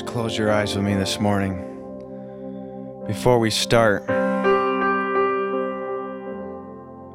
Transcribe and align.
Just 0.00 0.10
close 0.10 0.38
your 0.38 0.50
eyes 0.50 0.74
with 0.74 0.82
me 0.82 0.94
this 0.94 1.20
morning. 1.20 1.58
Before 3.06 3.38
we 3.38 3.50
start, 3.50 4.06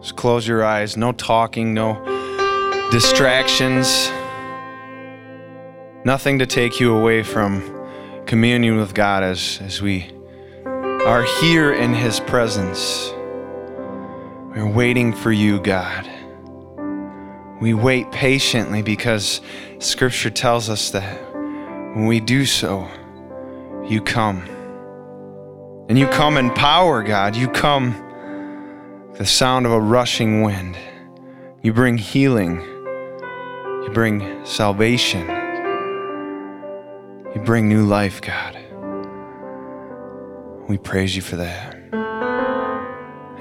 just 0.04 0.16
close 0.16 0.48
your 0.48 0.64
eyes. 0.64 0.96
No 0.96 1.12
talking, 1.12 1.74
no 1.74 1.96
distractions. 2.92 4.12
Nothing 6.06 6.38
to 6.38 6.46
take 6.46 6.80
you 6.80 6.96
away 6.96 7.24
from 7.24 7.64
communion 8.28 8.78
with 8.78 8.94
God 8.94 9.24
as, 9.24 9.60
as 9.64 9.82
we 9.82 10.12
are 10.64 11.24
here 11.42 11.74
in 11.74 11.92
His 11.92 12.20
presence. 12.20 13.10
We're 14.56 14.72
waiting 14.72 15.12
for 15.12 15.32
you, 15.32 15.60
God. 15.60 16.08
We 17.60 17.74
wait 17.74 18.12
patiently 18.12 18.84
because 18.84 19.42
Scripture 19.80 20.30
tells 20.30 20.70
us 20.70 20.92
that 20.92 21.35
when 21.96 22.08
we 22.08 22.20
do 22.20 22.46
so, 22.46 22.90
you 23.88 24.02
come. 24.02 24.44
And 25.88 25.98
you 25.98 26.08
come 26.08 26.36
in 26.36 26.50
power, 26.50 27.02
God. 27.02 27.38
You 27.38 27.48
come 27.48 27.94
the 29.14 29.26
sound 29.26 29.66
of 29.66 29.72
a 29.72 29.80
rushing 29.80 30.42
wind. 30.42 30.78
You 31.62 31.72
bring 31.72 31.98
healing. 31.98 32.60
You 32.60 33.90
bring 33.94 34.46
salvation. 34.46 35.22
You 37.34 37.42
bring 37.46 37.70
new 37.70 37.86
life, 37.86 38.22
God. 38.22 38.58
We 40.68 40.78
praise 40.78 41.16
you 41.16 41.22
for 41.22 41.38
that. 41.38 41.76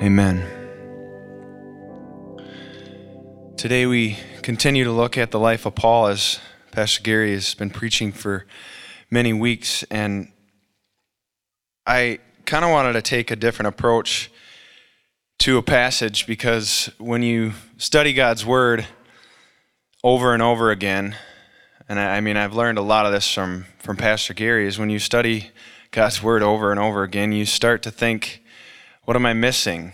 Amen. 0.00 0.46
Today 3.56 3.86
we 3.86 4.16
continue 4.42 4.84
to 4.84 4.92
look 4.92 5.18
at 5.18 5.32
the 5.32 5.40
life 5.40 5.66
of 5.66 5.74
Paul 5.74 6.06
as 6.06 6.38
Pastor 6.74 7.02
Gary 7.02 7.34
has 7.34 7.54
been 7.54 7.70
preaching 7.70 8.10
for 8.10 8.46
many 9.08 9.32
weeks, 9.32 9.84
and 9.92 10.32
I 11.86 12.18
kind 12.46 12.64
of 12.64 12.72
wanted 12.72 12.94
to 12.94 13.02
take 13.02 13.30
a 13.30 13.36
different 13.36 13.68
approach 13.68 14.28
to 15.38 15.56
a 15.56 15.62
passage 15.62 16.26
because 16.26 16.90
when 16.98 17.22
you 17.22 17.52
study 17.76 18.12
God's 18.12 18.44
Word 18.44 18.88
over 20.02 20.34
and 20.34 20.42
over 20.42 20.72
again, 20.72 21.14
and 21.88 22.00
I, 22.00 22.16
I 22.16 22.20
mean, 22.20 22.36
I've 22.36 22.54
learned 22.54 22.78
a 22.78 22.82
lot 22.82 23.06
of 23.06 23.12
this 23.12 23.32
from, 23.32 23.66
from 23.78 23.96
Pastor 23.96 24.34
Gary, 24.34 24.66
is 24.66 24.76
when 24.76 24.90
you 24.90 24.98
study 24.98 25.52
God's 25.92 26.24
Word 26.24 26.42
over 26.42 26.72
and 26.72 26.80
over 26.80 27.04
again, 27.04 27.30
you 27.30 27.46
start 27.46 27.84
to 27.84 27.92
think, 27.92 28.42
what 29.04 29.16
am 29.16 29.26
I 29.26 29.32
missing? 29.32 29.92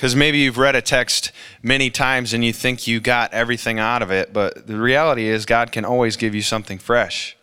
Because 0.00 0.16
maybe 0.16 0.38
you've 0.38 0.56
read 0.56 0.76
a 0.76 0.80
text 0.80 1.30
many 1.62 1.90
times 1.90 2.32
and 2.32 2.42
you 2.42 2.54
think 2.54 2.86
you 2.86 3.00
got 3.00 3.34
everything 3.34 3.78
out 3.78 4.00
of 4.00 4.10
it, 4.10 4.32
but 4.32 4.66
the 4.66 4.78
reality 4.78 5.28
is 5.28 5.44
God 5.44 5.72
can 5.72 5.84
always 5.84 6.16
give 6.16 6.34
you 6.34 6.40
something 6.40 6.78
fresh. 6.78 7.36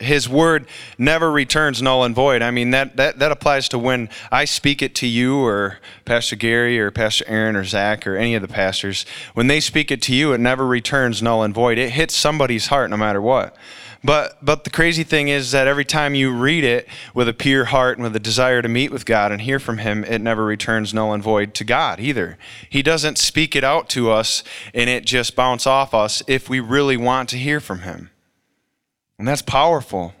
His 0.00 0.28
word 0.28 0.68
never 0.96 1.32
returns 1.32 1.82
null 1.82 2.04
and 2.04 2.14
void. 2.14 2.40
I 2.40 2.52
mean, 2.52 2.70
that, 2.70 2.96
that, 2.98 3.18
that 3.18 3.32
applies 3.32 3.68
to 3.70 3.80
when 3.80 4.10
I 4.30 4.44
speak 4.44 4.80
it 4.80 4.94
to 4.94 5.08
you 5.08 5.44
or 5.44 5.80
Pastor 6.04 6.36
Gary 6.36 6.78
or 6.78 6.92
Pastor 6.92 7.24
Aaron 7.26 7.56
or 7.56 7.64
Zach 7.64 8.06
or 8.06 8.16
any 8.16 8.36
of 8.36 8.42
the 8.42 8.46
pastors. 8.46 9.04
When 9.34 9.48
they 9.48 9.58
speak 9.58 9.90
it 9.90 10.00
to 10.02 10.14
you, 10.14 10.32
it 10.32 10.38
never 10.38 10.64
returns 10.64 11.20
null 11.20 11.42
and 11.42 11.52
void. 11.52 11.78
It 11.78 11.90
hits 11.90 12.14
somebody's 12.14 12.68
heart 12.68 12.90
no 12.90 12.96
matter 12.96 13.20
what. 13.20 13.56
But 14.04 14.44
but 14.44 14.64
the 14.64 14.70
crazy 14.70 15.02
thing 15.02 15.28
is 15.28 15.50
that 15.50 15.66
every 15.66 15.84
time 15.84 16.14
you 16.14 16.32
read 16.32 16.62
it 16.62 16.86
with 17.14 17.28
a 17.28 17.32
pure 17.32 17.66
heart 17.66 17.98
and 17.98 18.04
with 18.04 18.14
a 18.14 18.20
desire 18.20 18.62
to 18.62 18.68
meet 18.68 18.92
with 18.92 19.04
God 19.04 19.32
and 19.32 19.40
hear 19.40 19.58
from 19.58 19.78
him, 19.78 20.04
it 20.04 20.20
never 20.20 20.44
returns 20.44 20.94
null 20.94 21.12
and 21.12 21.22
void 21.22 21.52
to 21.54 21.64
God 21.64 21.98
either. 21.98 22.38
He 22.70 22.82
doesn't 22.82 23.18
speak 23.18 23.56
it 23.56 23.64
out 23.64 23.88
to 23.90 24.10
us 24.10 24.44
and 24.72 24.88
it 24.88 25.04
just 25.04 25.34
bounce 25.34 25.66
off 25.66 25.94
us 25.94 26.22
if 26.28 26.48
we 26.48 26.60
really 26.60 26.96
want 26.96 27.28
to 27.30 27.36
hear 27.36 27.58
from 27.58 27.80
him. 27.80 28.10
And 29.18 29.26
that's 29.26 29.42
powerful. 29.42 30.14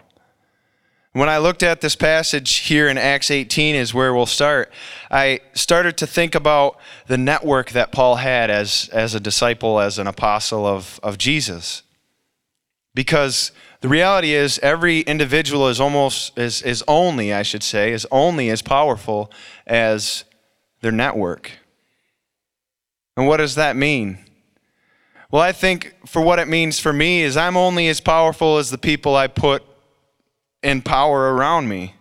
When 1.12 1.28
I 1.28 1.38
looked 1.38 1.62
at 1.62 1.80
this 1.80 1.96
passage 1.96 2.56
here 2.56 2.88
in 2.88 2.98
Acts 2.98 3.30
18 3.30 3.74
is 3.74 3.94
where 3.94 4.12
we'll 4.12 4.26
start. 4.26 4.70
I 5.10 5.40
started 5.54 5.96
to 5.98 6.06
think 6.06 6.34
about 6.34 6.78
the 7.06 7.18
network 7.18 7.70
that 7.70 7.92
Paul 7.92 8.16
had 8.16 8.50
as, 8.50 8.90
as 8.92 9.14
a 9.14 9.20
disciple, 9.20 9.80
as 9.80 9.98
an 9.98 10.06
apostle 10.06 10.66
of, 10.66 11.00
of 11.02 11.16
Jesus. 11.16 11.82
Because 12.94 13.52
the 13.80 13.88
reality 13.88 14.32
is, 14.32 14.58
every 14.60 15.00
individual 15.00 15.68
is 15.68 15.80
almost, 15.80 16.36
is, 16.36 16.62
is 16.62 16.82
only, 16.88 17.32
I 17.32 17.42
should 17.42 17.62
say, 17.62 17.92
is 17.92 18.06
only 18.10 18.50
as 18.50 18.60
powerful 18.60 19.30
as 19.66 20.24
their 20.80 20.92
network. 20.92 21.52
And 23.16 23.26
what 23.26 23.36
does 23.36 23.54
that 23.54 23.76
mean? 23.76 24.18
Well, 25.30 25.42
I 25.42 25.52
think 25.52 25.94
for 26.06 26.22
what 26.22 26.38
it 26.38 26.48
means 26.48 26.80
for 26.80 26.92
me 26.92 27.22
is 27.22 27.36
I'm 27.36 27.56
only 27.56 27.88
as 27.88 28.00
powerful 28.00 28.58
as 28.58 28.70
the 28.70 28.78
people 28.78 29.14
I 29.14 29.26
put 29.26 29.62
in 30.62 30.82
power 30.82 31.34
around 31.34 31.68
me. 31.68 31.94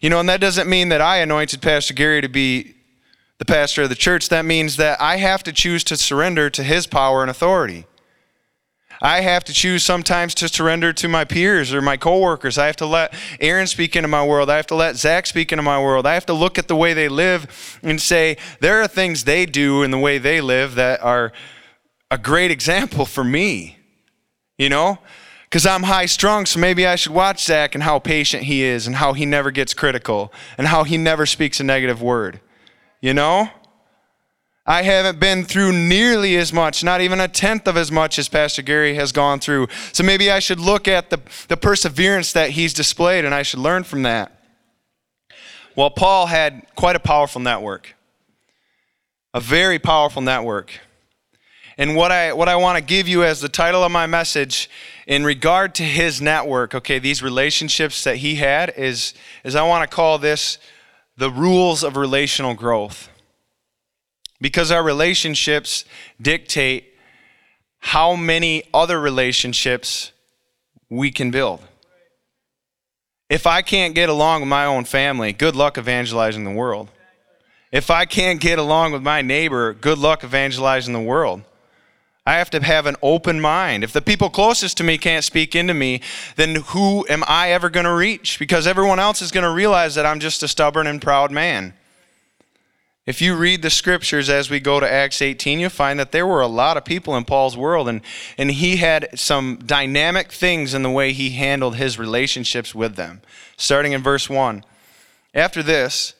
You 0.00 0.10
know, 0.10 0.20
and 0.20 0.28
that 0.28 0.40
doesn't 0.40 0.68
mean 0.68 0.88
that 0.90 1.00
I 1.00 1.18
anointed 1.18 1.60
Pastor 1.60 1.94
Gary 1.94 2.20
to 2.22 2.28
be 2.28 2.74
the 3.38 3.44
pastor 3.44 3.82
of 3.82 3.88
the 3.88 3.94
church. 3.94 4.28
That 4.28 4.44
means 4.44 4.76
that 4.76 5.00
I 5.00 5.16
have 5.16 5.42
to 5.44 5.52
choose 5.52 5.84
to 5.84 5.96
surrender 5.96 6.48
to 6.50 6.62
his 6.62 6.86
power 6.86 7.22
and 7.22 7.30
authority. 7.30 7.86
I 9.02 9.22
have 9.22 9.42
to 9.44 9.52
choose 9.52 9.82
sometimes 9.82 10.32
to 10.36 10.48
surrender 10.48 10.92
to 10.92 11.08
my 11.08 11.24
peers 11.24 11.74
or 11.74 11.82
my 11.82 11.96
coworkers. 11.96 12.56
I 12.56 12.66
have 12.66 12.76
to 12.76 12.86
let 12.86 13.12
Aaron 13.40 13.66
speak 13.66 13.96
into 13.96 14.08
my 14.08 14.24
world. 14.24 14.48
I 14.48 14.54
have 14.56 14.68
to 14.68 14.76
let 14.76 14.94
Zach 14.94 15.26
speak 15.26 15.50
into 15.50 15.64
my 15.64 15.82
world. 15.82 16.06
I 16.06 16.14
have 16.14 16.26
to 16.26 16.32
look 16.32 16.56
at 16.56 16.68
the 16.68 16.76
way 16.76 16.94
they 16.94 17.08
live 17.08 17.80
and 17.82 18.00
say, 18.00 18.36
there 18.60 18.80
are 18.80 18.86
things 18.86 19.24
they 19.24 19.44
do 19.44 19.82
in 19.82 19.90
the 19.90 19.98
way 19.98 20.18
they 20.18 20.40
live 20.40 20.76
that 20.76 21.02
are 21.02 21.32
a 22.12 22.16
great 22.16 22.52
example 22.52 23.04
for 23.04 23.24
me. 23.24 23.76
You 24.56 24.68
know? 24.68 24.98
Because 25.44 25.66
I'm 25.66 25.82
high 25.82 26.06
strung, 26.06 26.46
so 26.46 26.60
maybe 26.60 26.86
I 26.86 26.94
should 26.94 27.12
watch 27.12 27.44
Zach 27.44 27.74
and 27.74 27.82
how 27.82 27.98
patient 27.98 28.44
he 28.44 28.62
is 28.62 28.86
and 28.86 28.96
how 28.96 29.14
he 29.14 29.26
never 29.26 29.50
gets 29.50 29.74
critical 29.74 30.32
and 30.56 30.68
how 30.68 30.84
he 30.84 30.96
never 30.96 31.26
speaks 31.26 31.58
a 31.58 31.64
negative 31.64 32.00
word. 32.00 32.40
You 33.00 33.14
know? 33.14 33.50
I 34.64 34.82
haven't 34.82 35.18
been 35.18 35.44
through 35.44 35.72
nearly 35.72 36.36
as 36.36 36.52
much, 36.52 36.84
not 36.84 37.00
even 37.00 37.18
a 37.20 37.26
tenth 37.26 37.66
of 37.66 37.76
as 37.76 37.90
much 37.90 38.16
as 38.18 38.28
Pastor 38.28 38.62
Gary 38.62 38.94
has 38.94 39.10
gone 39.10 39.40
through. 39.40 39.66
So 39.92 40.04
maybe 40.04 40.30
I 40.30 40.38
should 40.38 40.60
look 40.60 40.86
at 40.86 41.10
the, 41.10 41.20
the 41.48 41.56
perseverance 41.56 42.32
that 42.34 42.50
he's 42.50 42.72
displayed 42.72 43.24
and 43.24 43.34
I 43.34 43.42
should 43.42 43.58
learn 43.58 43.82
from 43.82 44.02
that. 44.04 44.38
Well, 45.74 45.90
Paul 45.90 46.26
had 46.26 46.64
quite 46.76 46.94
a 46.94 47.00
powerful 47.00 47.40
network, 47.40 47.96
a 49.34 49.40
very 49.40 49.80
powerful 49.80 50.22
network. 50.22 50.78
And 51.76 51.96
what 51.96 52.12
I, 52.12 52.32
what 52.32 52.48
I 52.48 52.54
want 52.54 52.78
to 52.78 52.84
give 52.84 53.08
you 53.08 53.24
as 53.24 53.40
the 53.40 53.48
title 53.48 53.82
of 53.82 53.90
my 53.90 54.06
message 54.06 54.70
in 55.08 55.24
regard 55.24 55.74
to 55.76 55.82
his 55.82 56.20
network, 56.20 56.74
okay, 56.74 57.00
these 57.00 57.20
relationships 57.20 58.04
that 58.04 58.16
he 58.16 58.36
had, 58.36 58.74
is, 58.76 59.14
is 59.42 59.56
I 59.56 59.66
want 59.66 59.90
to 59.90 59.92
call 59.92 60.18
this 60.18 60.58
the 61.16 61.30
rules 61.30 61.82
of 61.82 61.96
relational 61.96 62.54
growth 62.54 63.08
because 64.42 64.72
our 64.72 64.82
relationships 64.82 65.84
dictate 66.20 66.92
how 67.78 68.16
many 68.16 68.64
other 68.74 69.00
relationships 69.00 70.12
we 70.90 71.10
can 71.10 71.30
build. 71.30 71.60
If 73.30 73.46
I 73.46 73.62
can't 73.62 73.94
get 73.94 74.10
along 74.10 74.42
with 74.42 74.48
my 74.48 74.66
own 74.66 74.84
family, 74.84 75.32
good 75.32 75.56
luck 75.56 75.78
evangelizing 75.78 76.44
the 76.44 76.50
world. 76.50 76.90
If 77.70 77.90
I 77.90 78.04
can't 78.04 78.40
get 78.40 78.58
along 78.58 78.92
with 78.92 79.02
my 79.02 79.22
neighbor, 79.22 79.72
good 79.72 79.96
luck 79.96 80.22
evangelizing 80.22 80.92
the 80.92 81.00
world. 81.00 81.42
I 82.26 82.34
have 82.34 82.50
to 82.50 82.62
have 82.62 82.86
an 82.86 82.96
open 83.00 83.40
mind. 83.40 83.82
If 83.82 83.92
the 83.92 84.02
people 84.02 84.28
closest 84.28 84.76
to 84.76 84.84
me 84.84 84.98
can't 84.98 85.24
speak 85.24 85.56
into 85.56 85.72
me, 85.72 86.02
then 86.36 86.56
who 86.66 87.06
am 87.08 87.24
I 87.26 87.52
ever 87.52 87.70
going 87.70 87.86
to 87.86 87.94
reach? 87.94 88.38
Because 88.38 88.66
everyone 88.66 89.00
else 89.00 89.22
is 89.22 89.32
going 89.32 89.44
to 89.44 89.50
realize 89.50 89.94
that 89.94 90.06
I'm 90.06 90.20
just 90.20 90.42
a 90.42 90.48
stubborn 90.48 90.86
and 90.86 91.00
proud 91.00 91.30
man. 91.30 91.74
If 93.04 93.20
you 93.20 93.34
read 93.34 93.62
the 93.62 93.70
scriptures 93.70 94.30
as 94.30 94.48
we 94.48 94.60
go 94.60 94.78
to 94.78 94.90
Acts 94.90 95.20
18, 95.20 95.58
you'll 95.58 95.70
find 95.70 95.98
that 95.98 96.12
there 96.12 96.26
were 96.26 96.40
a 96.40 96.46
lot 96.46 96.76
of 96.76 96.84
people 96.84 97.16
in 97.16 97.24
Paul's 97.24 97.56
world, 97.56 97.88
and, 97.88 98.00
and 98.38 98.52
he 98.52 98.76
had 98.76 99.08
some 99.18 99.56
dynamic 99.56 100.30
things 100.30 100.72
in 100.72 100.84
the 100.84 100.90
way 100.90 101.12
he 101.12 101.30
handled 101.30 101.76
his 101.76 101.98
relationships 101.98 102.76
with 102.76 102.94
them. 102.94 103.20
Starting 103.56 103.90
in 103.90 104.04
verse 104.04 104.30
1. 104.30 104.64
After 105.34 105.64
this, 105.64 106.14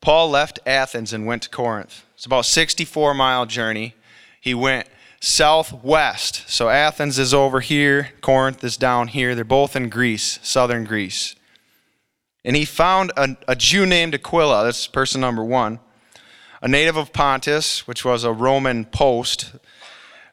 Paul 0.00 0.28
left 0.28 0.58
Athens 0.66 1.12
and 1.12 1.26
went 1.26 1.42
to 1.42 1.48
Corinth. 1.48 2.04
It's 2.16 2.26
about 2.26 2.40
a 2.40 2.50
64 2.50 3.14
mile 3.14 3.46
journey. 3.46 3.94
He 4.40 4.52
went 4.52 4.88
southwest. 5.20 6.42
So 6.48 6.68
Athens 6.70 7.20
is 7.20 7.32
over 7.32 7.60
here, 7.60 8.10
Corinth 8.20 8.64
is 8.64 8.76
down 8.76 9.08
here. 9.08 9.36
They're 9.36 9.44
both 9.44 9.76
in 9.76 9.90
Greece, 9.90 10.40
southern 10.42 10.84
Greece. 10.84 11.36
And 12.44 12.56
he 12.56 12.64
found 12.64 13.12
a, 13.16 13.36
a 13.46 13.54
Jew 13.54 13.86
named 13.86 14.14
Aquila, 14.14 14.64
that's 14.64 14.88
person 14.88 15.20
number 15.20 15.44
one 15.44 15.78
a 16.66 16.68
native 16.68 16.96
of 16.96 17.12
Pontus, 17.12 17.86
which 17.86 18.04
was 18.04 18.24
a 18.24 18.32
Roman 18.32 18.86
post. 18.86 19.52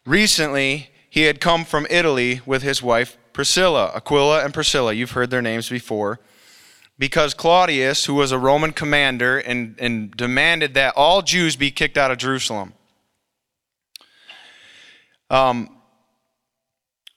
Recently, 0.03 0.89
he 1.07 1.25
had 1.25 1.39
come 1.39 1.63
from 1.63 1.85
Italy 1.91 2.41
with 2.43 2.63
his 2.63 2.81
wife 2.81 3.19
Priscilla, 3.33 3.91
Aquila 3.93 4.43
and 4.43 4.51
Priscilla. 4.51 4.93
You've 4.93 5.11
heard 5.11 5.29
their 5.29 5.43
names 5.43 5.69
before. 5.69 6.19
Because 6.97 7.35
Claudius, 7.35 8.05
who 8.05 8.15
was 8.15 8.31
a 8.31 8.39
Roman 8.39 8.71
commander, 8.71 9.37
and, 9.37 9.75
and 9.77 10.09
demanded 10.17 10.73
that 10.73 10.95
all 10.95 11.21
Jews 11.21 11.55
be 11.55 11.69
kicked 11.69 11.99
out 11.99 12.09
of 12.09 12.17
Jerusalem. 12.17 12.73
Um, 15.29 15.69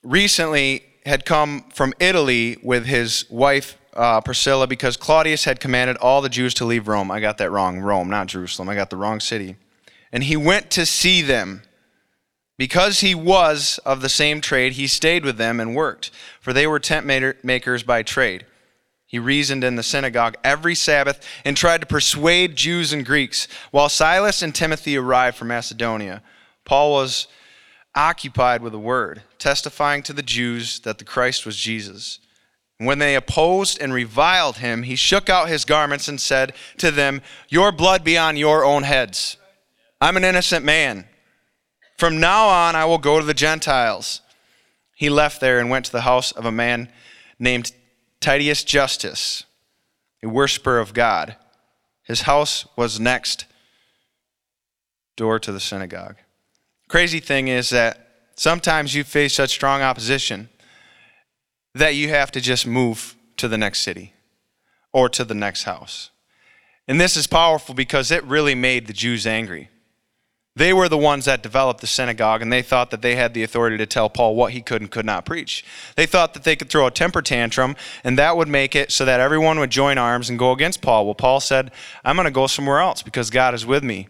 recently, 0.03 0.83
had 1.07 1.25
come 1.25 1.65
from 1.73 1.95
Italy 1.99 2.59
with 2.63 2.85
his 2.85 3.25
wife 3.31 3.79
uh, 3.97 4.21
Priscilla 4.21 4.67
because 4.67 4.97
Claudius 4.97 5.45
had 5.45 5.61
commanded 5.61 5.97
all 5.97 6.21
the 6.21 6.29
Jews 6.29 6.55
to 6.55 6.65
leave 6.65 6.89
Rome. 6.89 7.11
I 7.11 7.21
got 7.21 7.39
that 7.39 7.51
wrong. 7.51 7.81
Rome, 7.81 8.09
not 8.09 8.29
Jerusalem. 8.29 8.69
I 8.69 8.75
got 8.75 8.91
the 8.91 8.97
wrong 8.97 9.21
city. 9.21 9.57
And 10.13 10.25
he 10.25 10.37
went 10.37 10.71
to 10.73 10.87
see 10.87 11.23
them. 11.23 11.63
Because 12.59 13.01
he 13.01 13.15
was 13.15 13.79
of 13.85 14.01
the 14.01 14.09
same 14.09 14.41
trade, 14.41 14.75
he 14.75 14.87
stayed 14.87 15.27
with 15.27 15.37
them 15.37 15.61
and 15.61 15.75
worked, 15.75 16.11
for 16.41 16.55
they 16.55 16.67
were 16.67 16.79
tent 16.79 17.05
makers 17.05 17.83
by 17.83 18.03
trade. 18.03 18.47
He 19.05 19.19
reasoned 19.19 19.63
in 19.63 19.77
the 19.77 19.83
synagogue 19.83 20.37
every 20.43 20.75
Sabbath 20.75 21.25
and 21.45 21.57
tried 21.57 21.83
to 21.83 21.87
persuade 21.87 22.57
Jews 22.57 22.93
and 22.95 23.05
Greeks. 23.05 23.47
While 23.71 23.91
Silas 23.91 24.41
and 24.43 24.55
Timothy 24.55 24.97
arrived 24.97 25.37
from 25.37 25.49
Macedonia, 25.49 26.23
Paul 26.65 26.93
was 26.93 27.29
occupied 27.95 28.63
with 28.63 28.73
the 28.73 28.79
word, 28.79 29.23
testifying 29.39 30.03
to 30.05 30.13
the 30.13 30.23
Jews 30.23 30.81
that 30.81 30.99
the 30.99 31.05
Christ 31.05 31.47
was 31.47 31.57
Jesus. 31.57 32.21
When 32.79 32.99
they 32.99 33.15
opposed 33.15 33.81
and 33.81 33.93
reviled 33.93 34.59
him, 34.59 34.83
he 34.83 34.97
shook 34.97 35.31
out 35.31 35.49
his 35.49 35.65
garments 35.65 36.09
and 36.09 36.21
said 36.21 36.53
to 36.79 36.91
them, 36.91 37.23
Your 37.49 37.73
blood 37.73 38.05
be 38.05 38.19
on 38.19 38.37
your 38.37 38.65
own 38.65 38.83
heads. 38.83 39.39
I'm 40.01 40.17
an 40.17 40.25
innocent 40.25 40.65
man. 40.65 41.07
From 41.97 42.21
now 42.21 42.49
on, 42.49 42.77
I 42.77 42.85
will 42.85 42.99
go 42.99 43.19
to 43.19 43.25
the 43.25 43.33
Gentiles. 43.33 44.21
He 44.95 45.09
left 45.09 45.41
there 45.41 45.59
and 45.59 45.71
went 45.71 45.87
to 45.87 45.93
the 45.93 46.03
house 46.03 46.33
of 46.33 46.45
a 46.45 46.53
man 46.53 46.91
named 47.39 47.73
Titius 48.21 48.63
Justus, 48.63 49.45
a 50.23 50.29
worshiper 50.29 50.79
of 50.79 50.93
God. 50.93 51.37
His 52.03 52.23
house 52.23 52.67
was 52.77 53.01
next 53.01 53.47
door 55.17 55.39
to 55.39 55.51
the 55.51 55.61
synagogue. 55.61 56.17
Crazy 56.89 57.21
thing 57.21 57.49
is 57.49 57.71
that 57.71 58.09
sometimes 58.37 58.95
you 58.95 59.03
face 59.03 59.35
such 59.35 59.51
strong 59.51 59.81
opposition 59.81 60.51
that 61.77 61.95
you 61.95 62.09
have 62.09 62.31
to 62.33 62.41
just 62.41 62.67
move 62.67 63.15
to 63.37 63.49
the 63.49 63.59
next 63.59 63.81
city 63.81 64.15
or 64.93 65.09
to 65.11 65.25
the 65.25 65.35
next 65.35 65.65
house. 65.65 66.11
And 66.89 67.01
this 67.01 67.17
is 67.17 67.27
powerful 67.27 67.75
because 67.75 68.11
it 68.11 68.25
really 68.25 68.55
made 68.55 68.87
the 68.87 68.93
Jews 68.93 69.27
angry. 69.27 69.69
They 70.55 70.73
were 70.73 70.89
the 70.89 70.97
ones 70.97 71.27
that 71.27 71.43
developed 71.43 71.83
the 71.83 71.87
synagogue, 71.87 72.41
and 72.41 72.51
they 72.51 72.63
thought 72.63 72.91
that 72.91 73.03
they 73.03 73.15
had 73.15 73.35
the 73.35 73.43
authority 73.43 73.77
to 73.77 73.85
tell 73.85 74.09
Paul 74.09 74.35
what 74.35 74.53
he 74.53 74.63
could 74.63 74.81
and 74.81 74.91
could 74.91 75.05
not 75.05 75.27
preach. 75.27 75.67
They 75.97 76.07
thought 76.07 76.33
that 76.33 76.45
they 76.45 76.57
could 76.57 76.71
throw 76.71 76.87
a 76.87 76.91
temper 76.91 77.21
tantrum, 77.21 77.77
and 78.03 78.19
that 78.19 78.39
would 78.39 78.49
make 78.49 78.75
it 78.75 78.91
so 78.91 79.05
that 79.05 79.21
everyone 79.21 79.59
would 79.59 79.69
join 79.69 79.99
arms 79.99 80.31
and 80.31 80.39
go 80.39 80.53
against 80.53 80.81
Paul. 80.81 81.05
Well, 81.05 81.15
Paul 81.15 81.41
said, 81.41 81.73
I'm 82.07 82.17
going 82.17 82.25
to 82.25 82.31
go 82.31 82.47
somewhere 82.47 82.79
else 82.79 83.03
because 83.03 83.29
God 83.29 83.53
is 83.53 83.67
with 83.67 83.85
me. 83.85 84.09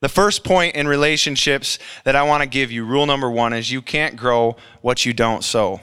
The 0.00 0.08
first 0.08 0.42
point 0.42 0.74
in 0.74 0.88
relationships 0.88 1.78
that 2.04 2.16
I 2.16 2.22
want 2.22 2.42
to 2.42 2.48
give 2.48 2.72
you, 2.72 2.86
rule 2.86 3.04
number 3.04 3.30
one, 3.30 3.52
is 3.52 3.70
you 3.70 3.82
can't 3.82 4.16
grow 4.16 4.56
what 4.80 5.04
you 5.04 5.12
don't 5.12 5.44
sow. 5.44 5.82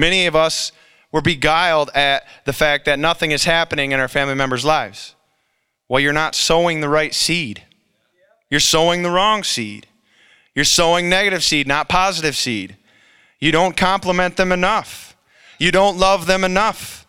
Many 0.00 0.24
of 0.24 0.34
us 0.34 0.72
were 1.12 1.20
beguiled 1.20 1.90
at 1.94 2.26
the 2.46 2.54
fact 2.54 2.86
that 2.86 2.98
nothing 2.98 3.32
is 3.32 3.44
happening 3.44 3.92
in 3.92 4.00
our 4.00 4.08
family 4.08 4.34
members' 4.34 4.64
lives. 4.64 5.14
Well, 5.90 6.00
you're 6.00 6.14
not 6.14 6.34
sowing 6.34 6.80
the 6.80 6.88
right 6.88 7.12
seed. 7.12 7.64
You're 8.48 8.60
sowing 8.60 9.02
the 9.02 9.10
wrong 9.10 9.44
seed. 9.44 9.88
You're 10.54 10.64
sowing 10.64 11.10
negative 11.10 11.44
seed, 11.44 11.66
not 11.66 11.90
positive 11.90 12.34
seed. 12.34 12.78
You 13.40 13.52
don't 13.52 13.76
compliment 13.76 14.38
them 14.38 14.52
enough. 14.52 15.14
You 15.58 15.70
don't 15.70 15.98
love 15.98 16.24
them 16.24 16.44
enough. 16.44 17.06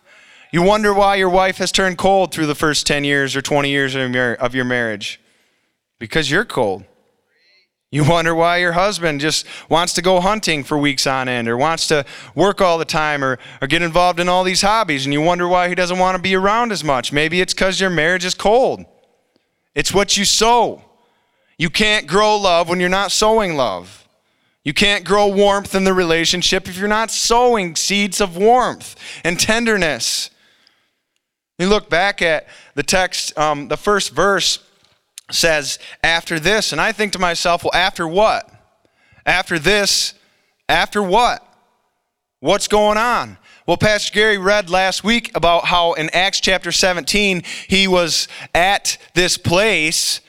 You 0.51 0.61
wonder 0.61 0.93
why 0.93 1.15
your 1.15 1.29
wife 1.29 1.59
has 1.59 1.71
turned 1.71 1.97
cold 1.97 2.33
through 2.33 2.47
the 2.47 2.55
first 2.55 2.85
10 2.85 3.05
years 3.05 3.37
or 3.37 3.41
20 3.41 3.69
years 3.69 3.95
of 3.95 4.53
your 4.53 4.65
marriage. 4.65 5.21
Because 5.97 6.29
you're 6.29 6.43
cold. 6.43 6.83
You 7.91 8.05
wonder 8.05 8.33
why 8.33 8.57
your 8.57 8.71
husband 8.71 9.19
just 9.19 9.45
wants 9.67 9.93
to 9.95 10.01
go 10.01 10.21
hunting 10.21 10.63
for 10.63 10.77
weeks 10.77 11.05
on 11.05 11.27
end 11.27 11.49
or 11.49 11.57
wants 11.57 11.87
to 11.89 12.05
work 12.35 12.61
all 12.61 12.77
the 12.77 12.85
time 12.85 13.21
or, 13.21 13.37
or 13.61 13.67
get 13.67 13.81
involved 13.81 14.21
in 14.21 14.29
all 14.29 14.45
these 14.45 14.61
hobbies 14.61 15.05
and 15.05 15.11
you 15.11 15.19
wonder 15.19 15.45
why 15.45 15.67
he 15.67 15.75
doesn't 15.75 15.99
want 15.99 16.15
to 16.15 16.21
be 16.21 16.33
around 16.33 16.71
as 16.71 16.85
much. 16.85 17.11
Maybe 17.11 17.41
it's 17.41 17.53
because 17.53 17.81
your 17.81 17.89
marriage 17.89 18.23
is 18.23 18.33
cold. 18.33 18.85
It's 19.75 19.93
what 19.93 20.15
you 20.15 20.23
sow. 20.23 20.81
You 21.57 21.69
can't 21.69 22.07
grow 22.07 22.37
love 22.37 22.69
when 22.69 22.79
you're 22.79 22.87
not 22.87 23.11
sowing 23.11 23.57
love. 23.57 24.07
You 24.63 24.73
can't 24.73 25.03
grow 25.03 25.27
warmth 25.27 25.75
in 25.75 25.83
the 25.83 25.93
relationship 25.93 26.69
if 26.69 26.77
you're 26.77 26.87
not 26.87 27.11
sowing 27.11 27.75
seeds 27.75 28.21
of 28.21 28.37
warmth 28.37 28.95
and 29.25 29.37
tenderness. 29.37 30.29
You 31.59 31.67
look 31.67 31.89
back 31.89 32.21
at 32.21 32.47
the 32.75 32.83
text, 32.83 33.37
um, 33.37 33.67
the 33.67 33.77
first 33.77 34.11
verse 34.13 34.59
says, 35.31 35.79
after 36.03 36.39
this. 36.39 36.71
And 36.71 36.79
I 36.79 36.91
think 36.91 37.13
to 37.13 37.19
myself, 37.19 37.63
well, 37.63 37.73
after 37.73 38.07
what? 38.07 38.49
After 39.25 39.57
this, 39.57 40.13
after 40.69 41.01
what? 41.01 41.45
What's 42.39 42.67
going 42.67 42.97
on? 42.97 43.37
Well, 43.67 43.77
Pastor 43.77 44.11
Gary 44.13 44.37
read 44.37 44.69
last 44.69 45.03
week 45.03 45.31
about 45.35 45.65
how 45.65 45.93
in 45.93 46.09
Acts 46.09 46.39
chapter 46.39 46.71
17, 46.71 47.43
he 47.67 47.87
was 47.87 48.27
at 48.55 48.97
this 49.13 49.37
place 49.37 50.21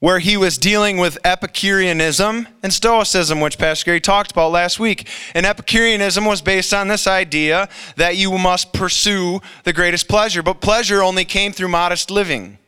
where 0.00 0.18
he 0.18 0.36
was 0.36 0.58
dealing 0.58 0.98
with 0.98 1.16
Epicureanism 1.24 2.46
and 2.62 2.70
Stoicism, 2.70 3.40
which 3.40 3.56
Pastor 3.56 3.86
Gary 3.86 4.02
talked 4.02 4.32
about 4.32 4.50
last 4.50 4.78
week. 4.78 5.08
And 5.34 5.46
Epicureanism 5.46 6.26
was 6.26 6.42
based 6.42 6.74
on 6.74 6.88
this 6.88 7.06
idea 7.06 7.70
that 7.96 8.16
you 8.16 8.36
must 8.36 8.74
pursue 8.74 9.40
the 9.62 9.72
greatest 9.72 10.06
pleasure, 10.06 10.42
but 10.42 10.60
pleasure 10.60 11.02
only 11.02 11.24
came 11.24 11.52
through 11.52 11.68
modest 11.68 12.10
living. 12.10 12.58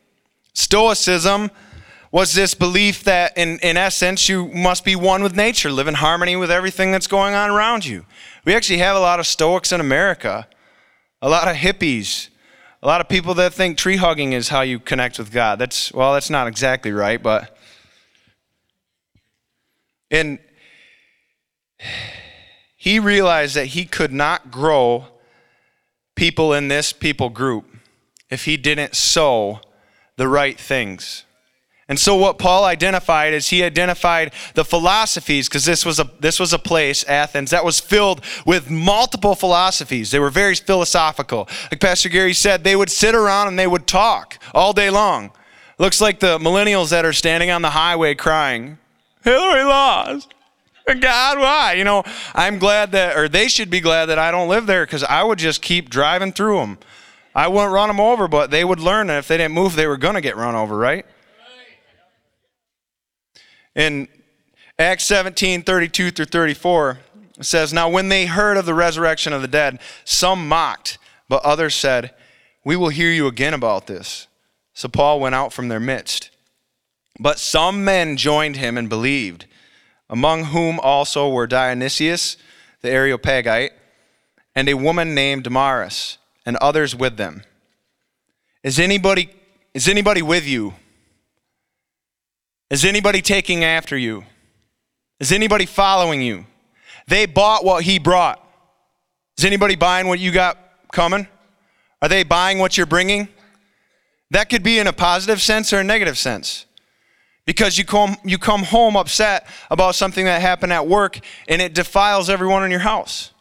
Stoicism 0.54 1.50
was 2.16 2.32
this 2.32 2.54
belief 2.54 3.04
that, 3.04 3.36
in, 3.36 3.58
in 3.58 3.76
essence, 3.76 4.26
you 4.26 4.48
must 4.48 4.86
be 4.86 4.96
one 4.96 5.22
with 5.22 5.36
nature, 5.36 5.70
live 5.70 5.86
in 5.86 5.92
harmony 5.92 6.34
with 6.34 6.50
everything 6.50 6.90
that's 6.90 7.06
going 7.06 7.34
on 7.34 7.50
around 7.50 7.84
you. 7.84 8.06
We 8.46 8.54
actually 8.54 8.78
have 8.78 8.96
a 8.96 9.00
lot 9.00 9.20
of 9.20 9.26
Stoics 9.26 9.70
in 9.70 9.82
America, 9.82 10.48
a 11.20 11.28
lot 11.28 11.46
of 11.46 11.56
hippies, 11.56 12.30
a 12.82 12.86
lot 12.86 13.02
of 13.02 13.08
people 13.10 13.34
that 13.34 13.52
think 13.52 13.76
tree 13.76 13.98
hugging 13.98 14.32
is 14.32 14.48
how 14.48 14.62
you 14.62 14.78
connect 14.78 15.18
with 15.18 15.30
God. 15.30 15.58
That's, 15.58 15.92
well, 15.92 16.14
that's 16.14 16.30
not 16.30 16.46
exactly 16.46 16.90
right, 16.90 17.22
but. 17.22 17.54
And 20.10 20.38
he 22.78 22.98
realized 22.98 23.56
that 23.56 23.66
he 23.66 23.84
could 23.84 24.14
not 24.14 24.50
grow 24.50 25.04
people 26.14 26.54
in 26.54 26.68
this 26.68 26.94
people 26.94 27.28
group 27.28 27.66
if 28.30 28.46
he 28.46 28.56
didn't 28.56 28.96
sow 28.96 29.60
the 30.16 30.28
right 30.28 30.58
things. 30.58 31.25
And 31.88 32.00
so 32.00 32.16
what 32.16 32.38
Paul 32.38 32.64
identified 32.64 33.32
is 33.32 33.48
he 33.48 33.62
identified 33.62 34.32
the 34.54 34.64
philosophies 34.64 35.48
because 35.48 35.64
this 35.64 35.84
was 35.84 36.00
a 36.00 36.10
this 36.18 36.40
was 36.40 36.52
a 36.52 36.58
place 36.58 37.04
Athens 37.04 37.52
that 37.52 37.64
was 37.64 37.78
filled 37.78 38.22
with 38.44 38.68
multiple 38.68 39.36
philosophies. 39.36 40.10
They 40.10 40.18
were 40.18 40.30
very 40.30 40.56
philosophical. 40.56 41.48
Like 41.70 41.80
Pastor 41.80 42.08
Gary 42.08 42.32
said, 42.32 42.64
they 42.64 42.74
would 42.74 42.90
sit 42.90 43.14
around 43.14 43.46
and 43.48 43.58
they 43.58 43.68
would 43.68 43.86
talk 43.86 44.38
all 44.52 44.72
day 44.72 44.90
long. 44.90 45.30
Looks 45.78 46.00
like 46.00 46.18
the 46.18 46.38
millennials 46.38 46.90
that 46.90 47.04
are 47.04 47.12
standing 47.12 47.50
on 47.50 47.62
the 47.62 47.70
highway 47.70 48.16
crying, 48.16 48.78
"Hillary 49.22 49.62
lost." 49.62 50.34
God, 51.00 51.38
why? 51.38 51.74
You 51.74 51.84
know, 51.84 52.04
I'm 52.34 52.58
glad 52.58 52.92
that, 52.92 53.16
or 53.16 53.28
they 53.28 53.48
should 53.48 53.70
be 53.70 53.80
glad 53.80 54.06
that 54.06 54.20
I 54.20 54.30
don't 54.30 54.48
live 54.48 54.66
there 54.66 54.86
because 54.86 55.02
I 55.02 55.22
would 55.24 55.38
just 55.38 55.60
keep 55.60 55.90
driving 55.90 56.32
through 56.32 56.58
them. 56.58 56.78
I 57.34 57.48
wouldn't 57.48 57.72
run 57.72 57.88
them 57.88 58.00
over, 58.00 58.28
but 58.28 58.50
they 58.50 58.64
would 58.64 58.78
learn 58.78 59.08
that 59.08 59.18
if 59.18 59.28
they 59.28 59.36
didn't 59.36 59.54
move, 59.54 59.74
they 59.74 59.88
were 59.88 59.96
going 59.96 60.14
to 60.14 60.20
get 60.20 60.36
run 60.36 60.54
over, 60.54 60.76
right? 60.76 61.04
In 63.76 64.08
Acts 64.78 65.04
17 65.04 65.62
32 65.62 66.10
through 66.10 66.24
34, 66.24 66.98
it 67.38 67.44
says, 67.44 67.72
Now 67.72 67.88
when 67.88 68.08
they 68.08 68.26
heard 68.26 68.56
of 68.56 68.66
the 68.66 68.74
resurrection 68.74 69.32
of 69.32 69.42
the 69.42 69.48
dead, 69.48 69.78
some 70.04 70.48
mocked, 70.48 70.98
but 71.28 71.44
others 71.44 71.76
said, 71.76 72.12
We 72.64 72.74
will 72.74 72.88
hear 72.88 73.10
you 73.10 73.28
again 73.28 73.54
about 73.54 73.86
this. 73.86 74.26
So 74.72 74.88
Paul 74.88 75.20
went 75.20 75.34
out 75.34 75.52
from 75.52 75.68
their 75.68 75.78
midst. 75.78 76.30
But 77.20 77.38
some 77.38 77.84
men 77.84 78.16
joined 78.16 78.56
him 78.56 78.76
and 78.76 78.88
believed, 78.88 79.46
among 80.10 80.46
whom 80.46 80.80
also 80.80 81.28
were 81.28 81.46
Dionysius 81.46 82.36
the 82.82 82.90
Areopagite, 82.90 83.72
and 84.54 84.68
a 84.68 84.74
woman 84.74 85.14
named 85.14 85.44
Damaris, 85.44 86.18
and 86.44 86.56
others 86.58 86.94
with 86.94 87.16
them. 87.16 87.42
Is 88.62 88.78
anybody, 88.78 89.30
is 89.74 89.88
anybody 89.88 90.22
with 90.22 90.46
you? 90.46 90.74
Is 92.70 92.84
anybody 92.84 93.22
taking 93.22 93.64
after 93.64 93.96
you? 93.96 94.24
Is 95.20 95.32
anybody 95.32 95.66
following 95.66 96.20
you? 96.20 96.46
They 97.06 97.26
bought 97.26 97.64
what 97.64 97.84
he 97.84 97.98
brought. 97.98 98.42
Is 99.38 99.44
anybody 99.44 99.76
buying 99.76 100.08
what 100.08 100.18
you 100.18 100.32
got 100.32 100.58
coming? 100.92 101.28
Are 102.02 102.08
they 102.08 102.24
buying 102.24 102.58
what 102.58 102.76
you're 102.76 102.86
bringing? 102.86 103.28
That 104.30 104.50
could 104.50 104.62
be 104.62 104.78
in 104.78 104.86
a 104.86 104.92
positive 104.92 105.40
sense 105.40 105.72
or 105.72 105.78
a 105.78 105.84
negative 105.84 106.18
sense. 106.18 106.66
Because 107.44 107.78
you 107.78 107.84
come, 107.84 108.16
you 108.24 108.38
come 108.38 108.64
home 108.64 108.96
upset 108.96 109.46
about 109.70 109.94
something 109.94 110.24
that 110.24 110.40
happened 110.40 110.72
at 110.72 110.88
work 110.88 111.20
and 111.48 111.62
it 111.62 111.74
defiles 111.74 112.28
everyone 112.28 112.64
in 112.64 112.72
your 112.72 112.80
house. 112.80 113.32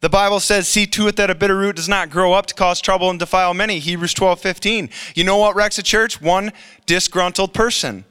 The 0.00 0.08
Bible 0.08 0.40
says, 0.40 0.68
see 0.68 0.86
to 0.88 1.08
it 1.08 1.16
that 1.16 1.30
a 1.30 1.34
bitter 1.34 1.56
root 1.56 1.76
does 1.76 1.88
not 1.88 2.10
grow 2.10 2.32
up 2.32 2.46
to 2.46 2.54
cause 2.54 2.80
trouble 2.80 3.08
and 3.08 3.18
defile 3.18 3.54
many. 3.54 3.78
Hebrews 3.78 4.14
12, 4.14 4.40
15. 4.40 4.90
You 5.14 5.24
know 5.24 5.36
what 5.36 5.54
wrecks 5.54 5.78
a 5.78 5.82
church? 5.82 6.20
One 6.20 6.52
disgruntled 6.86 7.54
person. 7.54 8.04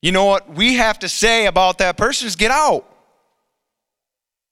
You 0.00 0.12
know 0.12 0.24
what 0.24 0.48
we 0.48 0.74
have 0.74 0.98
to 1.00 1.08
say 1.08 1.46
about 1.46 1.78
that 1.78 1.96
person 1.96 2.26
is 2.26 2.36
get 2.36 2.50
out. 2.50 2.84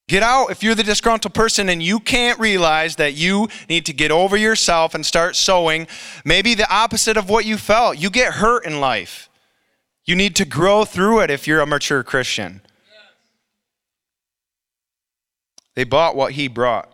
Get 0.08 0.22
out 0.22 0.50
if 0.50 0.62
you're 0.62 0.76
the 0.76 0.84
disgruntled 0.84 1.34
person 1.34 1.68
and 1.68 1.82
you 1.82 1.98
can't 1.98 2.38
realize 2.38 2.96
that 2.96 3.14
you 3.14 3.48
need 3.68 3.86
to 3.86 3.92
get 3.92 4.12
over 4.12 4.36
yourself 4.36 4.94
and 4.94 5.04
start 5.04 5.34
sowing 5.34 5.88
maybe 6.24 6.54
the 6.54 6.72
opposite 6.72 7.16
of 7.16 7.28
what 7.28 7.44
you 7.44 7.56
felt. 7.56 7.98
You 7.98 8.10
get 8.10 8.34
hurt 8.34 8.64
in 8.64 8.80
life. 8.80 9.28
You 10.04 10.14
need 10.14 10.36
to 10.36 10.44
grow 10.44 10.84
through 10.84 11.20
it 11.20 11.30
if 11.30 11.48
you're 11.48 11.60
a 11.60 11.66
mature 11.66 12.04
Christian. 12.04 12.60
They 15.74 15.82
bought 15.82 16.14
what 16.14 16.32
he 16.32 16.46
brought. 16.46 16.92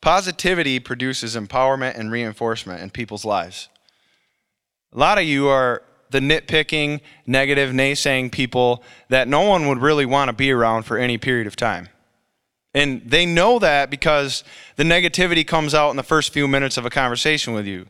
Positivity 0.00 0.80
produces 0.80 1.36
empowerment 1.36 1.98
and 1.98 2.10
reinforcement 2.10 2.82
in 2.82 2.90
people's 2.90 3.24
lives. 3.24 3.68
A 4.94 4.98
lot 4.98 5.18
of 5.18 5.24
you 5.24 5.48
are 5.48 5.82
the 6.10 6.20
nitpicking, 6.20 7.00
negative, 7.26 7.72
naysaying 7.72 8.30
people 8.30 8.82
that 9.08 9.28
no 9.28 9.42
one 9.42 9.68
would 9.68 9.78
really 9.78 10.06
want 10.06 10.28
to 10.28 10.32
be 10.32 10.52
around 10.52 10.84
for 10.84 10.98
any 10.98 11.18
period 11.18 11.46
of 11.46 11.56
time. 11.56 11.88
And 12.74 13.02
they 13.06 13.24
know 13.24 13.58
that 13.58 13.90
because 13.90 14.44
the 14.76 14.84
negativity 14.84 15.46
comes 15.46 15.74
out 15.74 15.90
in 15.90 15.96
the 15.96 16.02
first 16.02 16.32
few 16.32 16.46
minutes 16.46 16.76
of 16.76 16.84
a 16.84 16.90
conversation 16.90 17.54
with 17.54 17.66
you. 17.66 17.86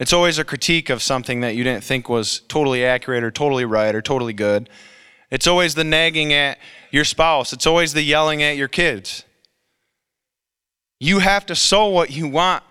It's 0.00 0.12
always 0.12 0.38
a 0.38 0.44
critique 0.44 0.90
of 0.90 1.00
something 1.00 1.40
that 1.40 1.54
you 1.54 1.62
didn't 1.62 1.84
think 1.84 2.08
was 2.08 2.40
totally 2.40 2.84
accurate 2.84 3.22
or 3.22 3.30
totally 3.30 3.64
right 3.64 3.94
or 3.94 4.02
totally 4.02 4.32
good. 4.32 4.68
It's 5.30 5.46
always 5.46 5.74
the 5.76 5.84
nagging 5.84 6.32
at 6.32 6.58
your 6.90 7.04
spouse. 7.04 7.52
It's 7.52 7.66
always 7.66 7.92
the 7.92 8.02
yelling 8.02 8.42
at 8.42 8.56
your 8.56 8.68
kids. 8.68 9.24
You 10.98 11.20
have 11.20 11.46
to 11.46 11.54
sow 11.54 11.86
what 11.86 12.10
you 12.10 12.26
want 12.26 12.64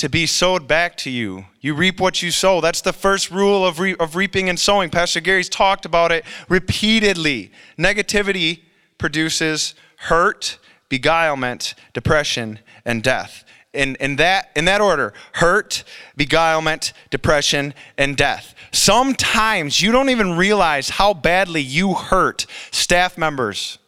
to 0.00 0.08
be 0.08 0.24
sowed 0.24 0.66
back 0.66 0.96
to 0.96 1.10
you. 1.10 1.44
You 1.60 1.74
reap 1.74 2.00
what 2.00 2.22
you 2.22 2.30
sow. 2.30 2.62
That's 2.62 2.80
the 2.80 2.92
first 2.94 3.30
rule 3.30 3.66
of, 3.66 3.78
re- 3.78 3.96
of 3.96 4.16
reaping 4.16 4.48
and 4.48 4.58
sowing. 4.58 4.88
Pastor 4.88 5.20
Gary's 5.20 5.50
talked 5.50 5.84
about 5.84 6.10
it 6.10 6.24
repeatedly. 6.48 7.52
Negativity 7.78 8.62
produces 8.96 9.74
hurt, 9.96 10.58
beguilement, 10.88 11.74
depression, 11.92 12.60
and 12.86 13.02
death. 13.02 13.44
In, 13.74 13.96
in, 13.96 14.16
that, 14.16 14.48
in 14.56 14.64
that 14.64 14.80
order 14.80 15.12
hurt, 15.34 15.84
beguilement, 16.16 16.94
depression, 17.10 17.74
and 17.98 18.16
death. 18.16 18.54
Sometimes 18.72 19.82
you 19.82 19.92
don't 19.92 20.08
even 20.08 20.34
realize 20.34 20.88
how 20.88 21.12
badly 21.12 21.60
you 21.60 21.92
hurt 21.92 22.46
staff 22.70 23.18
members, 23.18 23.78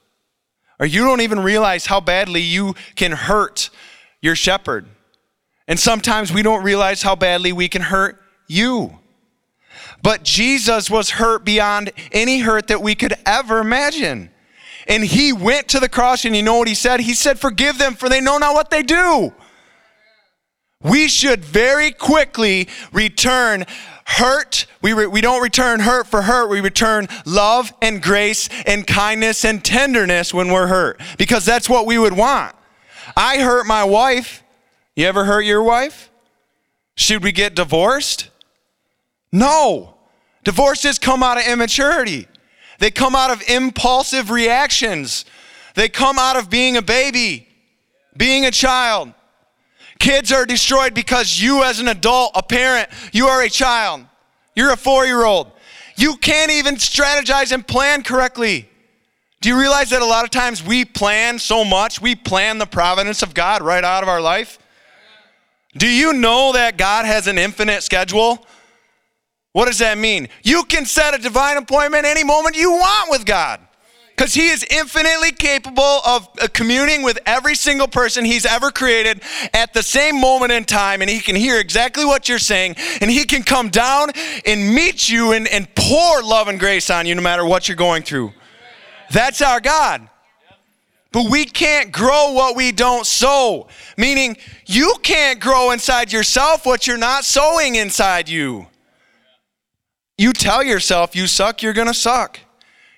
or 0.78 0.84
you 0.84 1.04
don't 1.04 1.22
even 1.22 1.40
realize 1.40 1.86
how 1.86 2.02
badly 2.02 2.42
you 2.42 2.74
can 2.96 3.12
hurt 3.12 3.70
your 4.20 4.36
shepherd. 4.36 4.84
And 5.72 5.80
sometimes 5.80 6.30
we 6.30 6.42
don't 6.42 6.62
realize 6.62 7.00
how 7.00 7.16
badly 7.16 7.50
we 7.50 7.66
can 7.66 7.80
hurt 7.80 8.20
you. 8.46 8.98
But 10.02 10.22
Jesus 10.22 10.90
was 10.90 11.08
hurt 11.08 11.46
beyond 11.46 11.92
any 12.12 12.40
hurt 12.40 12.66
that 12.66 12.82
we 12.82 12.94
could 12.94 13.14
ever 13.24 13.58
imagine. 13.60 14.28
And 14.86 15.02
he 15.02 15.32
went 15.32 15.68
to 15.68 15.80
the 15.80 15.88
cross, 15.88 16.26
and 16.26 16.36
you 16.36 16.42
know 16.42 16.58
what 16.58 16.68
he 16.68 16.74
said? 16.74 17.00
He 17.00 17.14
said, 17.14 17.40
Forgive 17.40 17.78
them, 17.78 17.94
for 17.94 18.10
they 18.10 18.20
know 18.20 18.36
not 18.36 18.52
what 18.52 18.68
they 18.68 18.82
do. 18.82 19.32
We 20.82 21.08
should 21.08 21.42
very 21.42 21.90
quickly 21.90 22.68
return 22.92 23.64
hurt. 24.04 24.66
We, 24.82 24.92
re- 24.92 25.06
we 25.06 25.22
don't 25.22 25.42
return 25.42 25.80
hurt 25.80 26.06
for 26.06 26.20
hurt. 26.20 26.50
We 26.50 26.60
return 26.60 27.08
love 27.24 27.72
and 27.80 28.02
grace 28.02 28.50
and 28.66 28.86
kindness 28.86 29.42
and 29.42 29.64
tenderness 29.64 30.34
when 30.34 30.52
we're 30.52 30.66
hurt 30.66 31.00
because 31.16 31.46
that's 31.46 31.66
what 31.66 31.86
we 31.86 31.96
would 31.96 32.12
want. 32.12 32.54
I 33.16 33.38
hurt 33.38 33.64
my 33.64 33.84
wife. 33.84 34.41
You 34.94 35.06
ever 35.06 35.24
hurt 35.24 35.42
your 35.42 35.62
wife? 35.62 36.10
Should 36.96 37.22
we 37.22 37.32
get 37.32 37.54
divorced? 37.54 38.28
No. 39.32 39.94
Divorces 40.44 40.98
come 40.98 41.22
out 41.22 41.38
of 41.38 41.46
immaturity. 41.46 42.28
They 42.78 42.90
come 42.90 43.14
out 43.14 43.30
of 43.30 43.42
impulsive 43.48 44.30
reactions. 44.30 45.24
They 45.74 45.88
come 45.88 46.18
out 46.18 46.36
of 46.36 46.50
being 46.50 46.76
a 46.76 46.82
baby, 46.82 47.48
being 48.16 48.44
a 48.44 48.50
child. 48.50 49.12
Kids 49.98 50.32
are 50.32 50.44
destroyed 50.44 50.94
because 50.94 51.40
you, 51.40 51.62
as 51.62 51.78
an 51.78 51.88
adult, 51.88 52.32
a 52.34 52.42
parent, 52.42 52.88
you 53.12 53.28
are 53.28 53.42
a 53.42 53.48
child. 53.48 54.04
You're 54.54 54.72
a 54.72 54.76
four 54.76 55.06
year 55.06 55.24
old. 55.24 55.52
You 55.96 56.16
can't 56.16 56.50
even 56.50 56.74
strategize 56.74 57.52
and 57.52 57.66
plan 57.66 58.02
correctly. 58.02 58.68
Do 59.40 59.48
you 59.48 59.58
realize 59.58 59.90
that 59.90 60.02
a 60.02 60.06
lot 60.06 60.24
of 60.24 60.30
times 60.30 60.62
we 60.62 60.84
plan 60.84 61.38
so 61.38 61.64
much, 61.64 62.00
we 62.00 62.14
plan 62.14 62.58
the 62.58 62.66
providence 62.66 63.22
of 63.22 63.34
God 63.34 63.62
right 63.62 63.82
out 63.82 64.02
of 64.02 64.08
our 64.08 64.20
life? 64.20 64.58
Do 65.76 65.88
you 65.88 66.12
know 66.12 66.52
that 66.52 66.76
God 66.76 67.06
has 67.06 67.26
an 67.26 67.38
infinite 67.38 67.82
schedule? 67.82 68.44
What 69.52 69.66
does 69.66 69.78
that 69.78 69.98
mean? 69.98 70.28
You 70.42 70.64
can 70.64 70.86
set 70.86 71.14
a 71.14 71.18
divine 71.18 71.56
appointment 71.56 72.04
any 72.04 72.24
moment 72.24 72.56
you 72.56 72.72
want 72.72 73.10
with 73.10 73.24
God. 73.24 73.60
Because 74.14 74.34
he 74.34 74.48
is 74.48 74.64
infinitely 74.70 75.32
capable 75.32 75.82
of 75.82 76.28
uh, 76.40 76.46
communing 76.52 77.02
with 77.02 77.18
every 77.24 77.54
single 77.54 77.88
person 77.88 78.26
he's 78.26 78.44
ever 78.44 78.70
created 78.70 79.22
at 79.54 79.72
the 79.72 79.82
same 79.82 80.20
moment 80.20 80.52
in 80.52 80.64
time, 80.64 81.00
and 81.00 81.10
he 81.10 81.18
can 81.18 81.34
hear 81.34 81.58
exactly 81.58 82.04
what 82.04 82.28
you're 82.28 82.38
saying, 82.38 82.76
and 83.00 83.10
he 83.10 83.24
can 83.24 83.42
come 83.42 83.70
down 83.70 84.10
and 84.44 84.74
meet 84.74 85.08
you 85.08 85.32
and, 85.32 85.48
and 85.48 85.74
pour 85.74 86.22
love 86.22 86.48
and 86.48 86.60
grace 86.60 86.90
on 86.90 87.06
you 87.06 87.14
no 87.14 87.22
matter 87.22 87.44
what 87.44 87.66
you're 87.68 87.76
going 87.76 88.02
through. 88.02 88.32
That's 89.10 89.40
our 89.40 89.60
God. 89.60 90.08
But 91.12 91.30
we 91.30 91.44
can't 91.44 91.92
grow 91.92 92.32
what 92.32 92.56
we 92.56 92.72
don't 92.72 93.06
sow, 93.06 93.68
meaning 93.98 94.36
you 94.64 94.94
can't 95.02 95.38
grow 95.40 95.70
inside 95.70 96.10
yourself 96.10 96.64
what 96.64 96.86
you're 96.86 96.96
not 96.96 97.24
sowing 97.24 97.74
inside 97.74 98.30
you. 98.30 98.66
You 100.16 100.32
tell 100.32 100.62
yourself 100.62 101.14
you 101.14 101.26
suck, 101.26 101.62
you're 101.62 101.74
gonna 101.74 101.92
suck. 101.92 102.40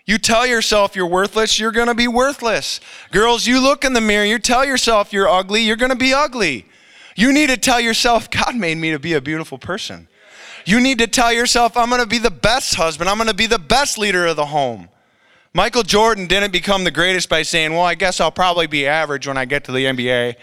You 0.06 0.18
tell 0.18 0.46
yourself 0.46 0.94
you're 0.94 1.06
worthless, 1.06 1.58
you're 1.58 1.72
gonna 1.72 1.94
be 1.94 2.06
worthless. 2.06 2.80
Girls, 3.10 3.46
you 3.46 3.60
look 3.60 3.84
in 3.84 3.94
the 3.94 4.00
mirror, 4.00 4.24
you 4.24 4.38
tell 4.38 4.64
yourself 4.64 5.12
you're 5.12 5.28
ugly, 5.28 5.62
you're 5.62 5.76
gonna 5.76 5.96
be 5.96 6.14
ugly. 6.14 6.66
You 7.16 7.32
need 7.32 7.48
to 7.48 7.56
tell 7.56 7.80
yourself, 7.80 8.30
God 8.30 8.54
made 8.54 8.78
me 8.78 8.92
to 8.92 8.98
be 8.98 9.14
a 9.14 9.20
beautiful 9.20 9.58
person. 9.58 10.08
You 10.66 10.80
need 10.80 10.98
to 10.98 11.06
tell 11.06 11.32
yourself, 11.32 11.76
I'm 11.76 11.90
gonna 11.90 12.06
be 12.06 12.18
the 12.18 12.30
best 12.30 12.76
husband, 12.76 13.10
I'm 13.10 13.18
gonna 13.18 13.34
be 13.34 13.46
the 13.46 13.58
best 13.58 13.98
leader 13.98 14.26
of 14.26 14.36
the 14.36 14.46
home. 14.46 14.88
Michael 15.56 15.84
Jordan 15.84 16.26
didn't 16.26 16.50
become 16.50 16.82
the 16.82 16.90
greatest 16.90 17.28
by 17.28 17.42
saying, 17.42 17.72
Well, 17.72 17.82
I 17.82 17.94
guess 17.94 18.20
I'll 18.20 18.32
probably 18.32 18.66
be 18.66 18.88
average 18.88 19.28
when 19.28 19.38
I 19.38 19.44
get 19.44 19.62
to 19.64 19.72
the 19.72 19.84
NBA. 19.84 20.34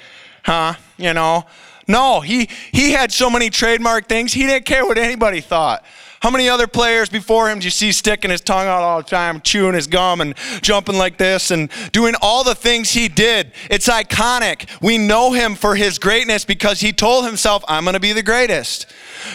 Huh? 0.46 0.76
You 0.98 1.14
know? 1.14 1.46
No, 1.86 2.22
he, 2.22 2.48
he 2.72 2.92
had 2.92 3.12
so 3.12 3.30
many 3.30 3.50
trademark 3.50 4.08
things, 4.08 4.32
he 4.32 4.46
didn't 4.46 4.66
care 4.66 4.86
what 4.86 4.98
anybody 4.98 5.42
thought. 5.42 5.84
How 6.22 6.30
many 6.30 6.48
other 6.48 6.68
players 6.68 7.10
before 7.10 7.50
him 7.50 7.58
do 7.58 7.66
you 7.66 7.72
see 7.72 7.92
sticking 7.92 8.30
his 8.30 8.42
tongue 8.42 8.68
out 8.68 8.84
all 8.84 9.00
the 9.00 9.10
time, 9.10 9.42
chewing 9.42 9.74
his 9.74 9.88
gum 9.88 10.22
and 10.22 10.36
jumping 10.62 11.00
like 11.00 11.18
this 11.18 11.50
and 11.50 11.72
doing 11.92 12.14
all 12.22 12.44
the 12.44 12.54
things 12.54 12.92
he 12.92 13.08
did? 13.08 13.52
It's 13.72 13.90
iconic. 13.90 14.70
We 14.84 15.00
know 15.00 15.32
him 15.32 15.56
for 15.56 15.76
his 15.76 15.98
greatness 15.98 16.46
because 16.46 16.80
he 16.80 16.94
told 16.94 17.26
himself, 17.26 17.64
I'm 17.68 17.86
going 17.86 17.96
to 17.96 18.00
be 18.00 18.14
the 18.14 18.22
greatest. 18.22 18.86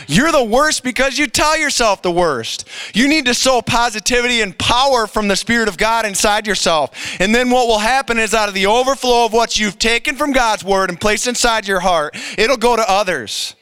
You're 0.07 0.31
the 0.31 0.45
worst 0.45 0.85
because 0.85 1.19
you 1.19 1.27
tell 1.27 1.59
yourself 1.59 2.03
the 2.03 2.13
worst. 2.13 2.69
You 2.95 3.09
need 3.09 3.27
to 3.27 3.35
sow 3.35 3.63
positivity 3.63 4.41
and 4.41 4.57
power 4.57 5.09
from 5.09 5.27
the 5.27 5.35
Spirit 5.35 5.67
of 5.67 5.77
God 5.77 6.07
inside 6.07 6.47
yourself. 6.47 7.17
And 7.21 7.35
then 7.35 7.51
what 7.51 7.67
will 7.67 7.81
happen 7.81 8.17
is 8.17 8.33
out 8.33 8.49
of 8.49 8.55
the 8.55 8.67
overflow 8.67 9.25
of 9.25 9.33
what 9.33 9.59
you've 9.59 9.81
taken 9.81 10.15
from 10.15 10.31
God's 10.31 10.63
word 10.63 10.91
and 10.91 11.01
placed 11.01 11.27
inside 11.27 11.67
your 11.67 11.81
heart, 11.81 12.17
it'll 12.39 12.57
go 12.57 12.77
to 12.77 12.89
others. 12.89 13.56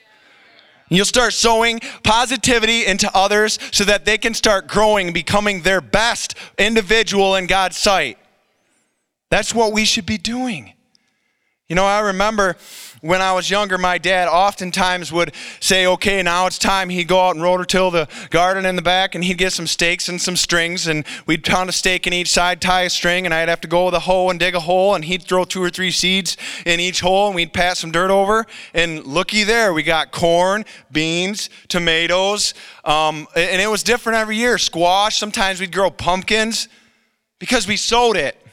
You'll 0.89 1.05
start 1.05 1.33
sowing 1.33 1.81
positivity 2.03 2.87
into 2.87 3.11
others 3.15 3.59
so 3.73 3.85
that 3.85 4.05
they 4.05 4.19
can 4.19 4.35
start 4.35 4.69
growing, 4.69 5.13
becoming 5.13 5.63
their 5.63 5.81
best 5.81 6.35
individual 6.59 7.37
in 7.37 7.47
God's 7.47 7.77
sight. 7.77 8.19
That's 9.31 9.55
what 9.55 9.73
we 9.73 9.85
should 9.85 10.07
be 10.07 10.19
doing. 10.19 10.75
You 11.67 11.77
know, 11.77 11.87
I 11.87 12.01
remember 12.01 12.57
when 13.01 13.23
I 13.23 13.33
was 13.33 13.49
younger, 13.49 13.79
my 13.79 13.97
dad 13.97 14.29
oftentimes 14.29 15.11
would 15.11 15.33
say, 15.61 15.87
okay, 15.87 16.23
now 16.23 16.47
it's 16.47 16.59
time. 16.59 16.91
He'd 16.91 17.09
go 17.09 17.19
out 17.19 17.37
and 17.37 17.43
rototill 17.43 17.91
the 17.91 18.07
garden 18.29 18.67
in 18.67 18.77
the 18.77 18.83
back 18.83 19.15
and 19.15 19.25
he'd 19.25 19.39
get 19.39 19.55
some 19.55 19.67
stakes 19.67 20.11
and 20.11 20.21
some 20.21 20.37
strings 20.37 20.87
and 20.87 21.07
we'd 21.25 21.43
pound 21.43 21.71
a 21.71 21.73
stake 21.73 22.07
in 22.07 22.13
each 22.13 22.29
side, 22.29 22.61
tie 22.61 22.83
a 22.83 22.91
string, 22.91 23.25
and 23.25 23.33
I'd 23.33 23.49
have 23.49 23.63
to 23.63 23.69
go 23.69 23.87
with 23.87 23.95
a 23.95 24.01
hoe 24.01 24.29
and 24.29 24.39
dig 24.39 24.55
a 24.55 24.61
hole 24.61 24.95
and 24.95 25.07
he'd 25.07 25.23
throw 25.23 25.45
two 25.45 25.63
or 25.63 25.71
three 25.71 25.91
seeds 25.91 26.37
in 26.67 26.81
each 26.81 27.01
hole 27.01 27.29
and 27.29 27.35
we'd 27.35 27.55
pat 27.55 27.79
some 27.79 27.91
dirt 27.91 28.11
over. 28.11 28.45
And 28.75 29.07
looky 29.07 29.43
there, 29.43 29.73
we 29.73 29.85
got 29.85 30.13
corn, 30.13 30.67
beans, 30.93 31.49
tomatoes, 31.69 32.53
um, 32.85 33.27
and 33.35 33.63
it 33.63 33.71
was 33.71 33.83
different 33.83 34.19
every 34.19 34.37
year. 34.37 34.59
Squash, 34.59 35.17
sometimes 35.17 35.61
we'd 35.61 35.73
grow 35.73 35.89
pumpkins 35.89 36.69
because 37.39 37.67
we 37.67 37.79
sowed 37.79 38.19
it. 38.19 38.44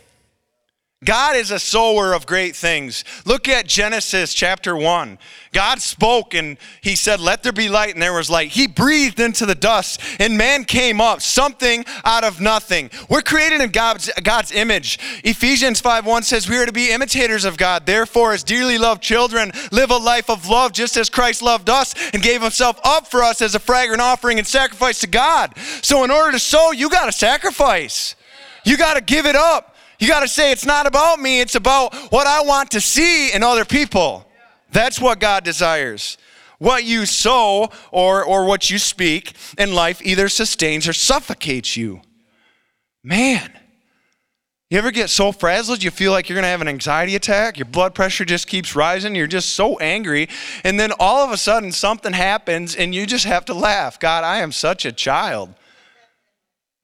God 1.04 1.36
is 1.36 1.50
a 1.50 1.58
sower 1.58 2.14
of 2.14 2.28
great 2.28 2.56
things. 2.56 3.04
Look 3.26 3.50
at 3.50 3.66
Genesis 3.66 4.36
chapter 4.36 4.76
1. 4.76 5.18
God 5.52 5.82
spoke 5.82 6.36
and 6.36 6.60
he 6.82 6.96
said, 6.96 7.20
Let 7.20 7.42
there 7.42 7.52
be 7.52 7.70
light, 7.70 7.96
and 7.96 8.02
there 8.04 8.14
was 8.14 8.30
light. 8.30 8.50
He 8.50 8.68
breathed 8.68 9.20
into 9.20 9.48
the 9.48 9.56
dust, 9.56 10.00
and 10.20 10.38
man 10.38 10.64
came 10.64 11.02
up, 11.02 11.24
something 11.24 11.86
out 12.06 12.24
of 12.24 12.40
nothing. 12.40 12.92
We're 13.10 13.24
created 13.24 13.62
in 13.62 13.72
God's, 13.72 14.12
God's 14.22 14.52
image. 14.52 15.00
Ephesians 15.24 15.82
5 15.82 16.06
1 16.06 16.22
says, 16.22 16.48
We 16.48 16.60
are 16.60 16.68
to 16.68 16.72
be 16.72 16.92
imitators 16.92 17.46
of 17.46 17.58
God. 17.58 17.88
Therefore, 17.88 18.34
as 18.34 18.44
dearly 18.44 18.78
loved 18.78 19.02
children, 19.02 19.52
live 19.72 19.90
a 19.90 19.98
life 19.98 20.30
of 20.30 20.48
love 20.48 20.72
just 20.72 20.98
as 20.98 21.10
Christ 21.10 21.42
loved 21.42 21.68
us 21.68 21.96
and 22.14 22.22
gave 22.22 22.44
himself 22.44 22.80
up 22.84 23.08
for 23.08 23.24
us 23.24 23.42
as 23.42 23.56
a 23.56 23.60
fragrant 23.60 24.04
offering 24.04 24.38
and 24.38 24.46
sacrifice 24.46 25.00
to 25.00 25.08
God. 25.08 25.58
So, 25.82 26.04
in 26.04 26.12
order 26.12 26.34
to 26.34 26.40
sow, 26.40 26.72
you 26.74 26.92
got 26.92 27.08
to 27.08 27.12
sacrifice, 27.12 28.16
you 28.64 28.78
got 28.78 28.94
to 28.94 29.02
give 29.02 29.26
it 29.26 29.36
up. 29.36 29.71
You 30.02 30.08
got 30.08 30.22
to 30.22 30.28
say, 30.28 30.52
it's 30.52 30.66
not 30.66 30.88
about 30.88 31.20
me, 31.20 31.42
it's 31.42 31.54
about 31.54 31.94
what 32.12 32.26
I 32.26 32.42
want 32.42 32.72
to 32.72 32.82
see 32.82 33.32
in 33.32 33.44
other 33.44 33.64
people. 33.64 34.28
That's 34.72 35.00
what 35.00 35.20
God 35.20 35.44
desires. 35.44 36.18
What 36.58 36.84
you 36.84 37.06
sow 37.06 37.70
or, 37.92 38.24
or 38.24 38.46
what 38.46 38.72
you 38.72 38.80
speak 38.80 39.34
in 39.60 39.76
life 39.76 40.02
either 40.04 40.28
sustains 40.28 40.88
or 40.88 40.94
suffocates 40.94 41.78
you. 41.78 42.02
Man, 43.04 43.52
you 44.72 44.80
ever 44.80 44.90
get 44.90 45.12
so 45.12 45.32
frazzled 45.32 45.84
you 45.84 45.92
feel 45.92 46.12
like 46.12 46.30
you're 46.30 46.36
going 46.36 46.44
to 46.44 46.50
have 46.50 46.62
an 46.62 46.68
anxiety 46.68 47.16
attack? 47.16 47.60
Your 47.60 47.66
blood 47.66 47.94
pressure 47.94 48.26
just 48.26 48.48
keeps 48.48 48.76
rising. 48.76 49.14
You're 49.14 49.28
just 49.28 49.50
so 49.50 49.78
angry. 49.78 50.30
And 50.64 50.80
then 50.80 50.94
all 51.00 51.24
of 51.24 51.32
a 51.32 51.38
sudden 51.38 51.72
something 51.72 52.14
happens 52.14 52.76
and 52.76 52.96
you 52.96 53.06
just 53.06 53.26
have 53.26 53.46
to 53.46 53.54
laugh. 53.54 54.00
God, 54.00 54.24
I 54.24 54.40
am 54.40 54.52
such 54.52 54.84
a 54.84 54.92
child. 54.92 55.54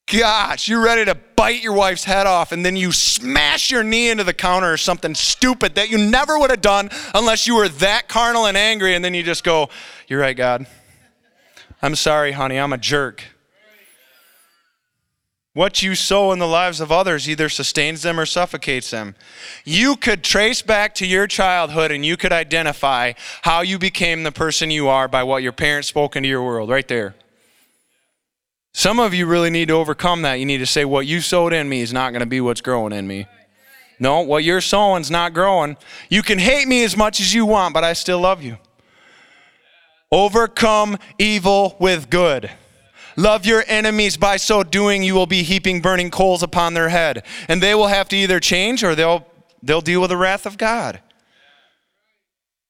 Gosh, 0.07 0.69
you're 0.69 0.81
ready 0.81 1.03
to 1.03 1.15
bite 1.15 1.61
your 1.61 1.73
wife's 1.73 2.05
head 2.05 2.27
off 2.27 2.53
and 2.53 2.65
then 2.65 2.77
you 2.77 2.93
smash 2.93 3.69
your 3.69 3.83
knee 3.83 4.09
into 4.09 4.23
the 4.23 4.33
counter 4.33 4.71
or 4.71 4.77
something 4.77 5.13
stupid 5.13 5.75
that 5.75 5.89
you 5.89 5.97
never 5.97 6.39
would 6.39 6.49
have 6.49 6.61
done 6.61 6.89
unless 7.13 7.45
you 7.45 7.57
were 7.57 7.67
that 7.67 8.07
carnal 8.07 8.45
and 8.45 8.55
angry. 8.55 8.95
And 8.95 9.03
then 9.03 9.13
you 9.13 9.21
just 9.21 9.43
go, 9.43 9.69
You're 10.07 10.21
right, 10.21 10.35
God. 10.35 10.65
I'm 11.81 11.95
sorry, 11.95 12.31
honey. 12.31 12.57
I'm 12.57 12.71
a 12.71 12.77
jerk. 12.77 13.23
What 15.53 15.83
you 15.83 15.93
sow 15.95 16.31
in 16.31 16.39
the 16.39 16.47
lives 16.47 16.79
of 16.79 16.91
others 16.91 17.27
either 17.27 17.49
sustains 17.49 18.03
them 18.03 18.19
or 18.19 18.25
suffocates 18.25 18.91
them. 18.91 19.15
You 19.65 19.97
could 19.97 20.23
trace 20.23 20.61
back 20.61 20.95
to 20.95 21.05
your 21.05 21.27
childhood 21.27 21.91
and 21.91 22.05
you 22.05 22.15
could 22.15 22.31
identify 22.31 23.13
how 23.41 23.61
you 23.61 23.77
became 23.77 24.23
the 24.23 24.31
person 24.31 24.71
you 24.71 24.87
are 24.87 25.07
by 25.07 25.23
what 25.23 25.43
your 25.43 25.51
parents 25.51 25.89
spoke 25.89 26.15
into 26.15 26.29
your 26.29 26.43
world, 26.43 26.69
right 26.69 26.87
there. 26.87 27.15
Some 28.77 28.99
of 28.99 29.11
you 29.11 29.25
really 29.25 29.49
need 29.49 29.69
to 29.69 29.73
overcome 29.73 30.21
that. 30.21 30.35
You 30.35 30.45
need 30.45 30.59
to 30.59 30.67
say, 30.67 30.85
What 30.85 31.07
you 31.07 31.19
sowed 31.19 31.51
in 31.51 31.67
me 31.67 31.81
is 31.81 31.91
not 31.91 32.11
going 32.11 32.19
to 32.19 32.27
be 32.27 32.39
what's 32.41 32.61
growing 32.61 32.93
in 32.93 33.07
me. 33.07 33.25
No, 33.99 34.21
what 34.21 34.43
you're 34.43 34.61
sowing's 34.61 35.09
not 35.09 35.33
growing. 35.33 35.77
You 36.11 36.21
can 36.21 36.37
hate 36.37 36.67
me 36.67 36.83
as 36.83 36.95
much 36.95 37.19
as 37.19 37.33
you 37.33 37.43
want, 37.47 37.73
but 37.73 37.83
I 37.83 37.93
still 37.93 38.19
love 38.19 38.43
you. 38.43 38.59
Overcome 40.11 40.99
evil 41.17 41.75
with 41.79 42.11
good. 42.11 42.51
Love 43.15 43.47
your 43.47 43.63
enemies, 43.65 44.15
by 44.15 44.37
so 44.37 44.61
doing, 44.61 45.01
you 45.01 45.15
will 45.15 45.25
be 45.25 45.41
heaping 45.41 45.81
burning 45.81 46.11
coals 46.11 46.43
upon 46.43 46.75
their 46.75 46.89
head. 46.89 47.23
And 47.47 47.63
they 47.63 47.73
will 47.73 47.87
have 47.87 48.07
to 48.09 48.15
either 48.15 48.39
change 48.39 48.83
or 48.83 48.93
they'll, 48.93 49.25
they'll 49.63 49.81
deal 49.81 50.01
with 50.01 50.11
the 50.11 50.17
wrath 50.17 50.45
of 50.45 50.55
God. 50.55 51.01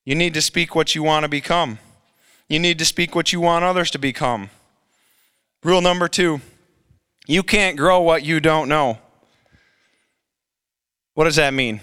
You 0.05 0.15
need 0.15 0.33
to 0.35 0.41
speak 0.41 0.73
what 0.73 0.95
you 0.95 1.03
want 1.03 1.23
to 1.25 1.27
become, 1.27 1.79
you 2.47 2.59
need 2.59 2.79
to 2.79 2.85
speak 2.85 3.13
what 3.13 3.33
you 3.33 3.41
want 3.41 3.65
others 3.65 3.91
to 3.91 3.99
become. 3.99 4.51
Rule 5.63 5.81
number 5.81 6.07
two 6.07 6.41
you 7.27 7.43
can't 7.43 7.75
grow 7.75 8.01
what 8.01 8.23
you 8.23 8.39
don't 8.39 8.69
know. 8.69 8.99
What 11.13 11.25
does 11.25 11.35
that 11.35 11.53
mean? 11.53 11.81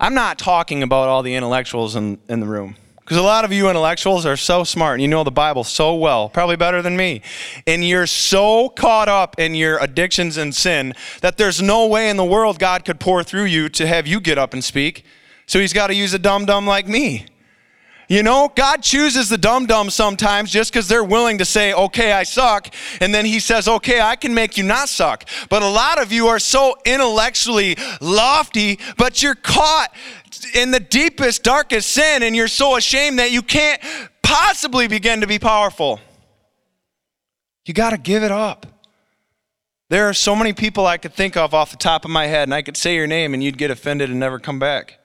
I'm 0.00 0.14
not 0.14 0.38
talking 0.38 0.82
about 0.82 1.08
all 1.08 1.22
the 1.22 1.34
intellectuals 1.34 1.94
in, 1.94 2.18
in 2.28 2.40
the 2.40 2.46
room. 2.46 2.74
Because 3.00 3.16
a 3.16 3.22
lot 3.22 3.44
of 3.44 3.52
you 3.52 3.68
intellectuals 3.68 4.24
are 4.26 4.36
so 4.36 4.64
smart 4.64 4.94
and 4.94 5.02
you 5.02 5.08
know 5.08 5.24
the 5.24 5.30
Bible 5.30 5.64
so 5.64 5.94
well, 5.94 6.28
probably 6.28 6.56
better 6.56 6.82
than 6.82 6.96
me. 6.96 7.22
And 7.66 7.86
you're 7.86 8.06
so 8.06 8.68
caught 8.70 9.08
up 9.08 9.38
in 9.38 9.54
your 9.54 9.78
addictions 9.78 10.36
and 10.36 10.54
sin 10.54 10.94
that 11.20 11.36
there's 11.36 11.60
no 11.60 11.86
way 11.86 12.08
in 12.08 12.16
the 12.16 12.24
world 12.24 12.58
God 12.58 12.84
could 12.84 12.98
pour 12.98 13.22
through 13.22 13.44
you 13.44 13.68
to 13.70 13.86
have 13.86 14.06
you 14.06 14.20
get 14.20 14.38
up 14.38 14.52
and 14.52 14.64
speak. 14.64 15.04
So 15.46 15.58
he's 15.58 15.72
got 15.72 15.88
to 15.88 15.94
use 15.94 16.14
a 16.14 16.18
dumb 16.18 16.46
dumb 16.46 16.66
like 16.66 16.88
me. 16.88 17.26
You 18.08 18.22
know, 18.22 18.50
God 18.54 18.82
chooses 18.82 19.28
the 19.28 19.38
dumb 19.38 19.66
dumb 19.66 19.88
sometimes 19.88 20.50
just 20.50 20.72
because 20.72 20.88
they're 20.88 21.04
willing 21.04 21.38
to 21.38 21.44
say, 21.44 21.72
okay, 21.72 22.12
I 22.12 22.24
suck. 22.24 22.74
And 23.00 23.14
then 23.14 23.24
he 23.24 23.40
says, 23.40 23.68
okay, 23.68 24.00
I 24.00 24.16
can 24.16 24.34
make 24.34 24.56
you 24.56 24.64
not 24.64 24.88
suck. 24.88 25.24
But 25.48 25.62
a 25.62 25.68
lot 25.68 26.00
of 26.00 26.12
you 26.12 26.26
are 26.28 26.38
so 26.38 26.76
intellectually 26.84 27.76
lofty, 28.00 28.78
but 28.96 29.22
you're 29.22 29.34
caught 29.34 29.94
in 30.54 30.72
the 30.72 30.80
deepest, 30.80 31.42
darkest 31.42 31.90
sin, 31.90 32.22
and 32.22 32.34
you're 32.34 32.48
so 32.48 32.76
ashamed 32.76 33.18
that 33.18 33.30
you 33.30 33.42
can't 33.42 33.80
possibly 34.22 34.88
begin 34.88 35.20
to 35.20 35.26
be 35.26 35.38
powerful. 35.38 36.00
You 37.64 37.74
got 37.74 37.90
to 37.90 37.98
give 37.98 38.22
it 38.22 38.32
up. 38.32 38.66
There 39.88 40.08
are 40.08 40.14
so 40.14 40.34
many 40.34 40.52
people 40.52 40.86
I 40.86 40.96
could 40.96 41.14
think 41.14 41.36
of 41.36 41.54
off 41.54 41.70
the 41.70 41.76
top 41.76 42.04
of 42.04 42.10
my 42.10 42.26
head, 42.26 42.44
and 42.44 42.54
I 42.54 42.62
could 42.62 42.76
say 42.76 42.94
your 42.94 43.06
name 43.06 43.34
and 43.34 43.44
you'd 43.44 43.58
get 43.58 43.70
offended 43.70 44.10
and 44.10 44.18
never 44.18 44.38
come 44.38 44.58
back. 44.58 44.98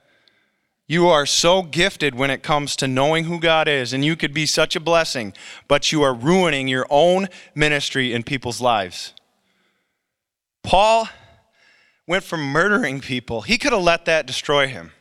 You 0.90 1.08
are 1.08 1.26
so 1.26 1.62
gifted 1.62 2.14
when 2.14 2.30
it 2.30 2.42
comes 2.42 2.74
to 2.76 2.88
knowing 2.88 3.24
who 3.24 3.38
God 3.38 3.68
is, 3.68 3.92
and 3.92 4.02
you 4.02 4.16
could 4.16 4.32
be 4.32 4.46
such 4.46 4.74
a 4.74 4.80
blessing, 4.80 5.34
but 5.68 5.92
you 5.92 6.02
are 6.02 6.14
ruining 6.14 6.66
your 6.66 6.86
own 6.88 7.28
ministry 7.54 8.14
in 8.14 8.22
people's 8.22 8.62
lives. 8.62 9.12
Paul 10.62 11.10
went 12.06 12.24
from 12.24 12.40
murdering 12.40 13.00
people, 13.00 13.42
he 13.42 13.58
could 13.58 13.72
have 13.72 13.82
let 13.82 14.06
that 14.06 14.26
destroy 14.26 14.66
him. 14.66 14.92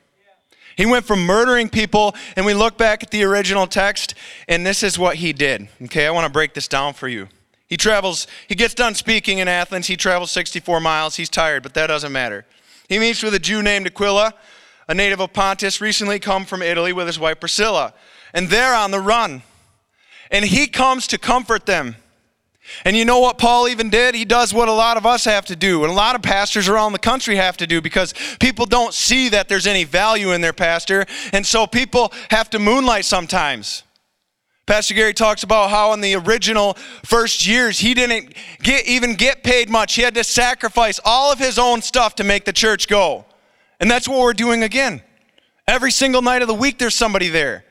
He 0.75 0.85
went 0.85 1.05
from 1.05 1.25
murdering 1.25 1.69
people, 1.69 2.13
and 2.35 2.45
we 2.45 2.53
look 2.53 2.77
back 2.77 3.01
at 3.01 3.09
the 3.09 3.23
original 3.23 3.65
text, 3.65 4.13
and 4.49 4.67
this 4.67 4.83
is 4.83 4.99
what 4.99 5.15
he 5.15 5.31
did. 5.31 5.69
Okay, 5.83 6.05
I 6.05 6.11
want 6.11 6.27
to 6.27 6.31
break 6.31 6.53
this 6.53 6.67
down 6.67 6.93
for 6.93 7.07
you. 7.07 7.29
He 7.67 7.77
travels, 7.77 8.27
he 8.47 8.55
gets 8.55 8.73
done 8.73 8.93
speaking 8.93 9.39
in 9.39 9.47
Athens. 9.47 9.87
He 9.87 9.97
travels 9.97 10.31
64 10.31 10.79
miles. 10.79 11.15
He's 11.15 11.29
tired, 11.29 11.63
but 11.63 11.73
that 11.73 11.87
doesn't 11.87 12.11
matter. 12.11 12.45
He 12.87 12.99
meets 12.99 13.23
with 13.23 13.33
a 13.33 13.39
Jew 13.39 13.63
named 13.63 13.87
Aquila, 13.87 14.33
a 14.87 14.93
native 14.93 15.19
of 15.19 15.33
Pontus, 15.33 15.81
recently 15.81 16.19
come 16.19 16.45
from 16.45 16.61
Italy 16.61 16.93
with 16.93 17.07
his 17.07 17.19
wife 17.19 17.39
Priscilla. 17.39 17.93
And 18.33 18.49
they're 18.49 18.75
on 18.75 18.91
the 18.91 18.99
run. 18.99 19.43
And 20.31 20.45
he 20.45 20.67
comes 20.67 21.07
to 21.07 21.17
comfort 21.17 21.65
them. 21.65 21.95
And 22.83 22.97
you 22.97 23.05
know 23.05 23.19
what 23.19 23.37
Paul 23.37 23.67
even 23.67 23.89
did? 23.89 24.15
He 24.15 24.25
does 24.25 24.53
what 24.53 24.67
a 24.67 24.73
lot 24.73 24.97
of 24.97 25.05
us 25.05 25.25
have 25.25 25.45
to 25.45 25.55
do, 25.55 25.83
and 25.83 25.91
a 25.91 25.95
lot 25.95 26.15
of 26.15 26.21
pastors 26.21 26.67
around 26.67 26.91
the 26.91 26.99
country 26.99 27.37
have 27.37 27.57
to 27.57 27.67
do 27.67 27.81
because 27.81 28.13
people 28.39 28.65
don't 28.65 28.93
see 28.93 29.29
that 29.29 29.47
there's 29.47 29.67
any 29.67 29.85
value 29.85 30.33
in 30.33 30.41
their 30.41 30.53
pastor, 30.53 31.05
and 31.31 31.45
so 31.45 31.65
people 31.65 32.11
have 32.29 32.49
to 32.49 32.59
moonlight 32.59 33.05
sometimes. 33.05 33.83
Pastor 34.65 34.95
Gary 34.95 35.13
talks 35.13 35.43
about 35.43 35.69
how 35.69 35.93
in 35.93 36.01
the 36.01 36.15
original 36.15 36.73
first 37.05 37.47
years 37.47 37.79
he 37.79 37.93
didn't 37.93 38.33
get, 38.61 38.85
even 38.85 39.15
get 39.15 39.41
paid 39.41 39.69
much. 39.69 39.95
He 39.95 40.01
had 40.01 40.13
to 40.15 40.25
sacrifice 40.25 40.99
all 41.05 41.31
of 41.31 41.39
his 41.39 41.57
own 41.57 41.81
stuff 41.81 42.15
to 42.15 42.25
make 42.25 42.43
the 42.43 42.51
church 42.51 42.89
go. 42.89 43.23
And 43.79 43.89
that's 43.89 44.07
what 44.07 44.19
we're 44.19 44.33
doing 44.33 44.63
again. 44.63 45.01
Every 45.67 45.91
single 45.91 46.21
night 46.21 46.41
of 46.41 46.47
the 46.47 46.53
week 46.53 46.77
there's 46.77 46.95
somebody 46.95 47.29
there. 47.29 47.65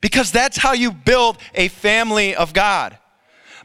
Because 0.00 0.32
that's 0.32 0.56
how 0.56 0.72
you 0.72 0.92
build 0.92 1.36
a 1.54 1.68
family 1.68 2.34
of 2.34 2.52
God 2.52 2.96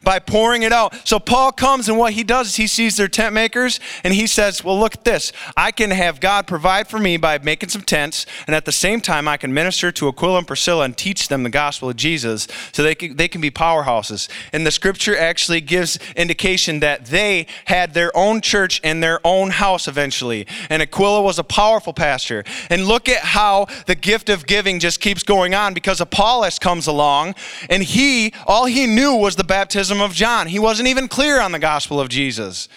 by 0.06 0.20
pouring 0.20 0.64
it 0.64 0.72
out. 0.72 0.96
So 1.06 1.20
Paul 1.20 1.52
comes 1.52 1.90
and 1.90 1.98
what 1.98 2.14
he 2.14 2.24
does 2.24 2.48
is 2.48 2.56
he 2.56 2.68
sees 2.68 2.96
their 2.96 3.08
tent 3.08 3.34
makers 3.34 3.80
and 4.04 4.14
he 4.14 4.28
says, 4.28 4.64
Well, 4.64 4.80
look 4.80 4.96
at 4.96 5.04
this. 5.04 5.34
I 5.58 5.72
can 5.72 5.92
have 5.92 6.20
God 6.22 6.48
provide 6.48 6.88
for 6.88 7.00
me 7.00 7.18
by 7.18 7.38
making 7.40 7.70
some 7.70 7.82
tents, 7.82 8.26
and 8.48 8.56
at 8.56 8.66
the 8.66 8.72
same 8.72 9.02
time, 9.02 9.28
I 9.28 9.38
can 9.38 9.54
minister 9.54 9.92
to 9.92 10.08
Aquila 10.08 10.40
and 10.40 10.48
Priscilla 10.48 10.86
and 10.86 10.96
teach 10.96 11.28
them 11.28 11.44
the 11.44 11.50
gospel 11.50 11.90
of 11.90 11.96
Jesus 11.96 12.48
so 12.72 12.84
they 12.84 12.96
can, 12.96 13.16
they 13.16 13.28
can 13.28 13.42
be 13.42 13.52
powerhouses. 13.52 14.30
And 14.54 14.66
the 14.66 14.72
scripture 14.72 15.18
actually 15.18 15.62
gives 15.62 16.00
indication 16.16 16.80
that 16.82 17.06
they 17.08 17.48
had 17.66 17.94
their 17.94 18.16
own 18.16 18.42
church 18.42 18.80
and 18.84 19.02
their 19.02 19.20
own 19.24 19.50
house 19.50 19.88
eventually. 19.88 20.48
And 20.70 20.82
Aquila 20.82 21.22
was 21.22 21.40
a 21.40 21.44
powerful 21.44 21.94
pastor. 21.94 22.44
And 22.70 22.86
look 22.86 23.10
at 23.10 23.22
how 23.22 23.68
the 23.88 23.96
gift 23.96 24.30
of 24.30 24.46
giving 24.46 24.80
just 24.80 25.00
keeps 25.00 25.24
going 25.24 25.56
on 25.56 25.74
because 25.74 26.00
Apollos 26.00 26.60
comes 26.60 26.88
along 26.88 27.36
and 27.70 27.84
he, 27.84 28.34
all 28.46 28.66
he 28.66 28.86
knew 28.86 29.16
was 29.16 29.36
the 29.36 29.44
baptism 29.44 29.95
baptism 29.96 30.02
of 30.02 30.16
John. 30.16 30.48
He 30.48 30.60
wasn't 30.60 30.88
even 30.88 31.08
clear 31.08 31.40
on 31.40 31.52
the 31.52 31.60
gospel 31.60 32.00
of 32.00 32.10
Jesus. 32.10 32.68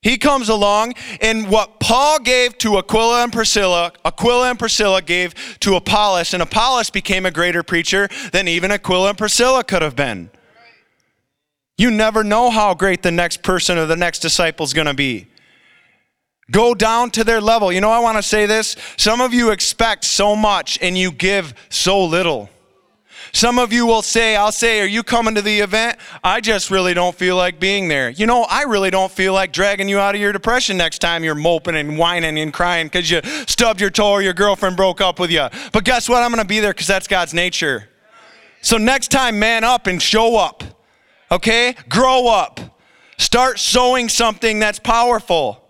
He 0.00 0.16
comes 0.16 0.48
along, 0.48 0.94
and 1.20 1.48
what 1.48 1.80
Paul 1.80 2.20
gave 2.20 2.56
to 2.58 2.78
Aquila 2.78 3.24
and 3.24 3.32
Priscilla, 3.32 3.92
Aquila 4.04 4.50
and 4.50 4.58
Priscilla 4.58 5.02
gave 5.02 5.34
to 5.60 5.74
Apollos, 5.74 6.34
and 6.34 6.42
Apollos 6.42 6.90
became 6.90 7.26
a 7.26 7.32
greater 7.32 7.64
preacher 7.64 8.08
than 8.32 8.46
even 8.46 8.70
Aquila 8.70 9.10
and 9.10 9.18
Priscilla 9.18 9.64
could 9.64 9.82
have 9.82 9.96
been. 9.96 10.30
You 11.76 11.90
never 11.90 12.22
know 12.22 12.50
how 12.50 12.74
great 12.74 13.02
the 13.02 13.10
next 13.10 13.42
person 13.42 13.76
or 13.76 13.86
the 13.86 13.96
next 13.96 14.20
disciple 14.20 14.64
is 14.64 14.72
going 14.72 14.86
to 14.86 14.94
be. 14.94 15.26
Go 16.50 16.74
down 16.74 17.10
to 17.10 17.24
their 17.24 17.40
level. 17.40 17.72
You 17.72 17.80
know, 17.80 17.90
I 17.90 17.98
want 17.98 18.18
to 18.18 18.22
say 18.22 18.46
this. 18.46 18.76
Some 18.96 19.20
of 19.20 19.34
you 19.34 19.50
expect 19.50 20.04
so 20.04 20.34
much 20.34 20.78
and 20.80 20.96
you 20.96 21.12
give 21.12 21.54
so 21.68 22.04
little. 22.04 22.48
Some 23.32 23.58
of 23.58 23.72
you 23.72 23.86
will 23.86 24.02
say, 24.02 24.36
I'll 24.36 24.52
say, 24.52 24.80
Are 24.80 24.86
you 24.86 25.02
coming 25.02 25.34
to 25.34 25.42
the 25.42 25.60
event? 25.60 25.98
I 26.24 26.40
just 26.40 26.70
really 26.70 26.94
don't 26.94 27.14
feel 27.14 27.36
like 27.36 27.60
being 27.60 27.88
there. 27.88 28.10
You 28.10 28.26
know, 28.26 28.46
I 28.48 28.62
really 28.62 28.90
don't 28.90 29.12
feel 29.12 29.32
like 29.32 29.52
dragging 29.52 29.88
you 29.88 29.98
out 29.98 30.14
of 30.14 30.20
your 30.20 30.32
depression 30.32 30.76
next 30.76 30.98
time 31.00 31.24
you're 31.24 31.34
moping 31.34 31.76
and 31.76 31.98
whining 31.98 32.38
and 32.38 32.52
crying 32.52 32.86
because 32.86 33.10
you 33.10 33.20
stubbed 33.46 33.80
your 33.80 33.90
toe 33.90 34.12
or 34.12 34.22
your 34.22 34.34
girlfriend 34.34 34.76
broke 34.76 35.00
up 35.00 35.18
with 35.18 35.30
you. 35.30 35.46
But 35.72 35.84
guess 35.84 36.08
what? 36.08 36.22
I'm 36.22 36.30
going 36.30 36.42
to 36.42 36.48
be 36.48 36.60
there 36.60 36.72
because 36.72 36.86
that's 36.86 37.06
God's 37.06 37.34
nature. 37.34 37.88
So 38.60 38.76
next 38.76 39.08
time, 39.08 39.38
man 39.38 39.64
up 39.64 39.86
and 39.86 40.00
show 40.02 40.36
up. 40.36 40.62
Okay? 41.30 41.74
Grow 41.88 42.28
up. 42.28 42.60
Start 43.18 43.58
sowing 43.58 44.08
something 44.08 44.58
that's 44.58 44.78
powerful. 44.78 45.62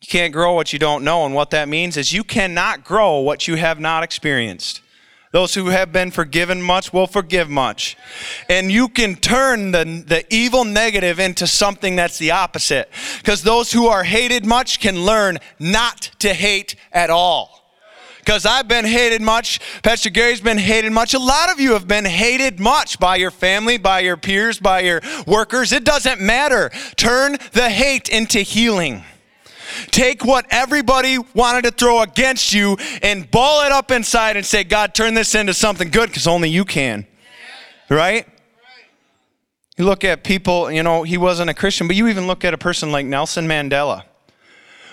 You 0.00 0.08
can't 0.08 0.32
grow 0.32 0.54
what 0.54 0.72
you 0.72 0.78
don't 0.78 1.04
know. 1.04 1.24
And 1.26 1.34
what 1.34 1.50
that 1.50 1.68
means 1.68 1.96
is 1.96 2.12
you 2.12 2.24
cannot 2.24 2.84
grow 2.84 3.20
what 3.20 3.46
you 3.46 3.56
have 3.56 3.78
not 3.78 4.02
experienced. 4.02 4.80
Those 5.32 5.54
who 5.54 5.68
have 5.68 5.92
been 5.92 6.10
forgiven 6.10 6.60
much 6.60 6.92
will 6.92 7.06
forgive 7.06 7.48
much. 7.48 7.96
And 8.50 8.70
you 8.70 8.88
can 8.88 9.16
turn 9.16 9.72
the, 9.72 10.04
the 10.06 10.24
evil 10.32 10.64
negative 10.64 11.18
into 11.18 11.46
something 11.46 11.96
that's 11.96 12.18
the 12.18 12.32
opposite. 12.32 12.90
Because 13.16 13.42
those 13.42 13.72
who 13.72 13.86
are 13.86 14.04
hated 14.04 14.44
much 14.44 14.78
can 14.78 15.06
learn 15.06 15.38
not 15.58 16.10
to 16.18 16.34
hate 16.34 16.76
at 16.92 17.08
all. 17.08 17.62
Because 18.18 18.44
I've 18.44 18.68
been 18.68 18.84
hated 18.84 19.22
much. 19.22 19.58
Pastor 19.82 20.10
Gary's 20.10 20.42
been 20.42 20.58
hated 20.58 20.92
much. 20.92 21.14
A 21.14 21.18
lot 21.18 21.50
of 21.50 21.58
you 21.58 21.72
have 21.72 21.88
been 21.88 22.04
hated 22.04 22.60
much 22.60 23.00
by 23.00 23.16
your 23.16 23.32
family, 23.32 23.78
by 23.78 24.00
your 24.00 24.18
peers, 24.18 24.60
by 24.60 24.80
your 24.80 25.00
workers. 25.26 25.72
It 25.72 25.82
doesn't 25.82 26.20
matter. 26.20 26.70
Turn 26.96 27.38
the 27.52 27.70
hate 27.70 28.10
into 28.10 28.40
healing. 28.40 29.02
Take 29.90 30.24
what 30.24 30.46
everybody 30.50 31.18
wanted 31.34 31.64
to 31.64 31.70
throw 31.70 32.02
against 32.02 32.52
you 32.52 32.76
and 33.02 33.30
ball 33.30 33.64
it 33.64 33.72
up 33.72 33.90
inside 33.90 34.36
and 34.36 34.44
say, 34.44 34.64
God, 34.64 34.94
turn 34.94 35.14
this 35.14 35.34
into 35.34 35.54
something 35.54 35.90
good 35.90 36.08
because 36.08 36.26
only 36.26 36.48
you 36.48 36.64
can. 36.64 37.06
Right? 37.88 38.26
You 39.76 39.84
look 39.84 40.04
at 40.04 40.22
people, 40.22 40.70
you 40.70 40.82
know, 40.82 41.02
he 41.02 41.16
wasn't 41.16 41.50
a 41.50 41.54
Christian, 41.54 41.86
but 41.86 41.96
you 41.96 42.08
even 42.08 42.26
look 42.26 42.44
at 42.44 42.54
a 42.54 42.58
person 42.58 42.92
like 42.92 43.06
Nelson 43.06 43.46
Mandela, 43.46 44.04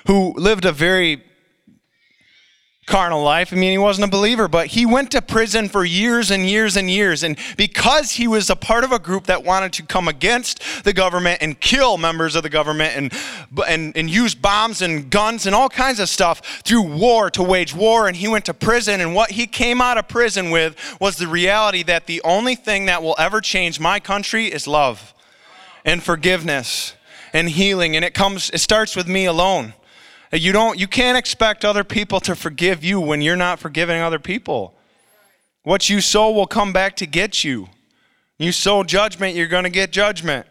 who 0.07 0.33
lived 0.37 0.65
a 0.65 0.71
very 0.71 1.23
carnal 2.89 3.23
life. 3.23 3.53
I 3.53 3.55
mean, 3.55 3.71
he 3.71 3.77
wasn't 3.77 4.07
a 4.07 4.11
believer, 4.11 4.47
but 4.47 4.67
he 4.67 4.85
went 4.85 5.11
to 5.11 5.21
prison 5.21 5.69
for 5.69 5.85
years 5.85 6.31
and 6.31 6.49
years 6.49 6.75
and 6.75 6.89
years. 6.89 7.23
And 7.23 7.37
because 7.55 8.11
he 8.11 8.27
was 8.27 8.49
a 8.49 8.55
part 8.55 8.83
of 8.83 8.91
a 8.91 8.99
group 8.99 9.27
that 9.27 9.43
wanted 9.43 9.71
to 9.73 9.83
come 9.83 10.07
against 10.07 10.83
the 10.83 10.91
government 10.91 11.37
and 11.41 11.57
kill 11.59 11.97
members 11.97 12.35
of 12.35 12.41
the 12.41 12.49
government 12.49 12.95
and, 12.97 13.13
and, 13.67 13.95
and 13.95 14.09
use 14.09 14.33
bombs 14.33 14.81
and 14.81 15.09
guns 15.09 15.45
and 15.45 15.55
all 15.55 15.69
kinds 15.69 15.99
of 15.99 16.09
stuff 16.09 16.61
through 16.63 16.81
war 16.81 17.29
to 17.29 17.43
wage 17.43 17.75
war, 17.75 18.07
and 18.07 18.17
he 18.17 18.27
went 18.27 18.45
to 18.45 18.53
prison. 18.53 18.99
And 18.99 19.13
what 19.13 19.31
he 19.31 19.45
came 19.45 19.81
out 19.81 19.99
of 19.99 20.07
prison 20.07 20.49
with 20.49 20.75
was 20.99 21.17
the 21.17 21.27
reality 21.27 21.83
that 21.83 22.07
the 22.07 22.21
only 22.23 22.55
thing 22.55 22.87
that 22.87 23.03
will 23.03 23.15
ever 23.19 23.39
change 23.39 23.79
my 23.79 23.99
country 23.99 24.47
is 24.47 24.67
love 24.67 25.13
and 25.85 26.01
forgiveness 26.01 26.93
and 27.33 27.49
healing. 27.49 27.95
And 27.95 28.03
it 28.03 28.15
comes, 28.15 28.49
it 28.49 28.59
starts 28.59 28.95
with 28.95 29.07
me 29.07 29.25
alone. 29.25 29.73
You 30.31 30.51
don't 30.51 30.79
you 30.79 30.87
can't 30.87 31.17
expect 31.17 31.65
other 31.65 31.83
people 31.83 32.19
to 32.21 32.35
forgive 32.35 32.83
you 32.83 32.99
when 32.99 33.21
you're 33.21 33.35
not 33.35 33.59
forgiving 33.59 34.01
other 34.01 34.19
people. 34.19 34.75
What 35.63 35.89
you 35.89 36.01
sow 36.01 36.31
will 36.31 36.47
come 36.47 36.71
back 36.71 36.95
to 36.97 37.05
get 37.05 37.43
you. 37.43 37.69
You 38.37 38.51
sow 38.51 38.83
judgment, 38.83 39.35
you're 39.35 39.47
going 39.47 39.65
to 39.65 39.69
get 39.69 39.91
judgment. 39.91 40.47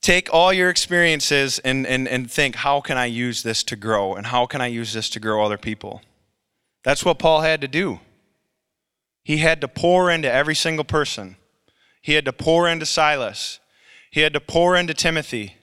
Take 0.00 0.32
all 0.32 0.52
your 0.52 0.70
experiences 0.70 1.58
and, 1.60 1.86
and, 1.86 2.06
and 2.06 2.30
think, 2.30 2.56
how 2.56 2.80
can 2.80 2.96
I 2.96 3.06
use 3.06 3.42
this 3.42 3.62
to 3.64 3.76
grow? 3.76 4.14
And 4.14 4.26
how 4.26 4.46
can 4.46 4.60
I 4.60 4.66
use 4.66 4.92
this 4.92 5.08
to 5.10 5.20
grow 5.20 5.44
other 5.44 5.58
people? 5.58 6.02
That's 6.84 7.04
what 7.04 7.18
Paul 7.18 7.40
had 7.40 7.60
to 7.62 7.68
do. 7.68 8.00
He 9.24 9.38
had 9.38 9.60
to 9.62 9.68
pour 9.68 10.10
into 10.10 10.30
every 10.30 10.54
single 10.54 10.84
person. 10.84 11.36
He 12.00 12.14
had 12.14 12.24
to 12.26 12.32
pour 12.32 12.68
into 12.68 12.86
Silas. 12.86 13.58
He 14.10 14.20
had 14.20 14.32
to 14.34 14.40
pour 14.40 14.76
into 14.76 14.94
Timothy. 14.94 15.56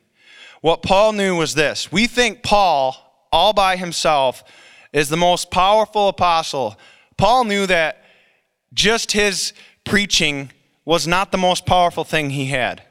What 0.66 0.82
Paul 0.82 1.14
knew 1.14 1.36
was 1.36 1.54
this 1.54 1.92
we 1.92 2.08
think 2.08 2.42
Paul, 2.42 2.98
all 3.32 3.54
by 3.54 3.76
himself, 3.76 4.44
is 4.92 5.10
the 5.10 5.16
most 5.16 5.52
powerful 5.52 6.08
apostle. 6.08 6.76
Paul 7.18 7.44
knew 7.44 7.68
that 7.68 8.04
just 8.74 9.12
his 9.12 9.54
preaching 9.84 10.50
was 10.84 11.06
not 11.06 11.32
the 11.32 11.38
most 11.38 11.68
powerful 11.68 12.04
thing 12.04 12.32
he 12.32 12.48
had. 12.48 12.82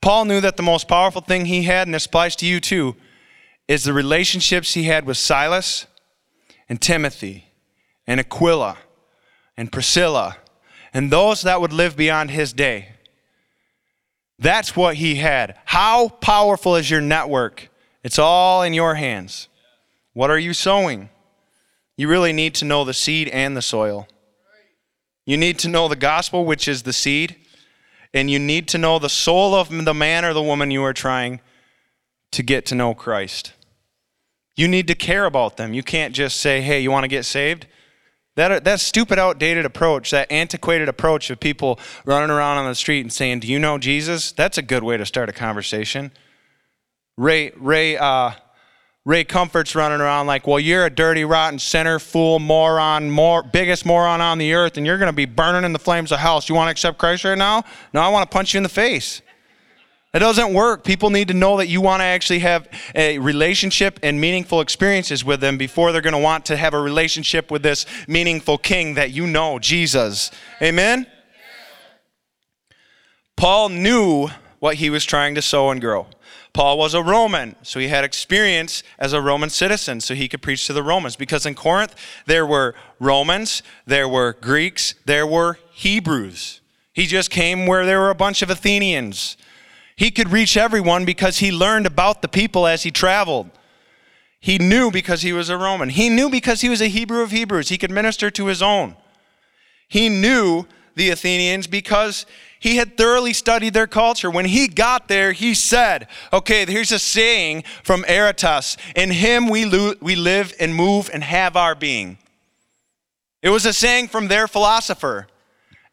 Paul 0.00 0.24
knew 0.24 0.40
that 0.40 0.56
the 0.56 0.64
most 0.64 0.88
powerful 0.88 1.20
thing 1.20 1.46
he 1.46 1.62
had, 1.62 1.86
and 1.86 1.94
this 1.94 2.06
applies 2.06 2.34
to 2.34 2.46
you 2.46 2.58
too, 2.58 2.96
is 3.68 3.84
the 3.84 3.92
relationships 3.92 4.74
he 4.74 4.82
had 4.82 5.06
with 5.06 5.18
Silas 5.18 5.86
and 6.68 6.80
Timothy 6.80 7.44
and 8.08 8.18
Aquila 8.18 8.76
and 9.56 9.70
Priscilla 9.70 10.38
and 10.92 11.12
those 11.12 11.42
that 11.42 11.60
would 11.60 11.72
live 11.72 11.96
beyond 11.96 12.32
his 12.32 12.52
day. 12.52 12.88
That's 14.38 14.76
what 14.76 14.96
he 14.96 15.16
had. 15.16 15.58
How 15.64 16.08
powerful 16.08 16.76
is 16.76 16.90
your 16.90 17.00
network? 17.00 17.68
It's 18.04 18.18
all 18.18 18.62
in 18.62 18.72
your 18.72 18.94
hands. 18.94 19.48
What 20.12 20.30
are 20.30 20.38
you 20.38 20.54
sowing? 20.54 21.10
You 21.96 22.08
really 22.08 22.32
need 22.32 22.54
to 22.56 22.64
know 22.64 22.84
the 22.84 22.94
seed 22.94 23.28
and 23.28 23.56
the 23.56 23.62
soil. 23.62 24.06
You 25.26 25.36
need 25.36 25.58
to 25.60 25.68
know 25.68 25.88
the 25.88 25.96
gospel, 25.96 26.44
which 26.44 26.68
is 26.68 26.84
the 26.84 26.92
seed, 26.92 27.36
and 28.14 28.30
you 28.30 28.38
need 28.38 28.68
to 28.68 28.78
know 28.78 28.98
the 28.98 29.08
soul 29.08 29.54
of 29.54 29.68
the 29.68 29.94
man 29.94 30.24
or 30.24 30.32
the 30.32 30.42
woman 30.42 30.70
you 30.70 30.82
are 30.84 30.94
trying 30.94 31.40
to 32.30 32.42
get 32.42 32.64
to 32.66 32.74
know 32.74 32.94
Christ. 32.94 33.52
You 34.56 34.68
need 34.68 34.86
to 34.88 34.94
care 34.94 35.24
about 35.24 35.56
them. 35.56 35.74
You 35.74 35.82
can't 35.82 36.14
just 36.14 36.40
say, 36.40 36.60
hey, 36.60 36.80
you 36.80 36.90
want 36.90 37.04
to 37.04 37.08
get 37.08 37.24
saved? 37.24 37.66
That, 38.38 38.62
that 38.66 38.78
stupid, 38.78 39.18
outdated 39.18 39.64
approach, 39.64 40.12
that 40.12 40.30
antiquated 40.30 40.88
approach 40.88 41.28
of 41.28 41.40
people 41.40 41.80
running 42.04 42.30
around 42.30 42.58
on 42.58 42.66
the 42.66 42.74
street 42.76 43.00
and 43.00 43.12
saying, 43.12 43.40
Do 43.40 43.48
you 43.48 43.58
know 43.58 43.78
Jesus? 43.78 44.30
That's 44.30 44.56
a 44.56 44.62
good 44.62 44.84
way 44.84 44.96
to 44.96 45.04
start 45.04 45.28
a 45.28 45.32
conversation. 45.32 46.12
Ray, 47.16 47.50
Ray, 47.56 47.96
uh, 47.96 48.30
Ray 49.04 49.24
Comfort's 49.24 49.74
running 49.74 50.00
around 50.00 50.28
like, 50.28 50.46
Well, 50.46 50.60
you're 50.60 50.86
a 50.86 50.90
dirty, 50.90 51.24
rotten 51.24 51.58
sinner, 51.58 51.98
fool, 51.98 52.38
moron, 52.38 53.10
more, 53.10 53.42
biggest 53.42 53.84
moron 53.84 54.20
on 54.20 54.38
the 54.38 54.52
earth, 54.52 54.76
and 54.76 54.86
you're 54.86 54.98
going 54.98 55.10
to 55.10 55.12
be 55.12 55.26
burning 55.26 55.64
in 55.64 55.72
the 55.72 55.80
flames 55.80 56.12
of 56.12 56.20
hell. 56.20 56.40
So 56.40 56.52
you 56.52 56.56
want 56.56 56.68
to 56.68 56.70
accept 56.70 56.96
Christ 56.96 57.24
right 57.24 57.36
now? 57.36 57.64
No, 57.92 58.02
I 58.02 58.08
want 58.08 58.30
to 58.30 58.32
punch 58.32 58.54
you 58.54 58.58
in 58.58 58.62
the 58.62 58.68
face. 58.68 59.20
It 60.14 60.20
doesn't 60.20 60.54
work. 60.54 60.84
People 60.84 61.10
need 61.10 61.28
to 61.28 61.34
know 61.34 61.58
that 61.58 61.68
you 61.68 61.82
want 61.82 62.00
to 62.00 62.04
actually 62.04 62.38
have 62.38 62.66
a 62.94 63.18
relationship 63.18 64.00
and 64.02 64.18
meaningful 64.18 64.62
experiences 64.62 65.22
with 65.22 65.40
them 65.40 65.58
before 65.58 65.92
they're 65.92 66.00
going 66.00 66.12
to 66.12 66.18
want 66.18 66.46
to 66.46 66.56
have 66.56 66.72
a 66.72 66.80
relationship 66.80 67.50
with 67.50 67.62
this 67.62 67.84
meaningful 68.06 68.56
king 68.56 68.94
that 68.94 69.10
you 69.10 69.26
know, 69.26 69.58
Jesus. 69.58 70.30
Amen? 70.62 71.06
Paul 73.36 73.68
knew 73.68 74.28
what 74.60 74.76
he 74.76 74.90
was 74.90 75.04
trying 75.04 75.34
to 75.34 75.42
sow 75.42 75.70
and 75.70 75.80
grow. 75.80 76.06
Paul 76.52 76.78
was 76.78 76.94
a 76.94 77.02
Roman, 77.02 77.54
so 77.62 77.78
he 77.78 77.88
had 77.88 78.02
experience 78.02 78.82
as 78.98 79.12
a 79.12 79.20
Roman 79.20 79.50
citizen, 79.50 80.00
so 80.00 80.14
he 80.14 80.26
could 80.26 80.42
preach 80.42 80.66
to 80.66 80.72
the 80.72 80.82
Romans. 80.82 81.14
Because 81.14 81.46
in 81.46 81.54
Corinth, 81.54 81.94
there 82.26 82.46
were 82.46 82.74
Romans, 82.98 83.62
there 83.86 84.08
were 84.08 84.32
Greeks, 84.32 84.94
there 85.04 85.26
were 85.26 85.58
Hebrews. 85.70 86.60
He 86.92 87.06
just 87.06 87.30
came 87.30 87.66
where 87.66 87.86
there 87.86 88.00
were 88.00 88.10
a 88.10 88.14
bunch 88.14 88.42
of 88.42 88.50
Athenians. 88.50 89.36
He 89.98 90.12
could 90.12 90.30
reach 90.30 90.56
everyone 90.56 91.04
because 91.04 91.38
he 91.38 91.50
learned 91.50 91.84
about 91.84 92.22
the 92.22 92.28
people 92.28 92.68
as 92.68 92.84
he 92.84 92.92
traveled. 92.92 93.50
He 94.38 94.56
knew 94.56 94.92
because 94.92 95.22
he 95.22 95.32
was 95.32 95.48
a 95.50 95.58
Roman. 95.58 95.88
He 95.88 96.08
knew 96.08 96.30
because 96.30 96.60
he 96.60 96.68
was 96.68 96.80
a 96.80 96.86
Hebrew 96.86 97.20
of 97.20 97.32
Hebrews. 97.32 97.68
He 97.68 97.78
could 97.78 97.90
minister 97.90 98.30
to 98.30 98.46
his 98.46 98.62
own. 98.62 98.94
He 99.88 100.08
knew 100.08 100.66
the 100.94 101.10
Athenians 101.10 101.66
because 101.66 102.26
he 102.60 102.76
had 102.76 102.96
thoroughly 102.96 103.32
studied 103.32 103.74
their 103.74 103.88
culture. 103.88 104.30
When 104.30 104.44
he 104.44 104.68
got 104.68 105.08
there, 105.08 105.32
he 105.32 105.52
said, 105.52 106.06
Okay, 106.32 106.64
here's 106.64 106.92
a 106.92 107.00
saying 107.00 107.64
from 107.82 108.04
Aratus 108.04 108.76
In 108.94 109.10
him 109.10 109.48
we, 109.48 109.64
lo- 109.64 109.94
we 110.00 110.14
live 110.14 110.54
and 110.60 110.76
move 110.76 111.10
and 111.12 111.24
have 111.24 111.56
our 111.56 111.74
being. 111.74 112.18
It 113.42 113.50
was 113.50 113.66
a 113.66 113.72
saying 113.72 114.08
from 114.08 114.28
their 114.28 114.46
philosopher. 114.46 115.26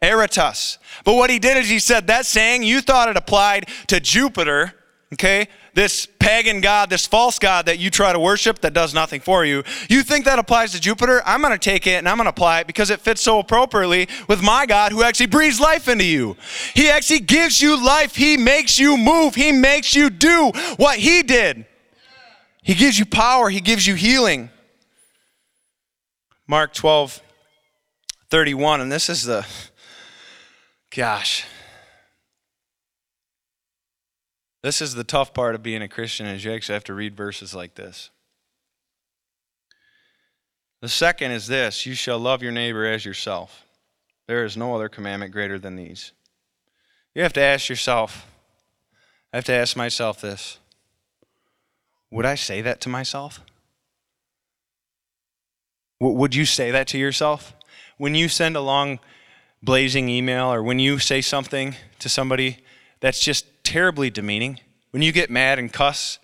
Aratus. 0.01 0.77
But 1.03 1.15
what 1.15 1.29
he 1.29 1.39
did 1.39 1.57
is 1.57 1.69
he 1.69 1.79
said 1.79 2.07
that 2.07 2.25
saying, 2.25 2.63
you 2.63 2.81
thought 2.81 3.09
it 3.09 3.17
applied 3.17 3.69
to 3.87 3.99
Jupiter, 3.99 4.73
okay? 5.13 5.47
This 5.73 6.07
pagan 6.19 6.61
god, 6.61 6.89
this 6.89 7.05
false 7.05 7.37
god 7.37 7.65
that 7.65 7.79
you 7.79 7.89
try 7.89 8.13
to 8.13 8.19
worship 8.19 8.59
that 8.59 8.73
does 8.73 8.93
nothing 8.93 9.19
for 9.19 9.43
you. 9.43 9.63
You 9.89 10.03
think 10.03 10.23
that 10.25 10.39
applies 10.39 10.71
to 10.71 10.79
Jupiter? 10.79 11.21
I'm 11.25 11.41
going 11.41 11.51
to 11.51 11.59
take 11.59 11.85
it 11.85 11.95
and 11.95 12.07
I'm 12.07 12.15
going 12.15 12.25
to 12.25 12.29
apply 12.29 12.61
it 12.61 12.67
because 12.67 12.89
it 12.89 13.01
fits 13.01 13.21
so 13.21 13.39
appropriately 13.39 14.07
with 14.29 14.41
my 14.41 14.65
God 14.65 14.93
who 14.93 15.03
actually 15.03 15.25
breathes 15.27 15.59
life 15.59 15.89
into 15.89 16.05
you. 16.05 16.37
He 16.73 16.89
actually 16.89 17.19
gives 17.19 17.61
you 17.61 17.83
life. 17.83 18.15
He 18.15 18.37
makes 18.37 18.79
you 18.79 18.95
move. 18.95 19.35
He 19.35 19.51
makes 19.51 19.95
you 19.95 20.09
do 20.09 20.51
what 20.77 20.97
he 20.97 21.23
did. 21.23 21.65
He 22.63 22.73
gives 22.73 22.97
you 22.97 23.05
power. 23.05 23.49
He 23.49 23.59
gives 23.59 23.85
you 23.85 23.95
healing. 23.95 24.49
Mark 26.47 26.73
12, 26.73 27.21
31, 28.29 28.81
and 28.81 28.91
this 28.91 29.09
is 29.09 29.23
the 29.23 29.45
Gosh. 30.95 31.45
This 34.63 34.81
is 34.81 34.95
the 34.95 35.03
tough 35.03 35.33
part 35.33 35.53
of 35.53 35.61
being 35.61 35.81
a 35.81 35.89
Christian 35.89 36.25
is 36.25 36.45
you 36.45 36.53
actually 36.53 36.75
have 36.75 36.85
to 36.85 36.93
read 36.93 37.17
verses 37.17 37.53
like 37.53 37.75
this. 37.75 38.11
The 40.81 40.87
second 40.87 41.31
is 41.31 41.47
this, 41.47 41.85
you 41.85 41.95
shall 41.95 42.17
love 42.17 42.41
your 42.41 42.53
neighbor 42.53 42.85
as 42.85 43.03
yourself. 43.03 43.65
There 44.27 44.45
is 44.45 44.55
no 44.55 44.73
other 44.73 44.87
commandment 44.87 45.33
greater 45.33 45.59
than 45.59 45.75
these. 45.75 46.13
You 47.13 47.23
have 47.23 47.33
to 47.33 47.41
ask 47.41 47.67
yourself, 47.67 48.25
I 49.33 49.37
have 49.37 49.45
to 49.45 49.53
ask 49.53 49.75
myself 49.75 50.21
this. 50.21 50.59
Would 52.09 52.25
I 52.25 52.35
say 52.35 52.61
that 52.61 52.79
to 52.81 52.89
myself? 52.89 53.41
Would 55.99 56.35
you 56.35 56.45
say 56.45 56.71
that 56.71 56.87
to 56.87 56.97
yourself? 56.97 57.53
When 57.97 58.15
you 58.15 58.29
send 58.29 58.55
along 58.55 58.99
blazing 59.65 60.07
email 60.09 60.53
or 60.53 60.61
when 60.61 60.79
you 60.79 60.99
say 60.99 61.21
something 61.21 61.75
to 61.99 62.07
somebody 62.07 62.59
that's 62.99 63.19
just 63.19 63.45
terribly 63.63 64.09
demeaning, 64.09 64.59
when 64.91 65.01
you 65.01 65.11
get 65.11 65.29
mad 65.29 65.59
and 65.59 65.73
cuss, 65.73 66.19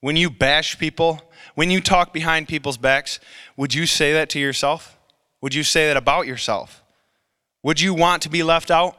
when 0.00 0.16
you 0.16 0.30
bash 0.30 0.78
people, 0.78 1.20
when 1.54 1.70
you 1.70 1.80
talk 1.80 2.12
behind 2.12 2.48
people's 2.48 2.78
backs, 2.78 3.20
would 3.56 3.74
you 3.74 3.86
say 3.86 4.12
that 4.14 4.30
to 4.30 4.40
yourself? 4.40 4.98
Would 5.42 5.54
you 5.54 5.62
say 5.62 5.86
that 5.86 5.96
about 5.96 6.26
yourself? 6.26 6.82
Would 7.62 7.80
you 7.80 7.94
want 7.94 8.22
to 8.22 8.30
be 8.30 8.42
left 8.42 8.70
out? 8.70 8.96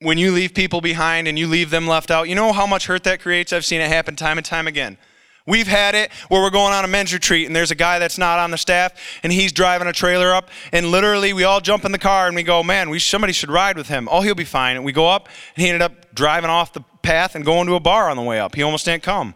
When 0.00 0.18
you 0.18 0.32
leave 0.32 0.52
people 0.52 0.82
behind 0.82 1.26
and 1.28 1.38
you 1.38 1.46
leave 1.46 1.70
them 1.70 1.86
left 1.86 2.10
out, 2.10 2.28
you 2.28 2.34
know 2.34 2.52
how 2.52 2.66
much 2.66 2.86
hurt 2.86 3.04
that 3.04 3.20
creates? 3.20 3.52
I've 3.52 3.64
seen 3.64 3.80
it 3.80 3.88
happen 3.88 4.16
time 4.16 4.36
and 4.36 4.44
time 4.44 4.66
again. 4.66 4.98
We've 5.46 5.66
had 5.66 5.94
it 5.94 6.10
where 6.28 6.40
we're 6.40 6.50
going 6.50 6.72
on 6.72 6.86
a 6.86 6.88
men's 6.88 7.12
retreat 7.12 7.46
and 7.46 7.54
there's 7.54 7.70
a 7.70 7.74
guy 7.74 7.98
that's 7.98 8.16
not 8.16 8.38
on 8.38 8.50
the 8.50 8.56
staff 8.56 8.92
and 9.22 9.30
he's 9.30 9.52
driving 9.52 9.86
a 9.86 9.92
trailer 9.92 10.32
up 10.32 10.48
and 10.72 10.86
literally 10.86 11.34
we 11.34 11.44
all 11.44 11.60
jump 11.60 11.84
in 11.84 11.92
the 11.92 11.98
car 11.98 12.26
and 12.26 12.34
we 12.34 12.42
go, 12.42 12.62
man, 12.62 12.88
we 12.88 12.98
somebody 12.98 13.34
should 13.34 13.50
ride 13.50 13.76
with 13.76 13.88
him. 13.88 14.08
Oh, 14.10 14.22
he'll 14.22 14.34
be 14.34 14.44
fine. 14.44 14.76
And 14.76 14.86
we 14.86 14.92
go 14.92 15.06
up 15.06 15.28
and 15.54 15.62
he 15.62 15.68
ended 15.68 15.82
up 15.82 16.14
driving 16.14 16.48
off 16.48 16.72
the 16.72 16.80
path 17.02 17.34
and 17.34 17.44
going 17.44 17.66
to 17.66 17.74
a 17.74 17.80
bar 17.80 18.08
on 18.08 18.16
the 18.16 18.22
way 18.22 18.40
up. 18.40 18.54
He 18.54 18.62
almost 18.62 18.86
didn't 18.86 19.02
come 19.02 19.34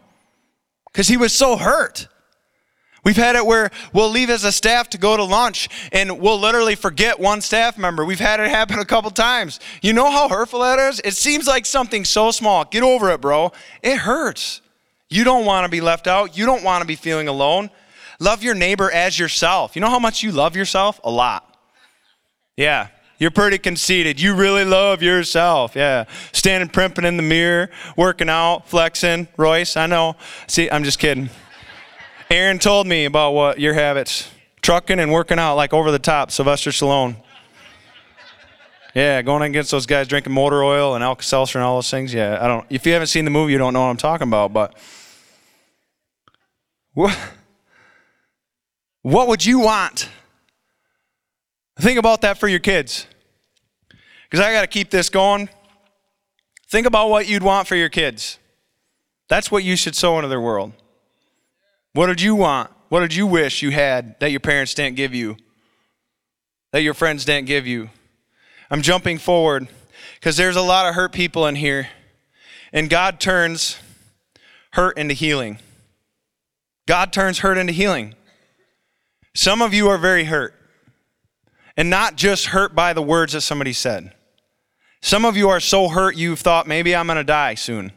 because 0.91 1.07
he 1.07 1.15
was 1.15 1.31
so 1.31 1.57
hurt. 1.57 2.07
We've 3.03 3.15
had 3.15 3.35
it 3.35 3.45
where 3.45 3.69
we'll 3.93 4.09
leave 4.09 4.31
as 4.31 4.43
a 4.43 4.51
staff 4.51 4.89
to 4.89 4.97
go 4.97 5.15
to 5.15 5.23
lunch 5.23 5.69
and 5.91 6.19
we'll 6.19 6.39
literally 6.39 6.75
forget 6.75 7.19
one 7.19 7.41
staff 7.41 7.77
member. 7.77 8.03
We've 8.03 8.19
had 8.19 8.39
it 8.39 8.49
happen 8.49 8.79
a 8.79 8.85
couple 8.85 9.11
times. 9.11 9.59
You 9.83 9.93
know 9.93 10.09
how 10.09 10.27
hurtful 10.27 10.61
that 10.61 10.79
is? 10.79 11.01
It 11.05 11.13
seems 11.13 11.45
like 11.45 11.67
something 11.67 12.03
so 12.03 12.31
small. 12.31 12.65
Get 12.65 12.81
over 12.81 13.11
it, 13.11 13.21
bro. 13.21 13.51
It 13.83 13.97
hurts. 13.99 14.61
You 15.09 15.23
don't 15.23 15.45
want 15.45 15.65
to 15.65 15.69
be 15.69 15.81
left 15.81 16.07
out. 16.07 16.37
You 16.37 16.45
don't 16.45 16.63
want 16.63 16.81
to 16.81 16.87
be 16.87 16.95
feeling 16.95 17.27
alone. 17.27 17.69
Love 18.19 18.43
your 18.43 18.53
neighbor 18.53 18.91
as 18.91 19.17
yourself. 19.17 19.75
You 19.75 19.81
know 19.81 19.89
how 19.89 19.99
much 19.99 20.21
you 20.23 20.31
love 20.31 20.55
yourself? 20.55 20.99
A 21.03 21.09
lot. 21.09 21.57
Yeah. 22.55 22.89
You're 23.17 23.31
pretty 23.31 23.57
conceited. 23.57 24.21
You 24.21 24.35
really 24.35 24.63
love 24.63 25.01
yourself. 25.01 25.75
Yeah. 25.75 26.05
Standing 26.31 26.69
primping 26.69 27.05
in 27.05 27.17
the 27.17 27.23
mirror, 27.23 27.69
working 27.97 28.29
out, 28.29 28.69
flexing. 28.69 29.27
Royce, 29.35 29.75
I 29.75 29.87
know. 29.87 30.15
See, 30.47 30.69
I'm 30.69 30.83
just 30.83 30.99
kidding. 30.99 31.29
Aaron 32.29 32.59
told 32.59 32.87
me 32.87 33.05
about 33.05 33.31
what 33.31 33.59
your 33.59 33.73
habits 33.73 34.29
trucking 34.61 34.99
and 34.99 35.11
working 35.11 35.39
out 35.39 35.55
like 35.55 35.73
over 35.73 35.91
the 35.91 35.99
top. 35.99 36.31
Sylvester 36.31 36.69
Stallone. 36.69 37.15
Yeah, 38.95 39.21
going 39.21 39.43
against 39.43 39.71
those 39.71 39.85
guys 39.85 40.07
drinking 40.07 40.33
motor 40.33 40.63
oil 40.63 40.95
and 40.95 41.03
Alka 41.03 41.23
Seltzer 41.23 41.59
and 41.59 41.65
all 41.65 41.77
those 41.77 41.89
things. 41.89 42.13
Yeah, 42.13 42.37
I 42.41 42.47
don't. 42.47 42.65
If 42.69 42.85
you 42.85 42.93
haven't 42.93 43.07
seen 43.07 43.25
the 43.25 43.31
movie, 43.31 43.51
you 43.51 43.57
don't 43.57 43.73
know 43.73 43.81
what 43.81 43.89
I'm 43.89 43.97
talking 43.97 44.27
about. 44.27 44.51
But 44.51 44.75
what, 46.99 47.17
what 49.03 49.27
would 49.29 49.45
you 49.45 49.59
want? 49.59 50.09
Think 51.79 51.97
about 51.97 52.19
that 52.23 52.37
for 52.37 52.49
your 52.49 52.59
kids. 52.59 53.07
Because 54.23 54.45
I 54.45 54.51
got 54.51 54.61
to 54.61 54.67
keep 54.67 54.89
this 54.89 55.09
going. 55.09 55.47
Think 56.67 56.85
about 56.85 57.09
what 57.09 57.29
you'd 57.29 57.41
want 57.41 57.69
for 57.69 57.77
your 57.77 57.87
kids. 57.87 58.37
That's 59.29 59.49
what 59.49 59.63
you 59.63 59.77
should 59.77 59.95
sow 59.95 60.17
into 60.17 60.27
their 60.27 60.41
world. 60.41 60.73
What 61.93 62.07
did 62.07 62.19
you 62.19 62.35
want? 62.35 62.69
What 62.89 62.99
did 62.99 63.15
you 63.15 63.25
wish 63.25 63.61
you 63.61 63.71
had 63.71 64.19
that 64.19 64.31
your 64.31 64.41
parents 64.41 64.73
didn't 64.73 64.97
give 64.97 65.15
you? 65.15 65.37
That 66.73 66.81
your 66.81 66.93
friends 66.93 67.23
didn't 67.23 67.47
give 67.47 67.65
you? 67.65 67.91
I'm 68.69 68.81
jumping 68.81 69.19
forward 69.19 69.69
because 70.19 70.35
there's 70.35 70.57
a 70.57 70.61
lot 70.61 70.85
of 70.85 70.95
hurt 70.95 71.13
people 71.13 71.47
in 71.47 71.55
here. 71.55 71.87
And 72.73 72.89
God 72.89 73.21
turns 73.21 73.79
hurt 74.71 74.97
into 74.97 75.13
healing. 75.13 75.59
God 76.89 77.13
turns 77.13 77.37
hurt 77.37 77.59
into 77.59 77.71
healing. 77.71 78.15
Some 79.35 79.61
of 79.61 79.75
you 79.75 79.89
are 79.89 79.99
very 79.99 80.23
hurt. 80.23 80.55
And 81.77 81.87
not 81.87 82.15
just 82.15 82.47
hurt 82.47 82.73
by 82.73 82.93
the 82.93 83.01
words 83.03 83.33
that 83.33 83.41
somebody 83.41 83.73
said. 83.73 84.15
Some 84.99 85.23
of 85.23 85.37
you 85.37 85.49
are 85.49 85.59
so 85.59 85.89
hurt 85.89 86.15
you've 86.15 86.39
thought, 86.39 86.65
maybe 86.65 86.95
I'm 86.95 87.05
going 87.05 87.17
to 87.17 87.23
die 87.23 87.53
soon. 87.53 87.91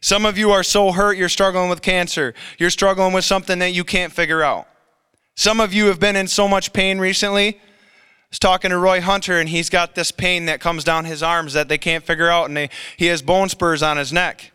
Some 0.00 0.24
of 0.24 0.38
you 0.38 0.50
are 0.50 0.62
so 0.62 0.92
hurt 0.92 1.18
you're 1.18 1.28
struggling 1.28 1.68
with 1.68 1.82
cancer. 1.82 2.32
You're 2.56 2.70
struggling 2.70 3.12
with 3.12 3.26
something 3.26 3.58
that 3.58 3.74
you 3.74 3.84
can't 3.84 4.14
figure 4.14 4.42
out. 4.42 4.66
Some 5.34 5.60
of 5.60 5.74
you 5.74 5.88
have 5.88 6.00
been 6.00 6.16
in 6.16 6.26
so 6.26 6.48
much 6.48 6.72
pain 6.72 6.98
recently 6.98 7.48
I 7.58 8.28
was 8.30 8.38
talking 8.38 8.70
to 8.70 8.78
Roy 8.78 9.02
Hunter, 9.02 9.38
and 9.38 9.48
he's 9.48 9.68
got 9.68 9.94
this 9.94 10.10
pain 10.10 10.46
that 10.46 10.58
comes 10.58 10.84
down 10.84 11.04
his 11.04 11.22
arms 11.22 11.52
that 11.52 11.68
they 11.68 11.78
can't 11.78 12.02
figure 12.02 12.30
out, 12.30 12.48
and 12.48 12.56
they, 12.56 12.70
he 12.96 13.06
has 13.06 13.20
bone 13.20 13.50
spurs 13.50 13.82
on 13.82 13.98
his 13.98 14.10
neck. 14.10 14.52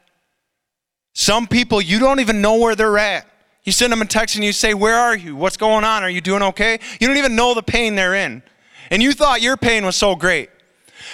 Some 1.14 1.46
people, 1.46 1.80
you 1.80 2.00
don't 2.00 2.20
even 2.20 2.42
know 2.42 2.58
where 2.58 2.76
they're 2.76 2.98
at. 2.98 3.31
You 3.64 3.72
send 3.72 3.92
them 3.92 4.02
a 4.02 4.06
text 4.06 4.36
and 4.36 4.44
you 4.44 4.54
say, 4.54 4.74
Where 4.74 4.96
are 4.96 5.16
you? 5.16 5.36
What's 5.36 5.58
going 5.58 5.84
on? 5.84 6.04
Are 6.04 6.10
you 6.10 6.22
doing 6.22 6.42
okay? 6.44 6.80
You 7.00 7.08
don't 7.08 7.18
even 7.18 7.36
know 7.36 7.54
the 7.54 7.64
pain 7.64 7.96
they're 7.96 8.16
in. 8.16 8.42
And 8.90 9.02
you 9.02 9.14
thought 9.14 9.42
your 9.42 9.58
pain 9.58 9.86
was 9.86 9.96
so 9.96 10.16
great. 10.16 10.50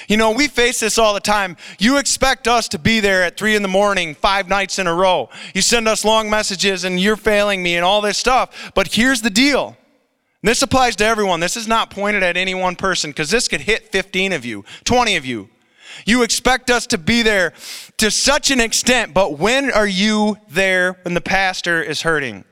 You 0.08 0.18
know, 0.18 0.32
we 0.32 0.48
face 0.48 0.80
this 0.80 0.98
all 0.98 1.14
the 1.14 1.20
time. 1.20 1.58
You 1.80 1.98
expect 1.98 2.48
us 2.48 2.68
to 2.70 2.80
be 2.80 3.00
there 3.00 3.24
at 3.24 3.38
three 3.38 3.56
in 3.56 3.62
the 3.62 3.68
morning, 3.68 4.16
five 4.16 4.48
nights 4.48 4.80
in 4.80 4.88
a 4.88 4.94
row. 4.94 5.30
You 5.54 5.62
send 5.62 5.88
us 5.88 6.06
long 6.06 6.30
messages 6.30 6.84
and 6.84 7.00
you're 7.00 7.16
failing 7.16 7.62
me 7.62 7.76
and 7.76 7.86
all 7.86 8.02
this 8.02 8.18
stuff. 8.18 8.72
But 8.74 8.94
here's 8.94 9.22
the 9.22 9.30
deal 9.30 9.78
this 10.44 10.62
applies 10.62 10.96
to 10.98 11.06
everyone. 11.06 11.40
This 11.40 11.58
is 11.58 11.68
not 11.68 11.90
pointed 11.90 12.24
at 12.24 12.38
any 12.38 12.56
one 12.56 12.76
person 12.76 13.10
because 13.10 13.30
this 13.30 13.48
could 13.48 13.62
hit 13.62 13.92
15 13.92 14.34
of 14.34 14.46
you, 14.46 14.64
20 14.86 15.16
of 15.16 15.26
you. 15.26 15.50
You 16.06 16.24
expect 16.24 16.70
us 16.70 16.88
to 16.88 16.98
be 16.98 17.22
there 17.22 17.54
to 17.98 18.12
such 18.12 18.52
an 18.52 18.60
extent, 18.60 19.14
but 19.14 19.40
when 19.40 19.72
are 19.72 19.88
you 19.88 20.38
there 20.50 21.00
when 21.04 21.14
the 21.14 21.22
pastor 21.22 21.82
is 21.82 22.02
hurting? 22.02 22.46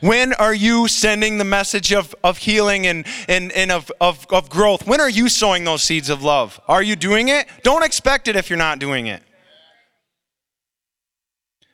When 0.00 0.32
are 0.34 0.54
you 0.54 0.88
sending 0.88 1.38
the 1.38 1.44
message 1.44 1.92
of, 1.92 2.14
of 2.22 2.38
healing 2.38 2.86
and, 2.86 3.06
and, 3.28 3.52
and 3.52 3.70
of, 3.72 3.90
of, 4.00 4.26
of 4.30 4.48
growth? 4.48 4.86
When 4.86 5.00
are 5.00 5.10
you 5.10 5.28
sowing 5.28 5.64
those 5.64 5.82
seeds 5.82 6.08
of 6.08 6.22
love? 6.22 6.60
Are 6.68 6.82
you 6.82 6.96
doing 6.96 7.28
it? 7.28 7.46
Don't 7.62 7.84
expect 7.84 8.28
it 8.28 8.36
if 8.36 8.48
you're 8.50 8.58
not 8.58 8.78
doing 8.78 9.06
it. 9.06 9.22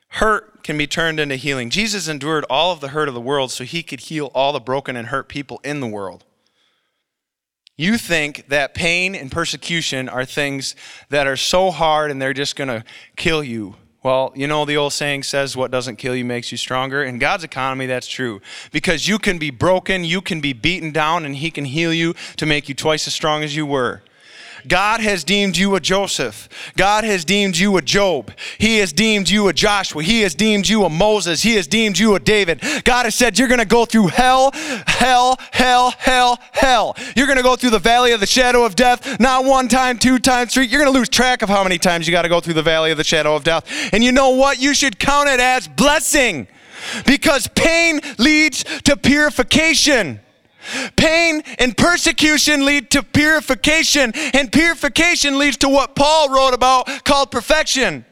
Hurt 0.09 0.63
can 0.63 0.77
be 0.77 0.87
turned 0.87 1.19
into 1.19 1.35
healing. 1.35 1.69
Jesus 1.69 2.07
endured 2.07 2.45
all 2.49 2.71
of 2.71 2.79
the 2.79 2.89
hurt 2.89 3.07
of 3.07 3.13
the 3.13 3.21
world 3.21 3.51
so 3.51 3.63
he 3.63 3.83
could 3.83 4.01
heal 4.01 4.31
all 4.33 4.51
the 4.51 4.59
broken 4.59 4.95
and 4.95 5.09
hurt 5.09 5.27
people 5.27 5.59
in 5.63 5.79
the 5.79 5.87
world. 5.87 6.25
You 7.77 7.99
think 7.99 8.47
that 8.47 8.73
pain 8.73 9.13
and 9.13 9.31
persecution 9.31 10.09
are 10.09 10.25
things 10.25 10.75
that 11.09 11.27
are 11.27 11.37
so 11.37 11.69
hard 11.69 12.09
and 12.09 12.19
they're 12.19 12.33
just 12.33 12.55
going 12.55 12.69
to 12.69 12.83
kill 13.15 13.43
you. 13.43 13.75
Well, 14.01 14.31
you 14.35 14.47
know, 14.47 14.65
the 14.65 14.77
old 14.77 14.93
saying 14.93 15.23
says, 15.23 15.55
What 15.55 15.69
doesn't 15.69 15.97
kill 15.97 16.15
you 16.15 16.25
makes 16.25 16.51
you 16.51 16.57
stronger. 16.57 17.03
In 17.03 17.19
God's 17.19 17.43
economy, 17.43 17.85
that's 17.85 18.07
true. 18.07 18.41
Because 18.71 19.07
you 19.07 19.19
can 19.19 19.37
be 19.37 19.51
broken, 19.51 20.03
you 20.03 20.21
can 20.21 20.41
be 20.41 20.53
beaten 20.53 20.91
down, 20.91 21.25
and 21.25 21.35
He 21.35 21.51
can 21.51 21.65
heal 21.65 21.93
you 21.93 22.15
to 22.37 22.45
make 22.45 22.67
you 22.67 22.73
twice 22.73 23.05
as 23.05 23.13
strong 23.13 23.43
as 23.43 23.55
you 23.55 23.65
were. 23.65 24.01
God 24.67 24.99
has 25.01 25.23
deemed 25.23 25.57
you 25.57 25.75
a 25.75 25.79
Joseph. 25.79 26.49
God 26.75 27.03
has 27.03 27.23
deemed 27.25 27.57
you 27.57 27.77
a 27.77 27.81
Job. 27.81 28.31
He 28.57 28.77
has 28.77 28.93
deemed 28.93 29.29
you 29.29 29.47
a 29.47 29.53
Joshua. 29.53 30.03
He 30.03 30.21
has 30.21 30.35
deemed 30.35 30.67
you 30.67 30.83
a 30.83 30.89
Moses. 30.89 31.43
He 31.43 31.55
has 31.55 31.67
deemed 31.67 31.97
you 31.97 32.15
a 32.15 32.19
David. 32.19 32.61
God 32.83 33.05
has 33.05 33.15
said 33.15 33.39
you're 33.39 33.47
going 33.47 33.59
to 33.59 33.65
go 33.65 33.85
through 33.85 34.07
hell, 34.07 34.51
hell, 34.53 35.37
hell, 35.51 35.91
hell, 35.97 36.39
hell. 36.51 36.95
You're 37.15 37.27
going 37.27 37.37
to 37.37 37.43
go 37.43 37.55
through 37.55 37.71
the 37.71 37.79
valley 37.79 38.11
of 38.11 38.19
the 38.19 38.27
shadow 38.27 38.65
of 38.65 38.75
death, 38.75 39.19
not 39.19 39.45
one 39.45 39.67
time, 39.67 39.97
two 39.97 40.19
times, 40.19 40.53
three. 40.53 40.67
You're 40.67 40.81
going 40.81 40.91
to 40.91 40.97
lose 40.97 41.09
track 41.09 41.41
of 41.41 41.49
how 41.49 41.63
many 41.63 41.77
times 41.77 42.07
you 42.07 42.11
got 42.11 42.23
to 42.23 42.29
go 42.29 42.39
through 42.39 42.55
the 42.55 42.63
valley 42.63 42.91
of 42.91 42.97
the 42.97 43.03
shadow 43.03 43.35
of 43.35 43.43
death. 43.43 43.65
And 43.93 44.03
you 44.03 44.11
know 44.11 44.29
what? 44.29 44.59
You 44.59 44.73
should 44.73 44.99
count 44.99 45.29
it 45.29 45.39
as 45.39 45.67
blessing 45.67 46.47
because 47.05 47.47
pain 47.47 47.99
leads 48.17 48.63
to 48.83 48.97
purification. 48.97 50.19
Pain 50.95 51.41
and 51.59 51.75
persecution 51.75 52.65
lead 52.65 52.89
to 52.91 53.03
purification, 53.03 54.11
and 54.33 54.51
purification 54.51 55.37
leads 55.37 55.57
to 55.57 55.69
what 55.69 55.95
Paul 55.95 56.29
wrote 56.29 56.53
about 56.53 56.87
called 57.03 57.31
perfection. 57.31 58.05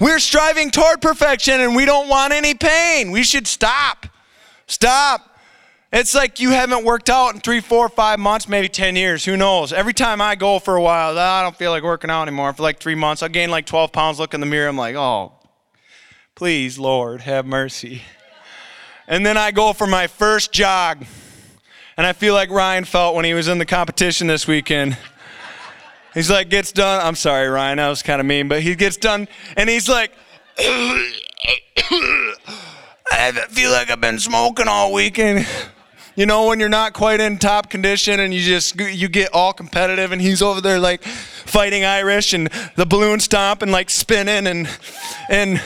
We're 0.00 0.18
striving 0.18 0.70
toward 0.70 1.00
perfection 1.00 1.60
and 1.60 1.74
we 1.74 1.84
don't 1.84 2.08
want 2.08 2.32
any 2.32 2.54
pain. 2.54 3.10
We 3.10 3.22
should 3.22 3.46
stop. 3.46 4.06
Stop. 4.66 5.28
It's 5.92 6.14
like 6.14 6.40
you 6.40 6.50
haven't 6.50 6.84
worked 6.84 7.10
out 7.10 7.34
in 7.34 7.40
three, 7.40 7.60
four, 7.60 7.88
five 7.88 8.18
months, 8.18 8.48
maybe 8.48 8.68
10 8.68 8.96
years. 8.96 9.24
Who 9.26 9.36
knows? 9.36 9.72
Every 9.74 9.92
time 9.92 10.22
I 10.22 10.36
go 10.36 10.58
for 10.58 10.76
a 10.76 10.82
while, 10.82 11.18
I 11.18 11.42
don't 11.42 11.56
feel 11.56 11.70
like 11.70 11.82
working 11.82 12.08
out 12.08 12.22
anymore. 12.22 12.52
For 12.54 12.62
like 12.62 12.78
three 12.78 12.94
months, 12.94 13.22
I 13.22 13.28
gain 13.28 13.50
like 13.50 13.66
12 13.66 13.92
pounds, 13.92 14.18
look 14.18 14.32
in 14.32 14.40
the 14.40 14.46
mirror, 14.46 14.68
I'm 14.68 14.76
like, 14.76 14.96
oh, 14.96 15.32
please, 16.34 16.78
Lord, 16.78 17.20
have 17.22 17.44
mercy. 17.44 18.02
And 19.06 19.26
then 19.26 19.36
I 19.36 19.50
go 19.50 19.74
for 19.74 19.86
my 19.86 20.06
first 20.06 20.52
jog. 20.52 21.04
And 21.96 22.06
I 22.06 22.12
feel 22.12 22.34
like 22.34 22.50
Ryan 22.50 22.84
felt 22.84 23.14
when 23.14 23.24
he 23.24 23.34
was 23.34 23.48
in 23.48 23.58
the 23.58 23.66
competition 23.66 24.26
this 24.26 24.46
weekend. 24.48 24.96
He's 26.14 26.30
like, 26.30 26.48
gets 26.48 26.72
done. 26.72 27.04
I'm 27.04 27.14
sorry, 27.14 27.48
Ryan, 27.48 27.78
that 27.78 27.88
was 27.88 28.02
kind 28.02 28.20
of 28.20 28.26
mean, 28.26 28.48
but 28.48 28.62
he 28.62 28.74
gets 28.74 28.96
done 28.96 29.28
and 29.56 29.68
he's 29.68 29.88
like, 29.88 30.12
I 33.10 33.32
feel 33.50 33.70
like 33.70 33.90
I've 33.90 34.00
been 34.00 34.18
smoking 34.18 34.68
all 34.68 34.92
weekend. 34.92 35.46
You 36.14 36.26
know, 36.26 36.46
when 36.48 36.60
you're 36.60 36.68
not 36.68 36.92
quite 36.92 37.20
in 37.20 37.38
top 37.38 37.70
condition 37.70 38.20
and 38.20 38.34
you 38.34 38.40
just 38.40 38.78
you 38.78 39.08
get 39.08 39.32
all 39.32 39.54
competitive, 39.54 40.12
and 40.12 40.20
he's 40.20 40.42
over 40.42 40.60
there 40.60 40.78
like 40.78 41.02
fighting 41.02 41.84
Irish 41.84 42.34
and 42.34 42.50
the 42.76 42.84
balloon 42.84 43.18
stomp 43.18 43.62
and 43.62 43.72
like 43.72 43.88
spinning 43.88 44.46
and 44.46 44.68
and 45.30 45.62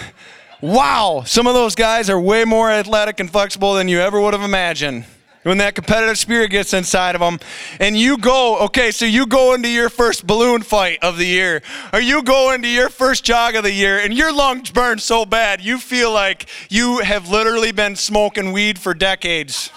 wow, 0.60 1.24
some 1.26 1.48
of 1.48 1.54
those 1.54 1.74
guys 1.74 2.08
are 2.08 2.20
way 2.20 2.44
more 2.44 2.70
athletic 2.70 3.18
and 3.18 3.28
flexible 3.28 3.74
than 3.74 3.88
you 3.88 4.00
ever 4.00 4.20
would 4.20 4.34
have 4.34 4.44
imagined 4.44 5.04
when 5.46 5.58
that 5.58 5.74
competitive 5.74 6.18
spirit 6.18 6.50
gets 6.50 6.74
inside 6.74 7.14
of 7.14 7.20
them 7.20 7.38
and 7.80 7.96
you 7.96 8.18
go 8.18 8.58
okay 8.58 8.90
so 8.90 9.04
you 9.04 9.26
go 9.26 9.54
into 9.54 9.68
your 9.68 9.88
first 9.88 10.26
balloon 10.26 10.62
fight 10.62 10.98
of 11.02 11.16
the 11.16 11.26
year 11.26 11.62
or 11.92 12.00
you 12.00 12.22
go 12.22 12.52
into 12.52 12.68
your 12.68 12.88
first 12.88 13.24
jog 13.24 13.54
of 13.54 13.62
the 13.62 13.72
year 13.72 13.98
and 13.98 14.14
your 14.14 14.32
lungs 14.32 14.70
burn 14.70 14.98
so 14.98 15.24
bad 15.24 15.60
you 15.60 15.78
feel 15.78 16.12
like 16.12 16.48
you 16.68 16.98
have 16.98 17.28
literally 17.28 17.72
been 17.72 17.96
smoking 17.96 18.52
weed 18.52 18.78
for 18.78 18.94
decades 18.94 19.70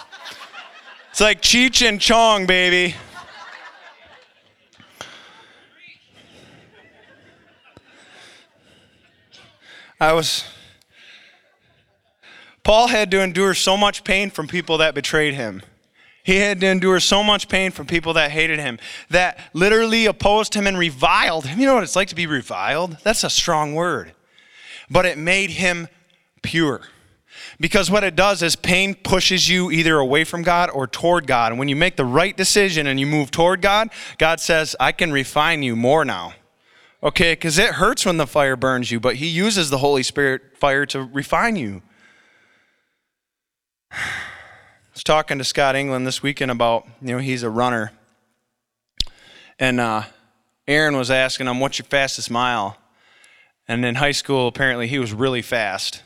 It's 1.12 1.22
like 1.22 1.42
Cheech 1.42 1.86
and 1.86 2.00
Chong, 2.00 2.46
baby. 2.46 2.96
I 10.00 10.14
was. 10.14 10.46
Paul 12.70 12.90
had 12.90 13.10
to 13.10 13.22
endure 13.22 13.56
so 13.56 13.76
much 13.76 14.04
pain 14.04 14.30
from 14.30 14.48
people 14.48 14.78
that 14.78 14.94
betrayed 14.94 15.34
him. 15.34 15.64
He 16.22 16.36
had 16.36 16.62
to 16.62 16.68
endure 16.68 17.00
so 17.00 17.24
much 17.24 17.50
pain 17.50 17.72
from 17.72 17.88
people 17.88 18.14
that 18.14 18.30
hated 18.30 18.60
him, 18.60 18.78
that 19.10 19.40
literally 19.56 20.06
opposed 20.06 20.54
him 20.54 20.68
and 20.68 20.78
reviled 20.78 21.48
him. 21.48 21.60
You 21.60 21.66
know 21.66 21.74
what 21.74 21.84
it's 21.84 21.96
like 21.96 22.10
to 22.10 22.16
be 22.16 22.28
reviled? 22.28 22.98
That's 23.04 23.24
a 23.24 23.30
strong 23.32 23.74
word. 23.74 24.14
But 24.88 25.08
it 25.08 25.18
made 25.18 25.50
him 25.50 25.88
pure. 26.44 26.82
Because 27.60 27.90
what 27.90 28.04
it 28.04 28.16
does 28.16 28.44
is 28.44 28.56
pain 28.56 28.94
pushes 28.94 29.50
you 29.50 29.72
either 29.72 29.98
away 29.98 30.24
from 30.24 30.44
God 30.44 30.70
or 30.70 30.86
toward 30.86 31.26
God. 31.26 31.52
And 31.52 31.58
when 31.58 31.70
you 31.70 31.76
make 31.76 31.96
the 31.96 32.06
right 32.06 32.38
decision 32.38 32.86
and 32.86 33.00
you 33.00 33.08
move 33.08 33.32
toward 33.32 33.64
God, 33.64 33.90
God 34.20 34.40
says, 34.40 34.76
I 34.80 34.92
can 34.92 35.12
refine 35.12 35.64
you 35.64 35.76
more 35.76 36.06
now. 36.06 36.36
Okay, 37.02 37.32
because 37.32 37.58
it 37.58 37.72
hurts 37.72 38.06
when 38.06 38.18
the 38.18 38.28
fire 38.28 38.56
burns 38.56 38.92
you, 38.92 39.00
but 39.00 39.16
He 39.16 39.26
uses 39.26 39.72
the 39.72 39.80
Holy 39.80 40.04
Spirit 40.04 40.56
fire 40.56 40.86
to 40.86 41.02
refine 41.02 41.56
you. 41.56 41.82
I 43.92 43.98
was 44.94 45.04
talking 45.04 45.38
to 45.38 45.44
Scott 45.44 45.76
England 45.76 46.06
this 46.06 46.22
weekend 46.22 46.52
about, 46.52 46.88
you 47.02 47.14
know, 47.14 47.18
he's 47.18 47.44
a 47.44 47.50
runner. 47.50 47.92
And 49.58 49.80
uh, 49.80 50.04
Aaron 50.68 50.96
was 50.96 51.12
asking 51.12 51.48
him, 51.48 51.60
What's 51.60 51.80
your 51.80 51.86
fastest 51.86 52.30
mile? 52.32 52.78
And 53.68 53.86
in 53.86 53.96
high 53.96 54.12
school, 54.12 54.48
apparently, 54.48 54.88
he 54.88 55.00
was 55.00 55.14
really 55.14 55.42
fast. 55.42 56.04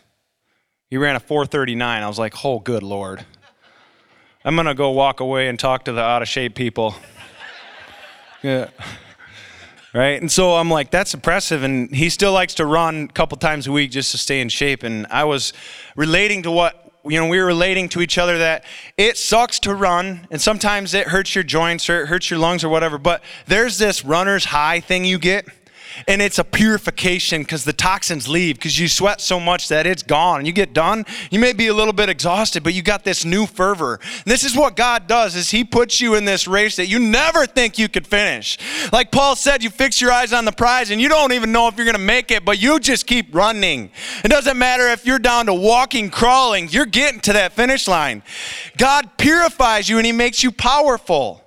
He 0.89 0.97
ran 0.97 1.15
a 1.15 1.19
439. 1.19 2.03
I 2.03 2.07
was 2.07 2.19
like, 2.19 2.43
Oh, 2.43 2.59
good 2.59 2.83
Lord. 2.83 3.25
I'm 4.45 4.55
going 4.55 4.67
to 4.67 4.73
go 4.73 4.89
walk 4.91 5.19
away 5.19 5.47
and 5.47 5.57
talk 5.57 5.85
to 5.85 5.93
the 5.93 6.01
out 6.01 6.21
of 6.21 6.27
shape 6.27 6.55
people. 6.55 6.95
yeah 8.43 8.69
right? 9.93 10.19
And 10.19 10.31
so 10.31 10.55
I'm 10.55 10.69
like, 10.69 10.91
that's 10.91 11.13
impressive. 11.13 11.63
And 11.63 11.93
he 11.95 12.09
still 12.09 12.33
likes 12.33 12.55
to 12.55 12.65
run 12.65 13.03
a 13.09 13.13
couple 13.13 13.37
times 13.37 13.67
a 13.67 13.71
week 13.71 13.91
just 13.91 14.11
to 14.11 14.17
stay 14.17 14.41
in 14.41 14.49
shape. 14.49 14.83
And 14.83 15.05
I 15.07 15.23
was 15.23 15.53
relating 15.95 16.43
to 16.43 16.51
what 16.51 16.82
you 17.05 17.19
know, 17.19 17.27
we 17.27 17.39
were 17.39 17.45
relating 17.45 17.89
to 17.89 18.01
each 18.01 18.17
other 18.17 18.37
that 18.37 18.63
it 18.97 19.17
sucks 19.17 19.59
to 19.61 19.73
run, 19.73 20.27
and 20.31 20.41
sometimes 20.41 20.93
it 20.93 21.07
hurts 21.07 21.35
your 21.35 21.43
joints 21.43 21.89
or 21.89 22.03
it 22.03 22.07
hurts 22.07 22.29
your 22.29 22.39
lungs 22.39 22.63
or 22.63 22.69
whatever. 22.69 22.97
But 22.97 23.23
there's 23.45 23.77
this 23.77 24.05
runner's 24.05 24.45
high 24.45 24.79
thing 24.79 25.03
you 25.05 25.19
get 25.19 25.45
and 26.07 26.21
it's 26.21 26.39
a 26.39 26.43
purification 26.43 27.41
because 27.41 27.63
the 27.63 27.73
toxins 27.73 28.27
leave 28.27 28.55
because 28.55 28.79
you 28.79 28.87
sweat 28.87 29.21
so 29.21 29.39
much 29.39 29.67
that 29.67 29.85
it's 29.85 30.03
gone. 30.03 30.39
And 30.39 30.47
you 30.47 30.53
get 30.53 30.73
done, 30.73 31.05
you 31.31 31.39
may 31.39 31.53
be 31.53 31.67
a 31.67 31.73
little 31.73 31.93
bit 31.93 32.09
exhausted, 32.09 32.63
but 32.63 32.73
you 32.73 32.81
got 32.81 33.03
this 33.03 33.25
new 33.25 33.45
fervor. 33.45 33.99
And 34.03 34.25
this 34.25 34.43
is 34.43 34.55
what 34.55 34.75
God 34.75 35.07
does 35.07 35.35
is 35.35 35.51
he 35.51 35.63
puts 35.63 36.01
you 36.01 36.15
in 36.15 36.25
this 36.25 36.47
race 36.47 36.75
that 36.75 36.87
you 36.87 36.99
never 36.99 37.45
think 37.45 37.77
you 37.77 37.89
could 37.89 38.07
finish. 38.07 38.57
Like 38.91 39.11
Paul 39.11 39.35
said, 39.35 39.63
you 39.63 39.69
fix 39.69 40.01
your 40.01 40.11
eyes 40.11 40.33
on 40.33 40.45
the 40.45 40.51
prize 40.51 40.91
and 40.91 40.99
you 40.99 41.09
don't 41.09 41.33
even 41.33 41.51
know 41.51 41.67
if 41.67 41.77
you're 41.77 41.85
going 41.85 41.93
to 41.95 42.01
make 42.01 42.31
it, 42.31 42.45
but 42.45 42.61
you 42.61 42.79
just 42.79 43.07
keep 43.07 43.33
running. 43.33 43.91
It 44.23 44.29
doesn't 44.29 44.57
matter 44.57 44.89
if 44.89 45.05
you're 45.05 45.19
down 45.19 45.45
to 45.47 45.53
walking, 45.53 46.09
crawling, 46.09 46.69
you're 46.69 46.85
getting 46.85 47.19
to 47.21 47.33
that 47.33 47.53
finish 47.53 47.87
line. 47.87 48.23
God 48.77 49.17
purifies 49.17 49.89
you 49.89 49.97
and 49.97 50.05
he 50.05 50.11
makes 50.11 50.43
you 50.43 50.51
powerful. 50.51 51.43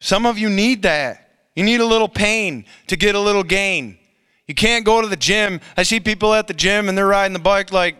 Some 0.00 0.26
of 0.26 0.38
you 0.38 0.50
need 0.50 0.82
that. 0.82 1.23
You 1.54 1.64
need 1.64 1.80
a 1.80 1.86
little 1.86 2.08
pain 2.08 2.64
to 2.88 2.96
get 2.96 3.14
a 3.14 3.20
little 3.20 3.44
gain. 3.44 3.98
You 4.46 4.54
can't 4.54 4.84
go 4.84 5.00
to 5.00 5.06
the 5.06 5.16
gym. 5.16 5.60
I 5.76 5.84
see 5.84 6.00
people 6.00 6.34
at 6.34 6.46
the 6.46 6.54
gym 6.54 6.88
and 6.88 6.98
they're 6.98 7.06
riding 7.06 7.32
the 7.32 7.38
bike 7.38 7.72
like 7.72 7.96